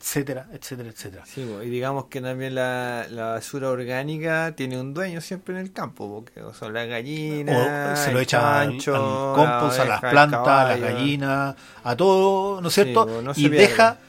etcétera, 0.01 0.47
etcétera, 0.51 0.89
etcétera. 0.89 1.25
Sí, 1.25 1.41
y 1.63 1.69
digamos 1.69 2.05
que 2.05 2.21
también 2.21 2.55
la, 2.55 3.05
la 3.09 3.25
basura 3.33 3.69
orgánica 3.69 4.53
tiene 4.55 4.79
un 4.79 4.93
dueño 4.93 5.21
siempre 5.21 5.53
en 5.53 5.61
el 5.61 5.71
campo, 5.71 6.09
porque 6.09 6.41
son 6.57 6.73
las 6.73 6.87
gallinas, 6.87 7.55
O 7.55 7.95
se 7.95 8.11
lo 8.11 8.17
el 8.17 8.23
echa 8.23 8.61
al, 8.61 8.77
compost, 8.83 9.79
a 9.79 9.83
la 9.83 9.89
las 9.91 9.99
plantas, 10.01 10.47
a 10.47 10.65
las 10.69 10.79
gallinas, 10.79 11.55
a 11.83 11.95
todo, 11.95 12.61
¿no 12.61 12.67
es 12.69 12.73
cierto? 12.73 13.21
no 13.21 13.31
y 13.31 13.47
pierde. 13.47 13.57
deja, 13.57 13.99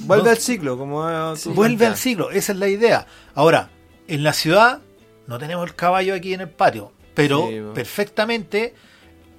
Vuelve 0.00 0.24
no- 0.24 0.30
al 0.30 0.38
ciclo, 0.38 0.76
como 0.76 1.34
tú 1.42 1.54
vuelve 1.54 1.86
al 1.86 1.96
ciclo, 1.96 2.30
esa 2.32 2.52
es 2.52 2.58
la 2.58 2.68
idea. 2.68 3.06
Ahora, 3.34 3.70
en 4.08 4.24
la 4.24 4.32
ciudad 4.32 4.80
no 5.28 5.38
tenemos 5.38 5.64
el 5.68 5.76
caballo 5.76 6.14
aquí 6.14 6.34
en 6.34 6.40
el 6.40 6.48
patio, 6.50 6.92
pero 7.14 7.46
Sí, 7.48 7.60
perfectamente 7.72 8.74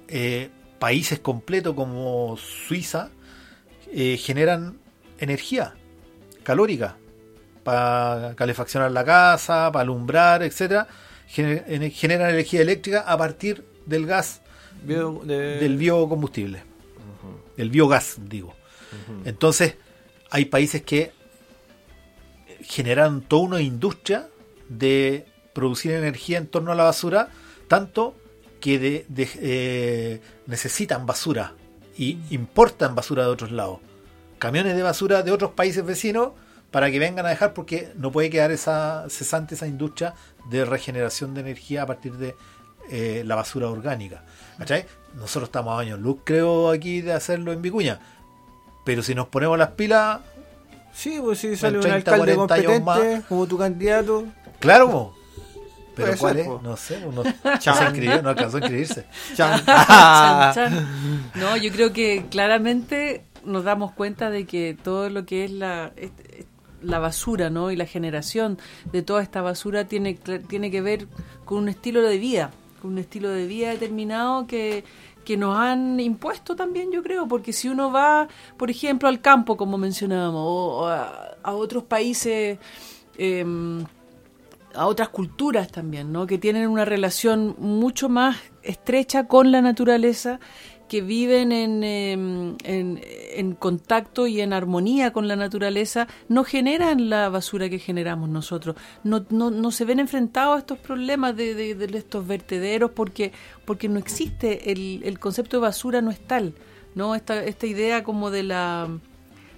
eh, 0.08 0.48
países 0.78 1.18
completos 1.18 1.74
como 1.74 2.36
Suiza 2.38 3.10
eh, 3.92 4.16
generan 4.16 4.78
energía 5.18 5.74
calórica 6.42 6.96
para 7.64 8.34
calefaccionar 8.36 8.90
la 8.92 9.04
casa, 9.04 9.70
para 9.72 9.82
alumbrar, 9.82 10.42
etcétera, 10.42 10.86
Gener- 11.28 11.64
en- 11.66 11.90
generan 11.90 12.30
energía 12.30 12.60
eléctrica 12.62 13.00
a 13.00 13.18
partir 13.18 13.64
del 13.84 14.06
gas 14.06 14.42
Bio- 14.84 15.20
de- 15.24 15.58
del 15.58 15.76
biocombustible, 15.76 16.62
del 17.56 17.70
biogás, 17.70 18.16
digo. 18.28 18.54
Entonces, 19.24 19.74
hay 20.30 20.44
países 20.44 20.82
que 20.82 21.10
generan 22.62 23.22
toda 23.22 23.42
una 23.42 23.60
industria 23.60 24.28
de 24.68 25.26
producir 25.52 25.92
energía 25.92 26.38
en 26.38 26.46
torno 26.46 26.72
a 26.72 26.74
la 26.74 26.84
basura, 26.84 27.28
tanto 27.68 28.14
que 28.60 28.78
de- 28.78 29.04
de- 29.08 29.28
eh, 29.40 30.20
necesitan 30.46 31.06
basura 31.06 31.54
y 31.96 32.18
importan 32.30 32.94
basura 32.94 33.24
de 33.24 33.28
otros 33.30 33.50
lados. 33.52 33.80
Camiones 34.46 34.76
de 34.76 34.82
basura 34.84 35.24
de 35.24 35.32
otros 35.32 35.50
países 35.50 35.84
vecinos 35.84 36.30
para 36.70 36.88
que 36.88 37.00
vengan 37.00 37.26
a 37.26 37.30
dejar 37.30 37.52
porque 37.52 37.92
no 37.96 38.12
puede 38.12 38.30
quedar 38.30 38.52
esa 38.52 39.04
cesante 39.08 39.56
esa 39.56 39.66
industria 39.66 40.14
de 40.48 40.64
regeneración 40.64 41.34
de 41.34 41.40
energía 41.40 41.82
a 41.82 41.86
partir 41.86 42.12
de 42.12 42.36
eh, 42.88 43.24
la 43.26 43.34
basura 43.34 43.68
orgánica. 43.68 44.22
¿Cachai? 44.56 44.86
Nosotros 45.14 45.48
estamos 45.48 45.76
a 45.76 45.80
años 45.80 45.98
luz, 45.98 46.18
creo, 46.22 46.70
aquí 46.70 47.00
de 47.00 47.12
hacerlo 47.12 47.52
en 47.52 47.60
Vicuña. 47.60 47.98
Pero 48.84 49.02
si 49.02 49.16
nos 49.16 49.26
ponemos 49.26 49.58
las 49.58 49.70
pilas, 49.70 50.20
Sí, 50.94 51.18
pues 51.20 51.40
sí, 51.40 51.56
sale 51.56 51.78
un 51.78 51.82
30, 51.82 51.96
alcalde 52.12 52.36
40 52.36 52.54
años 52.54 52.66
competente 52.66 53.16
más. 53.16 53.24
como 53.24 53.46
tu 53.48 53.58
candidato. 53.58 54.26
claro, 54.60 54.90
po. 54.90 55.14
pero 55.96 56.06
Puede 56.06 56.18
¿cuál 56.18 56.32
ser, 56.34 56.40
es? 56.42 56.46
po. 56.48 56.60
No 56.62 56.76
sé, 56.76 57.00
no, 57.00 57.10
no 57.12 57.24
se 57.60 57.70
inscribió, 57.84 58.22
no 58.22 58.28
alcanzó 58.28 58.58
a 58.58 58.60
inscribirse. 58.60 59.06
Chan. 59.34 59.62
Chan, 59.66 60.54
chan. 60.54 61.30
No, 61.34 61.56
yo 61.56 61.72
creo 61.72 61.92
que 61.92 62.26
claramente 62.30 63.25
nos 63.46 63.64
damos 63.64 63.92
cuenta 63.92 64.30
de 64.30 64.46
que 64.46 64.76
todo 64.80 65.08
lo 65.08 65.24
que 65.24 65.44
es 65.44 65.50
la, 65.50 65.92
la 66.82 66.98
basura, 66.98 67.50
¿no? 67.50 67.70
Y 67.70 67.76
la 67.76 67.86
generación 67.86 68.58
de 68.92 69.02
toda 69.02 69.22
esta 69.22 69.42
basura 69.42 69.86
tiene, 69.86 70.14
tiene 70.48 70.70
que 70.70 70.80
ver 70.80 71.08
con 71.44 71.58
un 71.58 71.68
estilo 71.68 72.02
de 72.02 72.18
vida, 72.18 72.50
con 72.80 72.92
un 72.92 72.98
estilo 72.98 73.30
de 73.30 73.46
vida 73.46 73.70
determinado 73.70 74.46
que, 74.46 74.84
que 75.24 75.36
nos 75.36 75.56
han 75.56 75.98
impuesto 76.00 76.56
también, 76.56 76.92
yo 76.92 77.02
creo, 77.02 77.26
porque 77.26 77.52
si 77.52 77.68
uno 77.68 77.90
va, 77.90 78.28
por 78.56 78.70
ejemplo, 78.70 79.08
al 79.08 79.20
campo, 79.20 79.56
como 79.56 79.78
mencionábamos, 79.78 80.42
o 80.44 80.86
a, 80.86 81.54
otros 81.54 81.84
países... 81.84 82.58
em, 83.18 83.84
a 84.74 84.86
otras 84.86 85.08
culturas 85.08 85.72
también, 85.72 86.12
¿no? 86.12 86.26
Que 86.26 86.36
tienen 86.36 86.68
una 86.68 86.84
relación 86.84 87.56
mucho 87.58 88.10
más 88.10 88.36
estrecha 88.62 89.26
con 89.26 89.50
la 89.50 89.62
naturaleza, 89.62 90.38
que 90.88 91.00
viven 91.02 91.50
en, 91.52 91.82
em, 91.84 92.56
en, 92.64 93.00
en 93.34 93.54
contacto 93.54 94.26
y 94.26 94.40
en 94.40 94.52
armonía 94.52 95.12
con 95.12 95.26
la 95.28 95.36
naturaleza, 95.36 96.06
no 96.28 96.44
generan 96.44 97.10
la 97.10 97.28
basura 97.28 97.68
que 97.68 97.78
generamos 97.78 98.28
nosotros. 98.28 98.76
No, 99.04 99.26
no, 99.30 99.50
no 99.50 99.70
se 99.70 99.84
ven 99.84 99.98
enfrentados 99.98 100.56
a 100.56 100.58
estos 100.60 100.78
problemas 100.78 101.36
de, 101.36 101.54
de- 101.54 101.74
de 101.74 101.98
estos 101.98 102.26
vertederos 102.26 102.90
porque, 102.92 103.32
porque 103.64 103.88
no 103.88 103.98
existe, 103.98 104.70
el, 104.72 105.00
el 105.04 105.18
concepto 105.18 105.56
de 105.56 105.62
basura 105.62 106.00
no 106.02 106.10
es 106.10 106.20
tal, 106.20 106.54
¿no? 106.94 107.14
Esta, 107.14 107.44
esta 107.44 107.66
idea 107.66 108.02
como 108.04 108.30
de 108.30 108.42
la 108.44 108.88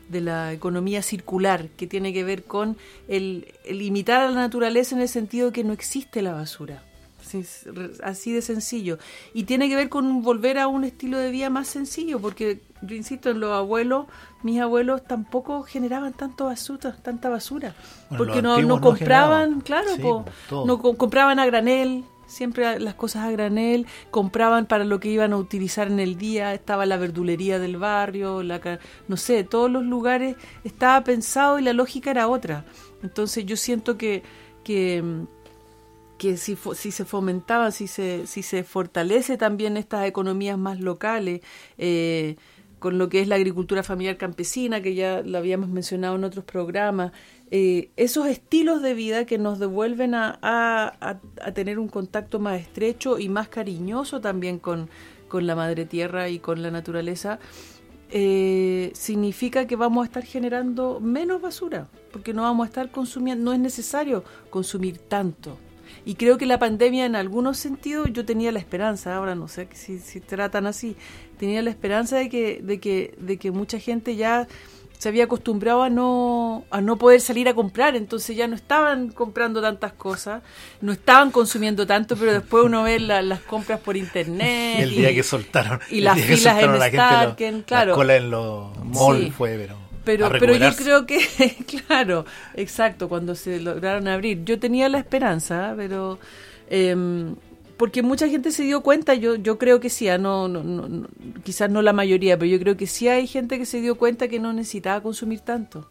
de 0.09 0.22
la 0.22 0.55
economía 0.55 1.03
circular, 1.03 1.68
que 1.76 1.87
tiene 1.87 2.14
que 2.14 2.24
ver 2.24 2.45
con 2.45 2.79
el, 3.09 3.53
el 3.66 3.83
imitar 3.83 4.22
a 4.22 4.31
la 4.31 4.37
naturaleza 4.37 4.95
en 4.97 5.03
el 5.03 5.09
sentido 5.09 5.49
de 5.49 5.53
que 5.53 5.64
no 5.64 5.74
existe 5.74 6.22
la 6.22 6.33
basura. 6.33 6.83
Así, 8.03 8.33
de 8.33 8.43
sencillo. 8.43 8.99
Y 9.35 9.45
tiene 9.45 9.68
que 9.68 9.76
ver 9.76 9.89
con 9.89 10.22
volver 10.22 10.59
a 10.59 10.66
un 10.66 10.85
estilo 10.85 11.18
de 11.18 11.31
vida 11.31 11.51
más 11.51 11.68
sencillo, 11.68 12.20
porque 12.20 12.62
yo 12.83 12.95
insisto, 12.97 13.31
en 13.31 13.41
los 13.41 13.53
abuelos, 13.53 14.07
mis 14.43 14.61
abuelos 14.61 15.05
tampoco 15.05 15.62
generaban 15.62 16.12
tanto 16.12 16.47
basura, 16.47 16.97
tanta 17.03 17.29
basura. 17.29 17.74
Bueno, 18.09 18.24
porque 18.24 18.43
no, 18.43 18.61
no 18.62 18.81
compraban, 18.81 19.61
claro, 19.61 19.95
Sí, 19.97 20.03
po, 20.03 20.24
po, 20.24 20.31
todo. 20.49 20.66
no 20.66 20.79
co- 20.81 20.97
compraban 20.97 21.39
a 21.39 21.47
granel, 21.47 22.05
siempre 22.26 22.79
las 22.79 22.95
cosas 22.95 23.24
a 23.24 23.31
granel, 23.31 23.87
compraban 24.11 24.66
para 24.66 24.85
lo 24.85 25.01
que 25.01 25.09
iban 25.11 25.33
a 25.33 25.37
utilizar 25.39 25.89
en 25.89 25.99
el 25.99 26.16
día, 26.18 26.53
estaba 26.55 26.85
la 26.87 26.97
verdulería 26.99 27.59
del 27.59 27.79
barrio, 27.79 28.43
la 28.43 28.61
no 29.09 29.16
sé, 29.16 29.45
todos 29.45 29.70
los 29.70 29.83
lugares 29.85 30.37
estaba 30.62 31.03
pensado 31.05 31.59
y 31.59 31.62
la 31.62 31.72
lógica 31.72 32.11
era 32.11 32.29
otra. 32.29 32.64
Entonces 33.03 33.47
yo 33.47 33.57
siento 33.57 33.97
que, 33.97 34.22
que, 34.62 35.03
mm, 35.03 35.24
que 36.19 36.37
si, 36.37 36.57
se 36.57 37.05
fomentaba, 37.05 37.71
si 37.71 37.87
se, 37.87 38.64
fortalece 38.64 39.37
también 39.37 39.77
estas 39.77 40.07
economías 40.07 40.59
más 40.59 40.81
locales, 40.81 41.41
eh, 41.79 42.37
con 42.79 42.99
lo 42.99 43.09
que 43.09 43.21
es 43.21 43.29
la 43.29 43.37
agricultura 43.37 43.83
familiar 43.83 44.16
campesina, 44.16 44.83
que 44.83 44.95
ya 44.95 45.23
lo 45.23 45.39
habíamos 45.39 45.69
mencionado 45.69 46.16
en 46.16 46.25
otros 46.25 46.45
programas, 46.45 47.12
eh, 47.51 47.91
esos 47.97 48.27
estilos 48.27 48.83
de 48.83 48.95
vida 48.95 49.25
que 49.25 49.39
nos 49.39 49.59
devuelven 49.59 50.14
a, 50.14 51.21
tener 51.55 51.79
un 51.79 51.89
contacto 51.89 52.39
más 52.39 52.61
estrecho 52.61 53.19
y 53.19 53.29
más 53.29 53.49
cariñoso 53.49 54.21
también 54.21 54.59
con, 54.59 54.91
con 55.29 55.47
la 55.47 55.55
madre 55.55 55.87
tierra 55.87 56.29
y 56.29 56.39
con 56.39 56.62
la 56.62 56.71
naturaleza, 56.71 57.39
eh, 58.11 58.91
significa 58.95 59.66
que 59.66 59.77
vamos 59.77 60.03
a 60.03 60.07
estar 60.07 60.25
generando 60.25 60.99
menos 61.01 61.43
basura, 61.43 61.89
porque 62.12 62.33
no 62.33 62.43
vamos 62.43 62.64
a 62.64 62.69
estar 62.69 62.91
consumiendo, 62.91 63.45
no 63.45 63.53
es 63.53 63.61
necesario 63.61 64.25
consumir 64.51 64.99
tanto. 64.99 65.59
Y 66.05 66.14
creo 66.14 66.39
que 66.39 66.47
la 66.47 66.59
pandemia 66.59 67.05
en 67.07 67.16
algunos 67.16 67.59
sentidos 67.59 68.09
yo 68.12 68.24
tenía 68.24 68.53
la 68.53 68.59
esperanza, 68.59 69.14
ahora 69.16 69.34
no 69.34 69.49
sé 69.49 69.68
si, 69.72 69.99
si 69.99 70.20
tratan 70.20 70.66
así, 70.66 70.97
tenía 71.39 71.62
la 71.62 71.70
esperanza 71.70 72.16
de 72.16 72.28
que, 72.28 72.61
de 72.62 72.80
que, 72.80 73.14
de 73.18 73.36
que 73.36 73.51
mucha 73.51 73.78
gente 73.78 74.16
ya 74.16 74.47
se 74.99 75.09
había 75.09 75.24
acostumbrado 75.24 75.84
a 75.84 75.91
no, 75.91 76.64
a 76.70 76.80
no 76.80 76.97
poder 76.97 77.20
salir 77.20 77.49
a 77.49 77.55
comprar, 77.55 77.95
entonces 77.95 78.36
ya 78.36 78.49
no 78.49 78.57
estaban 78.57 79.11
comprando 79.11 79.61
tantas 79.62 79.93
cosas, 79.93 80.43
no 80.80 80.91
estaban 80.91 81.30
consumiendo 81.30 81.86
tanto, 81.86 82.16
pero 82.16 82.32
después 82.32 82.64
uno 82.64 82.82
ve 82.82 82.99
la- 82.99 83.22
las 83.22 83.39
compras 83.43 83.78
por 83.78 83.97
internet. 83.97 84.80
el 84.80 84.91
día 84.91 85.12
y- 85.12 85.14
que 85.14 85.22
soltaron, 85.22 85.78
y 85.91 86.01
las 86.01 86.20
filas 86.20 86.62
en 86.64 86.78
la 86.80 86.91
gente 86.91 87.53
lo- 87.53 87.62
claro. 87.64 87.91
la 87.91 87.95
cola 87.95 88.16
en 88.16 88.30
los 88.30 88.76
malls 88.84 89.24
Sí. 89.26 89.30
fue, 89.30 89.57
pero, 89.57 89.76
Pero, 90.09 90.31
pero 90.41 90.57
yo 90.57 90.75
creo 90.75 91.05
que, 91.05 91.21
claro, 91.87 92.25
exacto, 92.55 93.11
cuando 93.11 93.35
se 93.35 93.61
lograron 93.61 94.09
abrir. 94.09 94.43
Yo 94.43 94.59
tenía 94.59 94.89
la 94.89 94.97
esperanza, 94.97 95.75
pero 95.77 96.19
em, 96.71 97.35
porque 97.77 98.03
mucha 98.03 98.27
gente 98.27 98.51
se 98.51 98.63
dio 98.63 98.81
cuenta, 98.81 99.13
yo 99.13 99.35
yo 99.35 99.59
creo 99.59 99.81
que 99.81 99.91
sí, 99.91 100.09
ah, 100.09 100.17
no, 100.17 100.49
no, 100.49 100.65
no, 100.65 100.89
no, 100.89 101.09
quizás 101.45 101.69
no 101.69 101.83
la 101.83 101.93
mayoría, 101.93 102.39
pero 102.39 102.51
yo 102.51 102.59
creo 102.59 102.79
que 102.79 102.87
sí 102.87 103.07
hay 103.07 103.27
gente 103.27 103.59
que 103.59 103.67
se 103.67 103.83
dio 103.83 103.97
cuenta 103.97 104.29
que 104.29 104.41
no 104.41 104.55
necesitaba 104.55 105.03
consumir 105.03 105.41
tanto, 105.41 105.91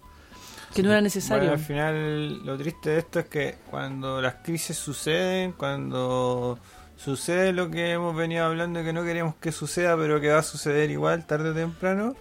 que 0.73 0.81
no 0.81 0.89
era 0.89 1.01
necesario. 1.01 1.49
Bueno, 1.49 1.53
al 1.53 1.59
final 1.59 2.43
lo 2.43 2.57
triste 2.57 2.89
de 2.89 2.97
esto 2.97 3.19
es 3.19 3.27
que 3.27 3.57
cuando 3.69 4.19
las 4.19 4.37
crisis 4.43 4.77
suceden, 4.77 5.51
cuando 5.51 6.57
sucede 6.95 7.53
lo 7.53 7.69
que 7.69 7.91
hemos 7.91 8.15
venido 8.15 8.45
hablando 8.45 8.83
que 8.83 8.93
no 8.93 9.03
queremos 9.03 9.35
que 9.35 9.51
suceda, 9.51 9.95
pero 9.95 10.19
que 10.19 10.29
va 10.29 10.39
a 10.39 10.43
suceder 10.43 10.89
igual 10.89 11.27
tarde 11.27 11.51
o 11.51 11.53
temprano, 11.53 12.15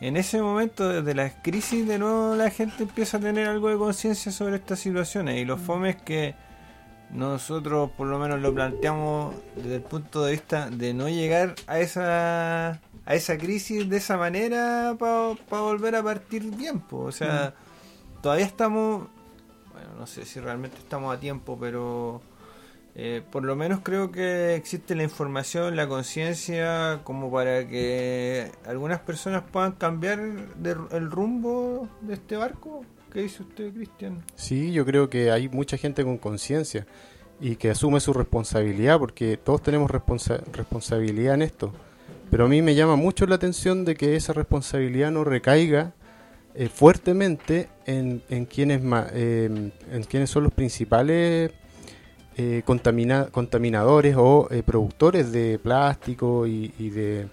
en 0.00 0.16
ese 0.16 0.40
momento 0.40 0.88
desde 0.88 1.14
las 1.14 1.32
crisis 1.42 1.86
de 1.86 1.98
nuevo 1.98 2.34
la 2.36 2.50
gente 2.50 2.84
empieza 2.84 3.16
a 3.16 3.20
tener 3.20 3.48
algo 3.48 3.68
de 3.68 3.76
conciencia 3.76 4.30
sobre 4.32 4.56
estas 4.56 4.78
situaciones 4.78 5.38
y 5.38 5.44
Mm. 5.44 5.48
los 5.48 5.60
fomes 5.60 5.96
que 5.96 6.34
nosotros 7.10 7.90
por 7.96 8.06
lo 8.06 8.18
menos 8.18 8.40
lo 8.40 8.52
planteamos 8.54 9.34
desde 9.56 9.76
el 9.76 9.82
punto 9.82 10.24
de 10.24 10.32
vista 10.32 10.68
de 10.70 10.92
no 10.94 11.08
llegar 11.08 11.54
a 11.66 11.78
esa 11.80 12.80
a 13.06 13.14
esa 13.14 13.38
crisis 13.38 13.88
de 13.88 13.96
esa 13.96 14.18
manera 14.18 14.94
para 14.98 15.62
volver 15.62 15.96
a 15.96 16.02
partir 16.02 16.42
bien, 16.54 16.78
po. 16.80 16.98
o 17.04 17.12
sea, 17.12 17.54
Mm. 17.56 18.20
todavía 18.22 18.44
estamos, 18.44 19.08
bueno, 19.72 19.88
no 19.98 20.06
sé 20.06 20.26
si 20.26 20.38
realmente 20.40 20.76
estamos 20.76 21.16
a 21.16 21.18
tiempo, 21.18 21.56
pero 21.58 22.20
eh, 23.00 23.22
por 23.30 23.44
lo 23.44 23.54
menos 23.54 23.78
creo 23.84 24.10
que 24.10 24.56
existe 24.56 24.94
la 24.96 25.04
información, 25.04 25.76
la 25.76 25.86
conciencia, 25.86 27.00
como 27.04 27.30
para 27.30 27.66
que 27.68 28.50
algunas 28.66 28.98
personas 29.00 29.44
puedan 29.52 29.72
cambiar 29.72 30.18
de- 30.56 30.76
el 30.90 31.10
rumbo 31.10 31.88
de 32.00 32.14
este 32.14 32.36
barco. 32.36 32.84
¿Qué 33.12 33.22
dice 33.22 33.42
usted, 33.44 33.72
Cristian? 33.72 34.22
Sí, 34.34 34.72
yo 34.72 34.84
creo 34.84 35.08
que 35.08 35.30
hay 35.30 35.48
mucha 35.48 35.76
gente 35.78 36.02
con 36.04 36.18
conciencia 36.18 36.86
y 37.40 37.54
que 37.56 37.70
asume 37.70 38.00
su 38.00 38.12
responsabilidad, 38.12 38.98
porque 38.98 39.36
todos 39.36 39.62
tenemos 39.62 39.90
responsa- 39.90 40.42
responsabilidad 40.52 41.34
en 41.34 41.42
esto. 41.42 41.72
Pero 42.30 42.46
a 42.46 42.48
mí 42.48 42.60
me 42.62 42.74
llama 42.74 42.96
mucho 42.96 43.26
la 43.26 43.36
atención 43.36 43.84
de 43.84 43.94
que 43.94 44.16
esa 44.16 44.32
responsabilidad 44.32 45.10
no 45.12 45.22
recaiga 45.24 45.92
eh, 46.54 46.68
fuertemente 46.68 47.68
en, 47.86 48.22
en 48.28 48.44
quienes 48.44 48.82
eh, 49.14 49.70
en 49.92 50.02
quienes 50.02 50.28
son 50.30 50.42
los 50.42 50.52
principales 50.52 51.52
eh, 52.40 52.62
contamina- 52.64 53.30
contaminadores 53.32 54.14
o 54.16 54.46
eh, 54.52 54.62
productores 54.62 55.32
de 55.32 55.58
plástico 55.58 56.46
y, 56.46 56.68
de, 56.78 57.26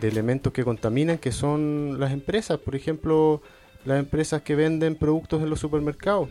elementos 0.00 0.50
que 0.54 0.64
contaminan, 0.64 1.18
que 1.18 1.30
son 1.30 2.00
las 2.00 2.10
empresas, 2.10 2.58
por 2.58 2.74
ejemplo, 2.74 3.42
las 3.84 3.98
empresas 3.98 4.40
que 4.40 4.54
venden 4.54 4.96
productos 4.96 5.42
en 5.42 5.50
los 5.50 5.60
supermercados. 5.60 6.30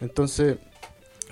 Entonces, 0.00 0.58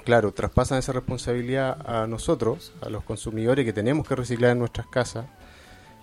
claro, 0.05 0.33
traspasan 0.33 0.79
esa 0.79 0.91
responsabilidad 0.91 1.79
a 1.87 2.09
nosotros, 2.09 2.73
a 2.81 2.89
los 2.89 3.05
consumidores 3.05 3.65
que 3.65 3.73
tenemos 3.73 4.05
que 4.05 4.17
reciclar 4.17 4.51
en 4.51 4.59
nuestras 4.59 4.89
casas. 4.89 5.27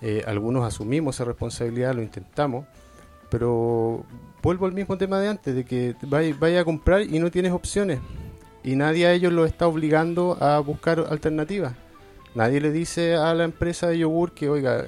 Eh, 0.02 0.24
algunos 0.26 0.64
asumimos 0.64 1.16
esa 1.18 1.26
responsabilidad, 1.26 1.94
lo 1.94 2.02
intentamos, 2.02 2.66
pero 3.30 4.06
vuelvo 4.42 4.66
al 4.66 4.72
mismo 4.72 4.98
tema 4.98 5.20
de 5.20 5.28
antes, 5.28 5.54
de 5.54 5.66
que 5.66 5.94
vaya 6.08 6.62
a 6.62 6.64
comprar 6.64 7.02
y 7.02 7.20
no 7.20 7.30
tienes 7.30 7.52
opciones. 7.52 8.00
Y 8.66 8.76
nadie 8.76 9.06
a 9.06 9.14
ellos 9.14 9.32
los 9.32 9.48
está 9.48 9.68
obligando 9.68 10.38
a 10.42 10.60
buscar 10.60 11.06
alternativas. 11.10 11.74
Nadie 12.34 12.60
le 12.60 12.72
dice 12.72 13.16
a 13.16 13.34
la 13.34 13.44
empresa 13.44 13.88
de 13.88 14.00
yogur 14.00 14.34
que, 14.34 14.50
oiga, 14.50 14.86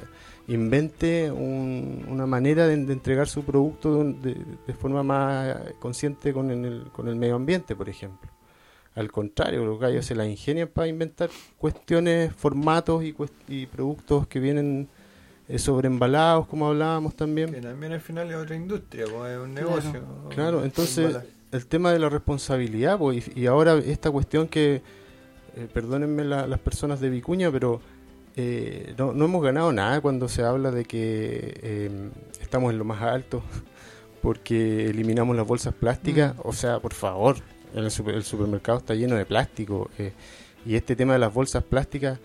invente 0.48 1.30
un- 1.32 2.06
una 2.10 2.26
manera 2.26 2.68
de, 2.68 2.76
de 2.78 2.94
entregar 2.94 3.28
su 3.28 3.44
producto 3.44 3.94
de, 3.94 4.00
un- 4.02 4.22
de- 4.22 4.38
de 4.66 4.74
forma 4.74 5.04
más 5.04 5.56
consciente 5.80 6.34
con 6.34 6.50
el, 6.52 6.86
con 6.92 7.08
el 7.08 7.16
medio 7.16 7.36
ambiente, 7.36 7.76
por 7.76 7.88
ejemplo. 7.88 8.30
Al 8.96 9.12
contrario, 9.12 9.64
los 9.64 9.80
gallos 9.80 10.06
se 10.06 10.16
la 10.16 10.26
ingenian 10.26 10.70
para 10.70 10.88
inventar 10.88 11.30
cuestiones, 11.60 12.34
formatos 12.34 13.04
y, 13.04 13.14
cuest- 13.14 13.32
y 13.48 13.68
productos 13.68 14.26
que 14.28 14.40
vienen 14.40 14.88
eh, 15.48 15.60
sobreembalados, 15.60 16.48
como 16.48 16.68
hablábamos 16.68 17.16
también. 17.16 17.54
Que 17.54 17.62
también 17.62 17.94
al 17.94 18.02
final 18.02 18.30
es 18.32 18.36
otra 18.38 18.56
industria, 18.56 19.06
pues, 19.06 19.34
es 19.34 19.40
un 19.40 19.54
negocio. 19.54 20.04
Claro, 20.30 20.64
entonces. 20.66 21.16
El 21.52 21.66
tema 21.68 21.92
de 21.92 22.00
la 22.00 22.10
responsabilidad, 22.10 22.98
pues, 22.98 23.28
y, 23.36 23.42
y 23.42 23.46
ahora 23.48 23.76
esta 23.78 24.12
cuestión 24.12 24.48
que, 24.48 24.82
eh, 25.56 25.68
perdónenme 25.74 26.24
la- 26.26 26.48
las 26.48 26.60
personas 26.60 27.00
de 27.00 27.10
Vicuña, 27.10 27.52
pero 27.52 27.82
eh, 28.36 28.94
no, 28.98 29.14
no 29.14 29.26
hemos 29.26 29.42
ganado 29.44 29.72
nada 29.74 30.00
cuando 30.02 30.28
se 30.30 30.44
habla 30.44 30.70
de 30.72 30.86
que 30.86 31.60
eh, 31.64 32.10
estamos 32.42 32.72
en 32.72 32.78
lo 32.78 32.86
más 32.86 33.02
alto 33.02 33.42
porque 34.22 34.90
eliminamos 34.90 35.36
las 35.36 35.48
bolsas 35.48 35.74
plásticas. 35.74 36.36
O 36.44 36.54
sea, 36.54 36.80
por 36.80 36.94
favor, 36.94 37.38
el, 37.74 37.90
super- 37.92 38.16
el 38.16 38.24
supermercado 38.24 38.78
está 38.80 38.94
lleno 38.94 39.16
de 39.16 39.26
plástico 39.26 39.90
eh, 39.98 40.12
y 40.66 40.76
este 40.76 40.96
tema 40.96 41.14
de 41.14 41.20
las 41.20 41.34
bolsas 41.34 41.64
plásticas 41.64 42.20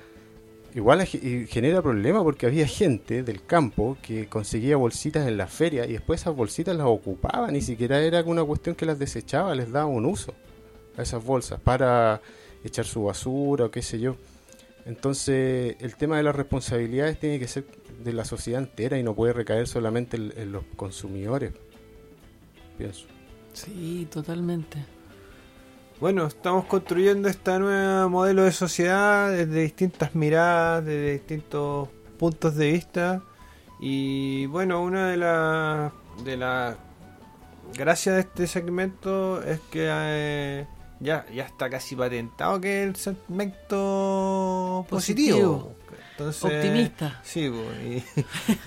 igual 0.74 1.04
genera 1.06 1.82
problema 1.82 2.22
porque 2.22 2.46
había 2.46 2.66
gente 2.66 3.22
del 3.22 3.44
campo 3.44 3.96
que 4.02 4.28
conseguía 4.28 4.76
bolsitas 4.76 5.26
en 5.26 5.36
la 5.36 5.46
feria 5.46 5.86
y 5.86 5.92
después 5.92 6.20
esas 6.20 6.34
bolsitas 6.34 6.76
las 6.76 6.86
ocupaba, 6.86 7.50
ni 7.50 7.60
siquiera 7.60 8.00
era 8.00 8.22
una 8.22 8.44
cuestión 8.44 8.74
que 8.74 8.86
las 8.86 8.98
desechaba, 8.98 9.54
les 9.54 9.70
daba 9.70 9.86
un 9.86 10.06
uso 10.06 10.34
a 10.96 11.02
esas 11.02 11.24
bolsas 11.24 11.60
para 11.60 12.20
echar 12.64 12.84
su 12.84 13.04
basura 13.04 13.66
o 13.66 13.70
qué 13.70 13.82
sé 13.82 14.00
yo. 14.00 14.16
Entonces 14.84 15.76
el 15.80 15.96
tema 15.96 16.16
de 16.16 16.22
las 16.22 16.34
responsabilidades 16.34 17.18
tiene 17.20 17.38
que 17.38 17.48
ser 17.48 17.64
de 18.02 18.12
la 18.12 18.24
sociedad 18.24 18.60
entera 18.60 18.98
y 18.98 19.02
no 19.02 19.14
puede 19.14 19.32
recaer 19.32 19.68
solamente 19.68 20.16
en, 20.16 20.32
en 20.36 20.52
los 20.52 20.64
consumidores, 20.76 21.52
pienso. 22.78 23.06
Sí, 23.52 24.08
totalmente. 24.10 24.78
Bueno, 26.02 26.26
estamos 26.26 26.64
construyendo 26.64 27.28
este 27.28 27.56
nuevo 27.60 28.10
modelo 28.10 28.42
de 28.42 28.50
sociedad 28.50 29.30
desde 29.30 29.60
distintas 29.60 30.16
miradas, 30.16 30.84
desde 30.84 31.12
distintos 31.12 31.90
puntos 32.18 32.56
de 32.56 32.72
vista. 32.72 33.22
Y 33.78 34.46
bueno, 34.46 34.82
una 34.82 35.10
de 35.10 35.16
las 35.16 35.92
de 36.24 36.36
las 36.36 36.76
gracias 37.72 38.16
de 38.16 38.20
este 38.22 38.48
segmento 38.48 39.44
es 39.44 39.60
que 39.70 39.86
eh, 39.88 40.66
ya, 40.98 41.24
ya 41.32 41.44
está 41.44 41.70
casi 41.70 41.94
patentado 41.94 42.60
que 42.60 42.82
es 42.82 42.88
el 42.88 42.96
segmento 42.96 44.84
positivo. 44.90 45.38
Positivo. 45.38 45.76
Entonces, 46.10 46.44
Optimista. 46.44 47.20
Sí, 47.22 47.42
y 47.42 48.02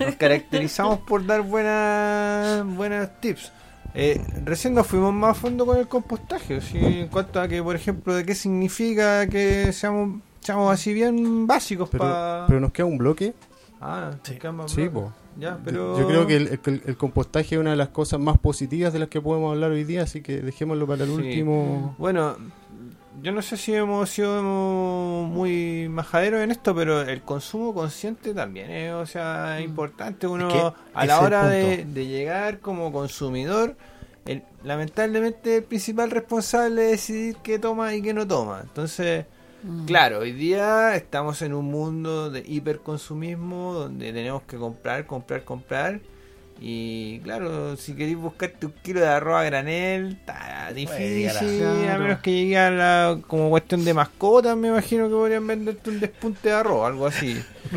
nos 0.02 0.16
caracterizamos 0.16 1.00
por 1.00 1.26
dar 1.26 1.42
buenas 1.42 2.64
buenas 2.64 3.20
tips. 3.20 3.52
Eh, 3.98 4.20
recién 4.44 4.74
nos 4.74 4.86
fuimos 4.86 5.12
más 5.14 5.30
a 5.30 5.40
fondo 5.40 5.64
con 5.64 5.78
el 5.78 5.88
compostaje, 5.88 6.60
¿sí? 6.60 6.78
en 6.78 7.08
cuanto 7.08 7.40
a 7.40 7.48
que, 7.48 7.62
por 7.62 7.74
ejemplo, 7.74 8.14
de 8.14 8.26
qué 8.26 8.34
significa 8.34 9.26
que 9.26 9.72
seamos, 9.72 10.20
seamos 10.40 10.70
así 10.72 10.92
bien 10.92 11.46
básicos 11.46 11.88
Pero, 11.88 12.04
para... 12.04 12.44
pero 12.46 12.60
nos 12.60 12.72
queda 12.72 12.84
un 12.86 12.98
bloque. 12.98 13.32
Ah, 13.80 14.10
Sí. 14.22 14.38
más. 14.52 14.76
Ya, 15.38 15.58
pero... 15.64 15.98
Yo 15.98 16.06
creo 16.06 16.26
que 16.26 16.36
el, 16.36 16.60
el- 16.64 16.82
el 16.86 16.96
compostaje 16.96 17.54
es 17.56 17.60
una 17.60 17.70
de 17.70 17.76
las 17.76 17.88
cosas 17.88 18.18
más 18.20 18.38
positivas 18.38 18.92
de 18.92 18.98
las 19.00 19.08
que 19.08 19.20
podemos 19.20 19.52
hablar 19.52 19.70
hoy 19.70 19.84
día, 19.84 20.02
así 20.02 20.22
que 20.22 20.40
dejémoslo 20.40 20.86
para 20.86 21.04
el 21.04 21.10
Sí. 21.10 21.14
último. 21.16 21.94
Bueno, 21.98 22.36
yo 23.22 23.32
no 23.32 23.42
sé 23.42 23.56
si 23.56 23.74
hemos 23.74 24.10
sido 24.10 24.42
muy 24.42 25.88
majaderos 25.88 26.42
en 26.42 26.50
esto, 26.50 26.74
pero 26.74 27.02
el 27.02 27.22
consumo 27.22 27.74
consciente 27.74 28.34
también 28.34 28.70
es, 28.70 28.92
o 28.92 29.06
sea, 29.06 29.56
Mm. 29.60 29.64
importante. 29.64 30.26
Uno, 30.26 30.48
Es 30.48 30.54
que 30.54 30.72
a 30.94 31.06
la 31.06 31.20
hora 31.20 31.46
de 31.46 31.84
llegar 32.06 32.60
como 32.60 32.92
consumidor, 32.92 33.76
el- 34.26 34.42
lamentablemente 34.64 35.56
el 35.56 35.62
principal 35.64 36.10
responsable 36.10 36.86
es 36.86 36.90
decidir 37.06 37.36
qué 37.42 37.58
toma 37.58 37.94
y 37.94 38.02
qué 38.02 38.12
no 38.12 38.26
toma. 38.26 38.60
Entonces, 38.62 39.24
Mm. 39.62 39.84
claro, 39.86 40.18
hoy 40.20 40.32
día 40.32 40.94
estamos 40.96 41.42
en 41.42 41.52
un 41.54 41.64
mundo 41.66 42.30
de 42.30 42.42
hiperconsumismo 42.46 43.72
donde 43.74 44.12
tenemos 44.12 44.42
que 44.42 44.56
comprar, 44.56 45.06
comprar, 45.06 45.44
comprar. 45.44 46.00
Y 46.58 47.20
claro, 47.20 47.76
si 47.76 47.94
queréis 47.94 48.16
buscarte 48.16 48.66
un 48.66 48.72
kilo 48.82 49.00
de 49.00 49.08
arroz 49.08 49.36
a 49.40 49.44
granel, 49.44 50.12
está 50.12 50.72
difícil. 50.74 51.30
Claro. 51.30 51.90
A 51.92 51.98
menos 51.98 52.20
que 52.20 52.32
llegue 52.32 52.58
a 52.58 52.70
la, 52.70 53.18
como 53.26 53.50
cuestión 53.50 53.84
de 53.84 53.92
mascotas, 53.92 54.56
me 54.56 54.68
imagino 54.68 55.04
que 55.08 55.14
podrían 55.14 55.46
venderte 55.46 55.90
un 55.90 56.00
despunte 56.00 56.48
de 56.48 56.54
arroz, 56.54 56.86
algo 56.86 57.06
así. 57.06 57.36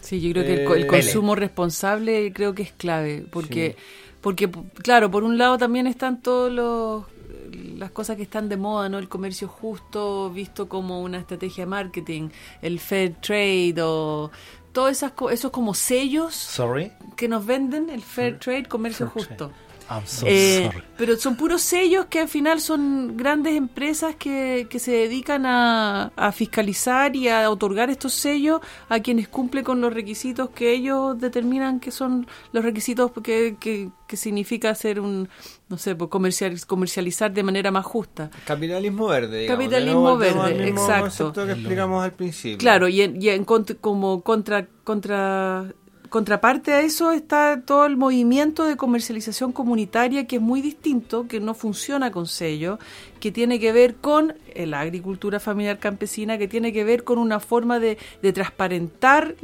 Sí, 0.00 0.20
yo 0.20 0.32
creo 0.32 0.44
que 0.44 0.54
el, 0.54 0.64
co- 0.64 0.74
el 0.74 0.82
Eh, 0.82 0.86
consumo 0.86 1.34
responsable 1.36 2.32
creo 2.32 2.54
que 2.54 2.64
es 2.64 2.72
clave, 2.72 3.24
porque, 3.30 3.76
porque 4.20 4.50
claro, 4.82 5.10
por 5.10 5.22
un 5.22 5.38
lado 5.38 5.58
también 5.58 5.86
están 5.86 6.20
todos 6.22 6.50
los 6.50 7.04
las 7.76 7.90
cosas 7.90 8.16
que 8.16 8.22
están 8.22 8.48
de 8.48 8.56
moda, 8.56 8.88
¿no? 8.88 8.98
El 8.98 9.08
comercio 9.08 9.46
justo 9.48 10.30
visto 10.30 10.68
como 10.68 11.02
una 11.02 11.18
estrategia 11.18 11.64
de 11.64 11.70
marketing, 11.70 12.28
el 12.62 12.80
fair 12.80 13.14
trade 13.20 13.74
o 13.80 14.30
todos 14.72 15.02
esos 15.30 15.50
como 15.50 15.74
sellos 15.74 16.34
Sorry. 16.34 16.92
que 17.16 17.28
nos 17.28 17.44
venden, 17.44 17.90
el 17.90 18.02
fair 18.02 18.38
trade, 18.38 18.64
comercio 18.66 19.10
Fair 19.10 19.26
justo. 19.26 19.52
I'm 19.98 20.06
so 20.06 20.26
Eh, 20.28 20.68
sorry. 20.72 20.82
pero 20.96 21.16
son 21.16 21.36
puros 21.36 21.62
sellos 21.62 22.06
que 22.06 22.20
al 22.20 22.28
final 22.28 22.60
son 22.60 23.16
grandes 23.16 23.54
empresas 23.54 24.16
que, 24.16 24.66
que 24.70 24.78
se 24.78 24.92
dedican 24.92 25.44
a, 25.46 26.12
a 26.16 26.32
fiscalizar 26.32 27.14
y 27.16 27.28
a 27.28 27.50
otorgar 27.50 27.90
estos 27.90 28.12
sellos 28.14 28.60
a 28.88 29.00
quienes 29.00 29.28
cumplen 29.28 29.64
con 29.64 29.80
los 29.80 29.92
requisitos 29.92 30.50
que 30.50 30.72
ellos 30.72 31.18
determinan 31.18 31.80
que 31.80 31.90
son 31.90 32.26
los 32.52 32.64
requisitos 32.64 33.10
que, 33.22 33.56
que, 33.60 33.90
que 34.06 34.16
significa 34.16 34.70
hacer 34.70 35.00
un, 35.00 35.28
no 35.68 35.78
sé, 35.78 35.94
pues 35.94 36.10
comercial, 36.10 36.54
comercializar 36.66 37.32
de 37.32 37.42
manera 37.42 37.70
más 37.70 37.84
justa. 37.84 38.30
Capitalismo 38.46 39.06
verde, 39.06 39.40
digamos. 39.40 39.58
Capitalismo 39.58 40.16
verde, 40.18 40.68
exacto. 40.68 41.32
que 41.32 41.52
explicamos 41.52 42.04
al 42.04 42.12
principio. 42.12 42.58
Claro, 42.58 42.88
y, 42.88 43.02
en, 43.02 43.20
y 43.20 43.28
en 43.30 43.44
cont- 43.46 43.78
como 43.80 44.22
contra, 44.22 44.66
contra, 44.84 45.66
contraparte 46.12 46.74
a 46.74 46.82
eso 46.82 47.10
está 47.10 47.62
todo 47.64 47.86
el 47.86 47.96
movimiento 47.96 48.66
de 48.66 48.76
comercialización 48.76 49.50
comunitaria 49.50 50.26
que 50.26 50.36
es 50.36 50.42
muy 50.42 50.60
distinto, 50.60 51.26
que 51.26 51.40
no 51.40 51.54
funciona 51.54 52.10
con 52.10 52.26
sello, 52.26 52.78
que 53.18 53.32
tiene 53.32 53.58
que 53.58 53.72
ver 53.72 53.94
con 53.94 54.34
eh, 54.48 54.66
la 54.66 54.80
agricultura 54.80 55.40
familiar 55.40 55.78
campesina, 55.78 56.36
que 56.36 56.48
tiene 56.48 56.70
que 56.70 56.84
ver 56.84 57.02
con 57.02 57.16
una 57.16 57.40
forma 57.40 57.78
de, 57.78 57.96
transparentar 58.34 59.36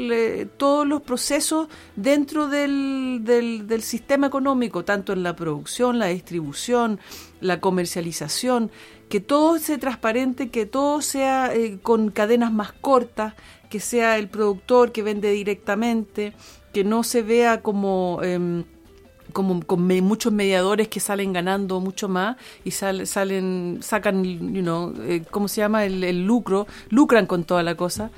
todos 0.59 0.87
los 0.87 1.01
procesos 1.01 1.69
dentro 1.97 2.49
del, 2.49 3.21
del, 3.23 3.67
del 3.67 3.81
sistema 3.81 4.27
económico, 4.27 4.85
tanto 4.85 5.15
en 5.15 5.23
la 5.23 5.35
producción, 5.35 5.99
la 5.99 6.09
distribución, 6.09 7.01
la 7.41 7.61
comercialización, 7.61 8.71
que 9.09 9.21
todo 9.21 9.59
sea 9.59 9.79
transparente, 9.79 10.51
que 10.51 10.67
todo 10.67 11.01
sea 11.01 11.55
eh, 11.55 11.79
con 11.83 12.11
cadenas 12.11 12.53
más 12.53 12.73
cortas, 12.73 13.35
que 13.69 13.81
sea 13.81 14.19
el 14.19 14.29
productor 14.29 14.93
que 14.93 15.03
vende 15.03 15.31
directamente, 15.31 16.35
que 16.73 16.85
no 16.85 17.03
se 17.03 17.23
vea 17.23 17.61
como 17.63 18.21
em, 18.23 18.65
como 19.33 19.61
con 19.65 19.83
muchos 20.03 20.33
mediadores 20.33 20.89
que 20.89 21.01
salen 21.01 21.33
ganando 21.35 21.81
mucho 21.81 22.09
más 22.09 22.37
y 22.65 22.71
sal- 22.71 23.07
salen 23.07 23.79
sacan 23.83 24.25
you 24.25 24.63
know, 24.63 24.95
eh, 25.03 25.23
cómo 25.31 25.49
se 25.49 25.61
llama 25.61 25.85
el, 25.85 26.03
el 26.03 26.25
lucro 26.25 26.67
lucran 26.89 27.27
con 27.27 27.45
toda 27.45 27.63
la 27.63 27.75
cosa. 27.75 28.11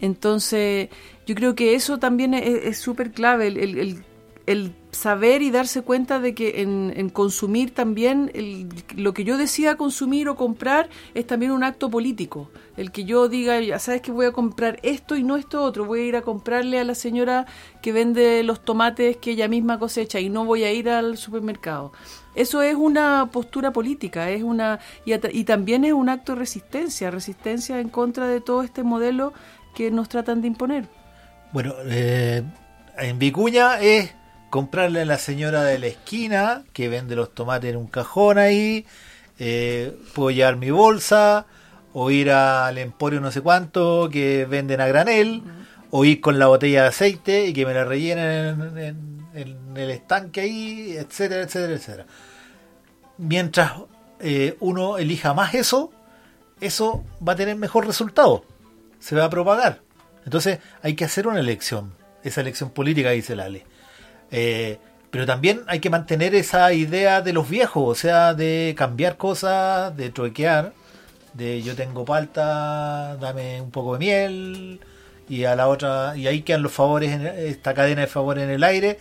Entonces 0.00 0.88
yo 1.26 1.34
creo 1.34 1.54
que 1.54 1.74
eso 1.74 1.98
también 1.98 2.34
es 2.34 2.78
súper 2.78 3.10
clave 3.12 3.48
el, 3.48 3.56
el- 3.58 3.78
el- 3.78 4.04
el 4.46 4.72
saber 4.92 5.42
y 5.42 5.50
darse 5.50 5.82
cuenta 5.82 6.20
de 6.20 6.34
que 6.34 6.62
en, 6.62 7.10
consumir 7.10 7.74
también 7.74 8.30
el- 8.34 8.68
lo 8.96 9.12
que 9.12 9.24
yo 9.24 9.36
decida 9.36 9.76
consumir 9.76 10.28
o 10.28 10.36
comprar 10.36 10.88
es 11.14 11.26
también 11.26 11.50
un 11.52 11.64
acto 11.64 11.90
político. 11.90 12.50
El 12.76 12.92
que 12.92 13.04
yo 13.04 13.28
diga, 13.28 13.60
ya 13.60 13.78
sabes 13.78 14.02
que 14.02 14.12
voy 14.12 14.26
a 14.26 14.32
comprar 14.32 14.78
esto 14.82 15.16
y 15.16 15.22
no 15.24 15.36
esto 15.36 15.62
otro, 15.62 15.84
voy 15.84 16.00
a 16.00 16.04
ir 16.04 16.16
a 16.16 16.22
comprarle 16.22 16.78
a 16.78 16.84
la 16.84 16.94
señora 16.94 17.46
que 17.82 17.92
vende 17.92 18.42
los 18.44 18.64
tomates 18.64 19.16
que 19.16 19.32
ella 19.32 19.48
misma 19.48 19.78
cosecha 19.78 20.20
y 20.20 20.28
no 20.28 20.44
voy 20.44 20.62
a 20.64 20.72
ir 20.72 20.88
al 20.88 21.16
supermercado. 21.16 21.92
Eso 22.34 22.62
es 22.62 22.74
una 22.74 23.30
postura 23.32 23.72
política, 23.72 24.30
es 24.30 24.42
una 24.42 24.78
y, 25.04 25.12
y 25.38 25.44
también 25.44 25.84
es 25.84 25.92
un 25.92 26.08
acto 26.08 26.32
de 26.32 26.38
resistencia, 26.38 27.10
resistencia 27.10 27.80
en 27.80 27.88
contra 27.88 28.28
de 28.28 28.40
todo 28.40 28.62
este 28.62 28.82
modelo 28.82 29.32
que 29.74 29.90
nos 29.90 30.08
tratan 30.08 30.40
de 30.40 30.46
imponer. 30.48 30.88
Bueno, 31.52 31.74
eh, 31.86 32.42
en 32.98 33.18
Vicuña 33.18 33.80
es 33.80 34.12
comprarle 34.50 35.02
a 35.02 35.04
la 35.04 35.18
señora 35.18 35.62
de 35.64 35.78
la 35.78 35.86
esquina 35.88 36.64
que 36.72 36.88
vende 36.88 37.16
los 37.16 37.34
tomates 37.34 37.70
en 37.70 37.76
un 37.76 37.86
cajón 37.88 38.38
ahí. 38.38 38.86
eh, 39.38 39.94
puedo 40.14 40.30
llevar 40.30 40.56
mi 40.56 40.70
bolsa 40.70 41.46
o 41.92 42.10
ir 42.10 42.30
al 42.30 42.78
emporio 42.78 43.20
no 43.20 43.30
sé 43.30 43.40
cuánto 43.42 44.08
que 44.10 44.46
venden 44.46 44.80
a 44.80 44.86
granel 44.86 45.42
o 45.90 46.04
ir 46.04 46.20
con 46.20 46.38
la 46.38 46.46
botella 46.46 46.82
de 46.82 46.88
aceite 46.88 47.46
y 47.46 47.52
que 47.52 47.66
me 47.66 47.74
la 47.74 47.84
rellenen 47.84 48.78
en, 48.78 48.78
en- 49.34 49.76
el 49.76 49.90
estanque 49.90 50.40
ahí, 50.40 50.96
etcétera, 50.96 51.42
etcétera, 51.42 51.74
etcétera. 51.74 52.06
Mientras 53.18 53.72
eh, 54.20 54.56
uno 54.60 54.96
elija 54.98 55.34
más 55.34 55.54
eso, 55.54 55.92
eso 56.60 57.04
va 57.26 57.32
a 57.34 57.36
tener 57.36 57.56
mejor 57.56 57.86
resultado. 57.86 58.44
Se 58.98 59.14
va 59.16 59.24
a 59.24 59.30
propagar. 59.30 59.80
Entonces 60.24 60.58
hay 60.82 60.94
que 60.94 61.04
hacer 61.04 61.26
una 61.28 61.40
elección. 61.40 61.92
Esa 62.24 62.40
elección 62.40 62.70
política, 62.70 63.10
dice 63.10 63.36
Lale. 63.36 63.64
Eh, 64.30 64.78
pero 65.10 65.26
también 65.26 65.62
hay 65.66 65.80
que 65.80 65.90
mantener 65.90 66.34
esa 66.34 66.72
idea 66.72 67.22
de 67.22 67.32
los 67.32 67.48
viejos, 67.48 67.84
o 67.86 67.94
sea, 67.94 68.34
de 68.34 68.74
cambiar 68.76 69.16
cosas, 69.16 69.96
de 69.96 70.10
truequear, 70.10 70.72
de 71.32 71.62
yo 71.62 71.74
tengo 71.74 72.04
palta, 72.04 73.16
dame 73.16 73.60
un 73.60 73.70
poco 73.70 73.94
de 73.94 73.98
miel, 73.98 74.80
y 75.28 75.44
a 75.44 75.56
la 75.56 75.68
otra, 75.68 76.16
y 76.16 76.26
ahí 76.26 76.42
quedan 76.42 76.62
los 76.62 76.72
favores, 76.72 77.12
en 77.12 77.26
esta 77.26 77.74
cadena 77.74 78.02
de 78.02 78.06
favores 78.08 78.44
en 78.44 78.50
el 78.50 78.64
aire, 78.64 78.98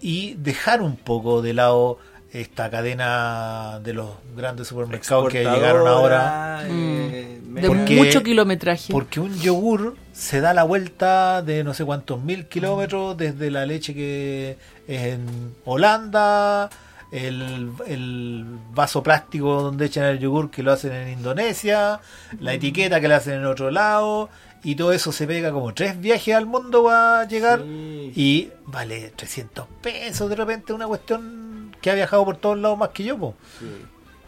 y 0.00 0.34
dejar 0.34 0.80
un 0.82 0.96
poco 0.96 1.42
de 1.42 1.54
lado 1.54 1.98
esta 2.32 2.70
cadena 2.70 3.78
de 3.84 3.92
los 3.92 4.10
grandes 4.36 4.68
supermercados 4.68 5.30
que 5.30 5.40
llegaron 5.44 5.86
ahora. 5.86 6.62
eh, 6.66 7.38
De 7.42 7.68
Porque- 7.68 7.96
mucho 7.96 8.22
kilometraje. 8.22 8.90
Porque 8.92 9.20
un 9.20 9.38
yogur 9.38 9.96
se 10.12 10.40
da 10.40 10.54
la 10.54 10.62
vuelta 10.64 11.42
de 11.42 11.62
no 11.64 11.74
sé 11.74 11.84
cuántos 11.84 12.22
mil 12.22 12.46
kilómetros 12.46 13.14
desde 13.18 13.50
la 13.50 13.66
leche 13.66 13.92
que 13.92 14.56
es 14.88 15.02
en 15.02 15.54
Holanda, 15.66 16.70
el, 17.12 17.70
el 17.86 18.44
vaso 18.72 19.02
plástico 19.02 19.60
donde 19.62 19.84
echan 19.84 20.04
el 20.04 20.18
yogur 20.18 20.50
que 20.50 20.62
lo 20.62 20.72
hacen 20.72 20.92
en 20.92 21.10
Indonesia, 21.10 22.00
la 22.40 22.54
etiqueta 22.54 23.00
que 23.02 23.08
la 23.08 23.16
hacen 23.16 23.34
en 23.34 23.44
otro 23.44 23.70
lado, 23.70 24.30
y 24.64 24.76
todo 24.76 24.92
eso 24.92 25.12
se 25.12 25.26
pega 25.26 25.52
como 25.52 25.74
tres 25.74 26.00
viajes 26.00 26.34
al 26.34 26.46
mundo 26.46 26.84
para 26.84 27.26
llegar 27.28 27.60
Sí. 27.60 28.12
y 28.16 28.48
vale 28.64 29.12
300 29.14 29.66
pesos 29.82 30.30
de 30.30 30.36
repente 30.36 30.72
una 30.72 30.86
cuestión 30.86 31.41
que 31.82 31.90
ha 31.90 31.94
viajado 31.94 32.24
por 32.24 32.36
todos 32.38 32.58
lados 32.58 32.78
más 32.78 32.88
que 32.90 33.04
yo. 33.04 33.18
po. 33.18 33.34
Sí. 33.58 33.66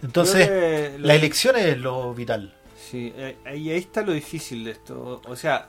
Entonces, 0.02 1.00
la 1.00 1.14
elección 1.14 1.57
es 1.57 1.78
lo 1.78 2.12
vital. 2.12 2.55
Sí, 2.76 3.12
eh, 3.16 3.38
ahí, 3.46 3.70
está 3.70 4.02
lo 4.02 4.12
difícil 4.12 4.64
de 4.64 4.72
esto. 4.72 5.22
O 5.26 5.34
sea, 5.34 5.68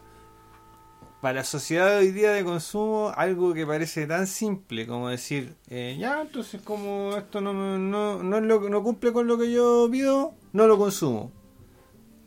para 1.22 1.36
la 1.36 1.44
sociedad 1.46 1.92
de 1.92 1.98
hoy 1.98 2.12
día 2.12 2.32
de 2.34 2.44
consumo, 2.44 3.14
algo 3.16 3.54
que 3.54 3.66
parece 3.66 4.06
tan 4.06 4.28
simple 4.28 4.86
como 4.86 5.08
decir, 5.08 5.56
eh, 5.70 5.96
ya, 5.98 6.22
entonces 6.22 6.62
como 6.62 7.16
esto 7.16 7.40
no, 7.40 7.54
no, 7.54 8.22
no, 8.22 8.38
es 8.38 8.44
lo, 8.44 8.70
no 8.70 8.84
cumple 8.84 9.14
con 9.14 9.26
lo 9.26 9.38
que 9.38 9.52
yo 9.52 9.88
pido, 9.90 10.34
no 10.52 10.68
lo 10.68 10.78
consumo. 10.78 11.32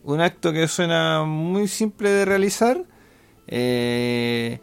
Un 0.02 0.22
acto 0.22 0.52
que 0.52 0.66
suena 0.66 1.24
muy 1.24 1.68
simple 1.68 2.08
de 2.08 2.24
realizar. 2.24 2.84
eh, 3.46 4.60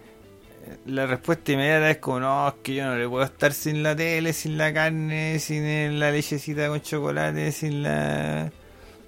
la 0.85 1.05
respuesta 1.05 1.51
inmediata 1.51 1.91
es 1.91 1.97
como, 1.97 2.19
no, 2.19 2.47
es 2.47 2.53
que 2.63 2.75
yo 2.75 2.85
no 2.85 2.95
le 2.95 3.07
puedo 3.07 3.23
estar 3.23 3.53
sin 3.53 3.83
la 3.83 3.95
tele, 3.95 4.33
sin 4.33 4.57
la 4.57 4.73
carne, 4.73 5.39
sin 5.39 5.99
la 5.99 6.11
lechecita 6.11 6.67
con 6.67 6.81
chocolate, 6.81 7.51
sin 7.51 7.83
la... 7.83 8.51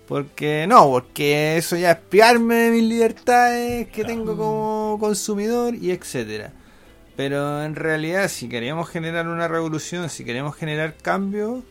Porque 0.07 0.65
no, 0.67 0.89
porque 0.89 1.57
eso 1.57 1.75
ya 1.75 1.91
es 1.91 1.97
privarme 1.97 2.55
de 2.55 2.71
mis 2.71 2.83
libertades 2.83 3.87
que 3.89 4.05
tengo 4.05 4.37
como 4.37 4.97
consumidor 4.99 5.75
y 5.75 5.91
etcétera. 5.91 6.53
Pero 7.17 7.63
en 7.63 7.75
realidad 7.75 8.29
si 8.29 8.47
queríamos 8.47 8.87
generar 8.89 9.27
una 9.27 9.47
revolución, 9.47 10.09
si 10.09 10.23
queremos 10.23 10.55
generar 10.55 10.95
cambio, 10.95 11.63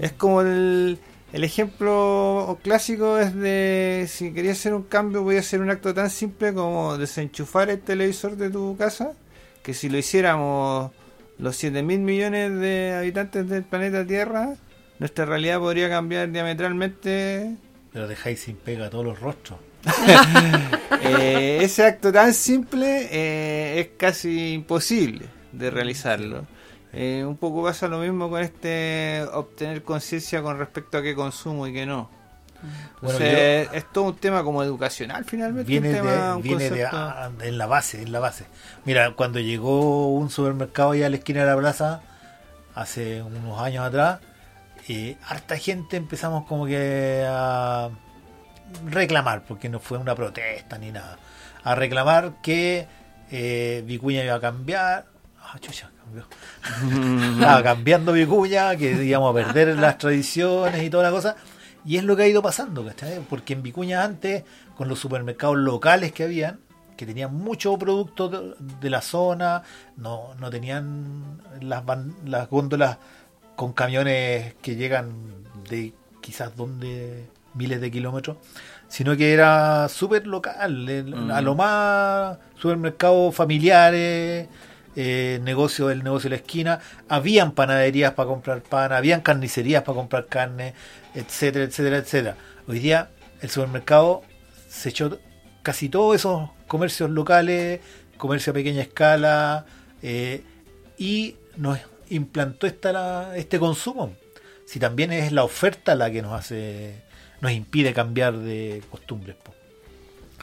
es 0.00 0.12
como 0.12 0.40
el, 0.40 0.98
el 1.32 1.44
ejemplo 1.44 2.58
clásico 2.62 3.18
es 3.18 3.34
de 3.34 4.06
si 4.08 4.32
querías 4.32 4.58
hacer 4.58 4.74
un 4.74 4.84
cambio 4.84 5.22
voy 5.22 5.36
a 5.36 5.40
hacer 5.40 5.60
un 5.60 5.70
acto 5.70 5.92
tan 5.92 6.10
simple 6.10 6.54
como 6.54 6.96
desenchufar 6.96 7.68
el 7.70 7.80
televisor 7.80 8.36
de 8.36 8.50
tu 8.50 8.76
casa, 8.76 9.12
que 9.62 9.74
si 9.74 9.88
lo 9.88 9.98
hiciéramos 9.98 10.92
los 11.38 11.56
7 11.56 11.82
mil 11.82 12.00
millones 12.00 12.58
de 12.58 12.94
habitantes 12.96 13.48
del 13.48 13.64
planeta 13.64 14.06
Tierra, 14.06 14.54
nuestra 14.98 15.26
realidad 15.26 15.58
podría 15.58 15.88
cambiar 15.90 16.30
diametralmente 16.30 17.56
Pero 17.92 18.08
dejáis 18.08 18.40
sin 18.40 18.56
pega 18.56 18.88
todos 18.88 19.04
los 19.04 19.20
rostros. 19.20 19.58
eh, 21.02 21.58
ese 21.60 21.84
acto 21.84 22.12
tan 22.12 22.32
simple 22.32 23.08
eh, 23.10 23.80
es 23.80 23.88
casi 23.98 24.52
imposible 24.54 25.26
de 25.52 25.70
realizarlo. 25.70 26.46
Eh, 26.92 27.24
un 27.26 27.36
poco 27.36 27.62
pasa 27.62 27.88
lo 27.88 27.98
mismo 27.98 28.30
con 28.30 28.40
este 28.40 29.24
obtener 29.32 29.82
conciencia 29.82 30.42
con 30.42 30.58
respecto 30.58 30.98
a 30.98 31.02
qué 31.02 31.14
consumo 31.14 31.66
y 31.66 31.72
qué 31.72 31.86
no. 31.86 32.10
Bueno, 33.02 33.18
Entonces, 33.18 33.68
es 33.72 33.92
todo 33.92 34.04
un 34.04 34.16
tema 34.16 34.42
como 34.42 34.62
educacional 34.62 35.24
finalmente. 35.24 35.68
Viene, 35.68 35.90
un 35.90 35.94
tema, 35.96 36.12
de, 36.12 36.34
un 36.36 36.42
viene 36.42 36.70
de, 36.70 36.84
ah, 36.86 37.30
en 37.40 37.58
la 37.58 37.66
base, 37.66 38.02
en 38.02 38.12
la 38.12 38.18
base. 38.18 38.46
Mira, 38.84 39.12
cuando 39.12 39.40
llegó 39.40 40.08
un 40.14 40.30
supermercado 40.30 40.92
allá 40.92 41.06
a 41.06 41.10
la 41.10 41.16
esquina 41.16 41.40
de 41.40 41.46
la 41.46 41.56
plaza, 41.56 42.00
hace 42.74 43.22
unos 43.22 43.60
años 43.60 43.84
atrás, 43.84 44.20
eh, 44.88 45.16
harta 45.26 45.56
gente 45.58 45.96
empezamos 45.96 46.46
como 46.46 46.66
que 46.66 47.24
a 47.28 47.90
reclamar, 48.86 49.44
porque 49.44 49.68
no 49.68 49.80
fue 49.80 49.98
una 49.98 50.14
protesta 50.14 50.78
ni 50.78 50.90
nada, 50.90 51.18
a 51.62 51.74
reclamar 51.74 52.34
que 52.42 52.86
eh, 53.30 53.82
Vicuña 53.86 54.24
iba 54.24 54.34
a 54.34 54.40
cambiar. 54.40 55.06
Ah, 55.40 55.58
chucha. 55.60 55.90
Estaba 57.34 57.62
cambiando 57.62 58.12
Vicuña, 58.12 58.76
que 58.76 59.04
íbamos 59.04 59.30
a 59.30 59.34
perder 59.34 59.76
las 59.78 59.98
tradiciones 59.98 60.82
y 60.82 60.90
toda 60.90 61.04
la 61.04 61.10
cosa. 61.10 61.36
Y 61.84 61.96
es 61.98 62.04
lo 62.04 62.16
que 62.16 62.24
ha 62.24 62.28
ido 62.28 62.42
pasando, 62.42 62.84
¿cachai? 62.84 63.20
Porque 63.28 63.52
en 63.52 63.62
Vicuña 63.62 64.02
antes, 64.02 64.44
con 64.76 64.88
los 64.88 64.98
supermercados 64.98 65.56
locales 65.56 66.12
que 66.12 66.24
habían, 66.24 66.58
que 66.96 67.06
tenían 67.06 67.34
muchos 67.34 67.78
productos 67.78 68.54
de, 68.80 68.90
la 68.90 69.02
zona, 69.02 69.62
no, 69.96 70.34
no 70.40 70.50
tenían 70.50 71.40
las, 71.60 71.84
van- 71.84 72.14
las 72.24 72.48
góndolas 72.48 72.98
con 73.54 73.72
camiones 73.72 74.54
que 74.62 74.74
llegan 74.76 75.12
de 75.68 75.92
quizás 76.20 76.56
donde 76.56 77.26
miles 77.54 77.80
de 77.80 77.90
kilómetros, 77.90 78.36
sino 78.88 79.16
que 79.16 79.32
era 79.32 79.88
súper 79.88 80.26
local, 80.26 80.86
Mm. 81.06 81.30
a 81.30 81.40
lo 81.40 81.54
más 81.54 82.38
supermercados 82.58 83.34
familiares, 83.34 84.48
eh, 84.96 85.38
negocio 85.42 85.90
el 85.90 86.02
negocio 86.02 86.30
de 86.30 86.36
la 86.36 86.42
esquina, 86.42 86.80
habían 87.08 87.52
panaderías 87.52 88.14
para 88.14 88.28
comprar 88.28 88.62
pan, 88.62 88.92
habían 88.92 89.20
carnicerías 89.20 89.82
para 89.82 89.96
comprar 89.96 90.26
carne, 90.26 90.74
etcétera, 91.14 91.66
etcétera, 91.66 91.98
etcétera. 91.98 92.36
Hoy 92.66 92.78
día 92.78 93.10
el 93.42 93.50
supermercado 93.50 94.22
se 94.68 94.88
echó 94.88 95.18
casi 95.62 95.88
todos 95.88 96.16
esos 96.16 96.50
comercios 96.66 97.10
locales, 97.10 97.80
comercio 98.16 98.52
a 98.52 98.54
pequeña 98.54 98.82
escala, 98.82 99.66
eh, 100.02 100.42
y 100.98 101.36
nos 101.56 101.78
implantó 102.08 102.66
esta, 102.66 103.36
este 103.36 103.58
consumo. 103.58 104.14
Si 104.64 104.78
también 104.78 105.12
es 105.12 105.30
la 105.32 105.44
oferta 105.44 105.94
la 105.94 106.10
que 106.10 106.22
nos 106.22 106.32
hace, 106.32 107.02
nos 107.40 107.52
impide 107.52 107.92
cambiar 107.92 108.36
de 108.38 108.82
costumbres. 108.90 109.36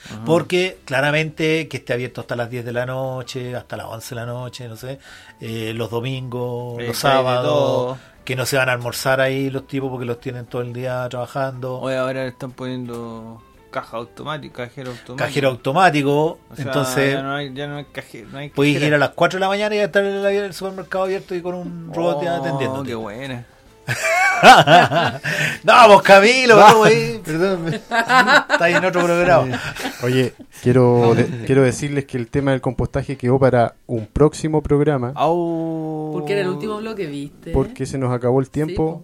Po. 0.10 0.26
Porque 0.26 0.78
claramente 0.86 1.68
que 1.68 1.78
esté 1.78 1.94
abierto 1.94 2.22
hasta 2.22 2.36
las 2.36 2.50
10 2.50 2.66
de 2.66 2.74
la 2.74 2.86
noche, 2.86 3.56
hasta 3.56 3.78
las 3.78 3.86
11 3.88 4.10
de 4.16 4.22
la 4.22 4.26
noche, 4.28 4.68
no 4.68 4.76
sé, 4.76 5.00
eh, 5.42 5.74
los 5.76 5.90
domingos, 5.90 6.82
los 6.82 6.98
sábados, 6.98 7.98
que 8.26 8.36
no 8.36 8.46
se 8.46 8.58
van 8.58 8.70
a 8.70 8.74
almorzar 8.74 9.20
ahí 9.22 9.50
los 9.50 9.68
tipos 9.68 9.90
porque 9.90 10.06
los 10.06 10.20
tienen 10.20 10.46
todo 10.46 10.62
el 10.62 10.74
día 10.74 11.08
trabajando. 11.10 11.80
Hoy 11.80 11.94
ahora 11.96 12.24
le 12.24 12.30
están 12.30 12.52
poniendo 12.52 13.42
caja 13.72 13.98
automático, 13.98 14.54
cajero 14.58 14.92
automático. 14.92 15.16
Cajero 15.18 15.50
automático, 15.50 16.40
O 16.52 16.56
sea, 16.56 16.66
entonces 16.66 17.14
ya 17.14 17.24
no 17.24 17.34
hay, 17.36 17.54
ya 17.54 17.68
no 17.68 17.78
hay 17.78 17.86
cajero. 17.86 18.30
No 18.32 18.38
hay 18.38 18.50
podéis 18.50 18.76
cajera. 18.76 18.88
ir 18.88 18.94
a 18.94 18.98
las 19.00 19.10
4 19.10 19.38
de 19.38 19.42
la 19.42 19.48
mañana 19.48 19.76
y 19.76 19.80
estar 19.80 20.04
en 20.06 20.14
el, 20.14 20.26
el 20.26 20.54
supermercado 20.54 21.06
abierto 21.06 21.34
y 21.34 21.42
con 21.42 21.56
un 21.56 21.92
robot 21.94 22.24
Oh, 22.24 22.30
atendiendo. 22.30 22.84
qué 22.84 22.94
buena. 22.96 23.46
no, 25.64 25.88
vos 25.88 26.02
Camilo, 26.02 26.58
vamos 26.58 26.88
ahí. 26.88 27.22
Perdón, 27.24 27.74
está 27.74 28.58
ahí 28.60 28.74
en 28.74 28.86
otro 28.86 29.04
programa. 29.04 29.60
Oye, 30.04 30.34
quiero, 30.62 31.16
de- 31.16 31.26
quiero 31.46 31.62
decirles 31.64 32.06
que 32.06 32.18
el 32.18 32.28
tema 32.28 32.52
del 32.52 32.62
compostaje 32.62 33.18
quedó 33.18 33.40
para 33.40 33.76
un 33.88 34.06
próximo 34.08 34.62
programa 34.62 35.12
Au. 35.16 36.12
Porque 36.14 36.34
era 36.34 36.42
el 36.44 36.50
último 36.50 36.78
bloque, 36.78 37.06
¿viste? 37.08 37.52
porque 37.52 37.86
se 37.86 37.98
nos 37.98 38.14
acabó 38.14 38.40
el 38.40 38.50
tiempo. 38.50 39.04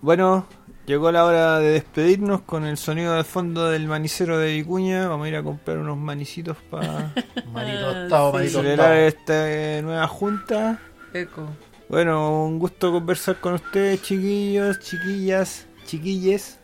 Bueno, 0.00 0.46
llegó 0.86 1.10
la 1.10 1.24
hora 1.24 1.58
de 1.58 1.70
despedirnos 1.70 2.42
con 2.42 2.64
el 2.64 2.76
sonido 2.76 3.14
de 3.14 3.24
fondo 3.24 3.68
del 3.70 3.88
manicero 3.88 4.38
de 4.38 4.52
Vicuña. 4.54 5.08
Vamos 5.08 5.26
a 5.26 5.28
ir 5.28 5.36
a 5.36 5.42
comprar 5.42 5.78
unos 5.78 5.96
manicitos 5.96 6.56
para 6.70 7.12
Manito 7.52 8.38
celebrar 8.48 8.96
esta 8.96 9.82
nueva 9.82 10.06
junta. 10.06 10.78
Eco. 11.12 11.48
Bueno, 11.88 12.44
un 12.44 12.58
gusto 12.58 12.92
conversar 12.92 13.40
con 13.40 13.54
ustedes, 13.54 14.02
chiquillos, 14.02 14.78
chiquillas, 14.80 15.66
chiquilles. 15.86 16.58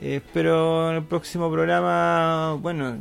Eh, 0.00 0.22
espero 0.24 0.88
en 0.90 0.96
el 0.96 1.04
próximo 1.04 1.50
programa, 1.50 2.54
bueno, 2.54 2.96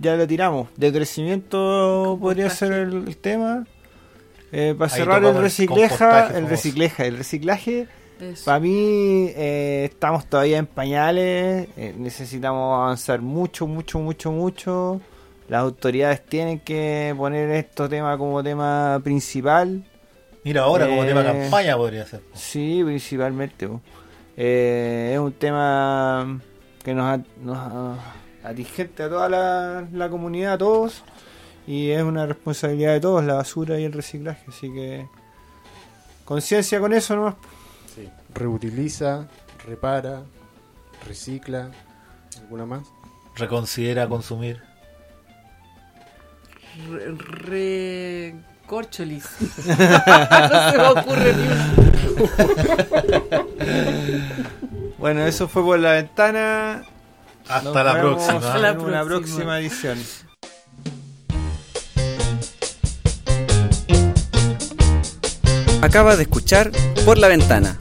ya 0.00 0.14
lo 0.14 0.24
tiramos. 0.28 0.68
De 0.76 0.92
crecimiento 0.92 2.16
podría 2.20 2.48
ser 2.48 2.72
el, 2.72 3.08
el 3.08 3.16
tema. 3.16 3.66
Eh, 4.52 4.76
para 4.78 4.92
Ahí 4.92 5.00
cerrar 5.00 5.24
el 5.24 5.36
recicleja, 5.36 6.28
el 6.28 6.48
recicleja, 6.48 7.06
el 7.06 7.18
reciclaje. 7.18 7.88
Eso. 8.20 8.44
Para 8.44 8.60
mí 8.60 9.30
eh, 9.34 9.88
estamos 9.90 10.26
todavía 10.26 10.58
en 10.58 10.66
pañales, 10.66 11.68
eh, 11.76 11.94
necesitamos 11.96 12.78
avanzar 12.80 13.20
mucho, 13.20 13.66
mucho, 13.66 13.98
mucho, 13.98 14.30
mucho. 14.30 15.00
Las 15.48 15.62
autoridades 15.62 16.24
tienen 16.24 16.60
que 16.60 17.14
poner 17.16 17.50
estos 17.50 17.90
temas 17.90 18.16
como 18.16 18.44
tema 18.44 19.00
principal. 19.02 19.84
Mira, 20.48 20.62
ahora 20.62 20.86
como 20.86 21.04
Eh, 21.04 21.08
tema 21.08 21.22
campaña 21.24 21.76
podría 21.76 22.06
ser. 22.06 22.22
Sí, 22.32 22.82
principalmente. 22.84 23.68
Eh, 24.36 25.10
es 25.12 25.18
un 25.18 25.32
tema 25.32 26.40
que 26.82 26.94
nos, 26.94 27.20
nos 27.42 27.58
a- 27.58 27.96
atingente 28.44 29.02
a 29.02 29.08
toda 29.10 29.28
la, 29.28 29.86
la 29.92 30.08
comunidad, 30.08 30.54
a 30.54 30.58
todos. 30.58 31.02
Y 31.66 31.90
es 31.90 32.02
una 32.02 32.24
responsabilidad 32.24 32.94
de 32.94 33.00
todos, 33.00 33.22
la 33.24 33.34
basura 33.34 33.78
y 33.78 33.84
el 33.84 33.92
reciclaje. 33.92 34.42
Así 34.48 34.72
que 34.72 35.06
conciencia 36.24 36.80
con 36.80 36.94
eso 36.94 37.14
nomás. 37.14 37.34
Sí. 37.94 38.08
Reutiliza, 38.34 39.28
repara, 39.66 40.22
recicla, 41.06 41.70
¿alguna 42.40 42.64
más? 42.64 42.84
Reconsidera 43.36 44.08
consumir. 44.08 44.62
Re, 46.88 47.12
re- 47.18 48.34
corcholis. 48.68 49.24
no 49.66 50.70
se 50.70 50.78
me 50.78 50.86
ocurre 50.86 51.34
ni 51.34 51.42
una. 51.48 51.74
Bueno, 54.98 55.24
eso 55.24 55.46
fue 55.46 55.62
por 55.62 55.78
la 55.78 55.92
ventana. 55.92 56.82
Hasta 57.48 57.62
Nos 57.62 57.74
la 57.74 58.00
próxima. 58.00 58.34
Hasta 58.34 58.58
la 58.58 58.72
una 58.72 59.04
próxima 59.04 59.58
edición. 59.60 59.96
Acaba 65.80 66.16
de 66.16 66.24
escuchar 66.24 66.72
Por 67.06 67.18
la 67.18 67.28
Ventana, 67.28 67.78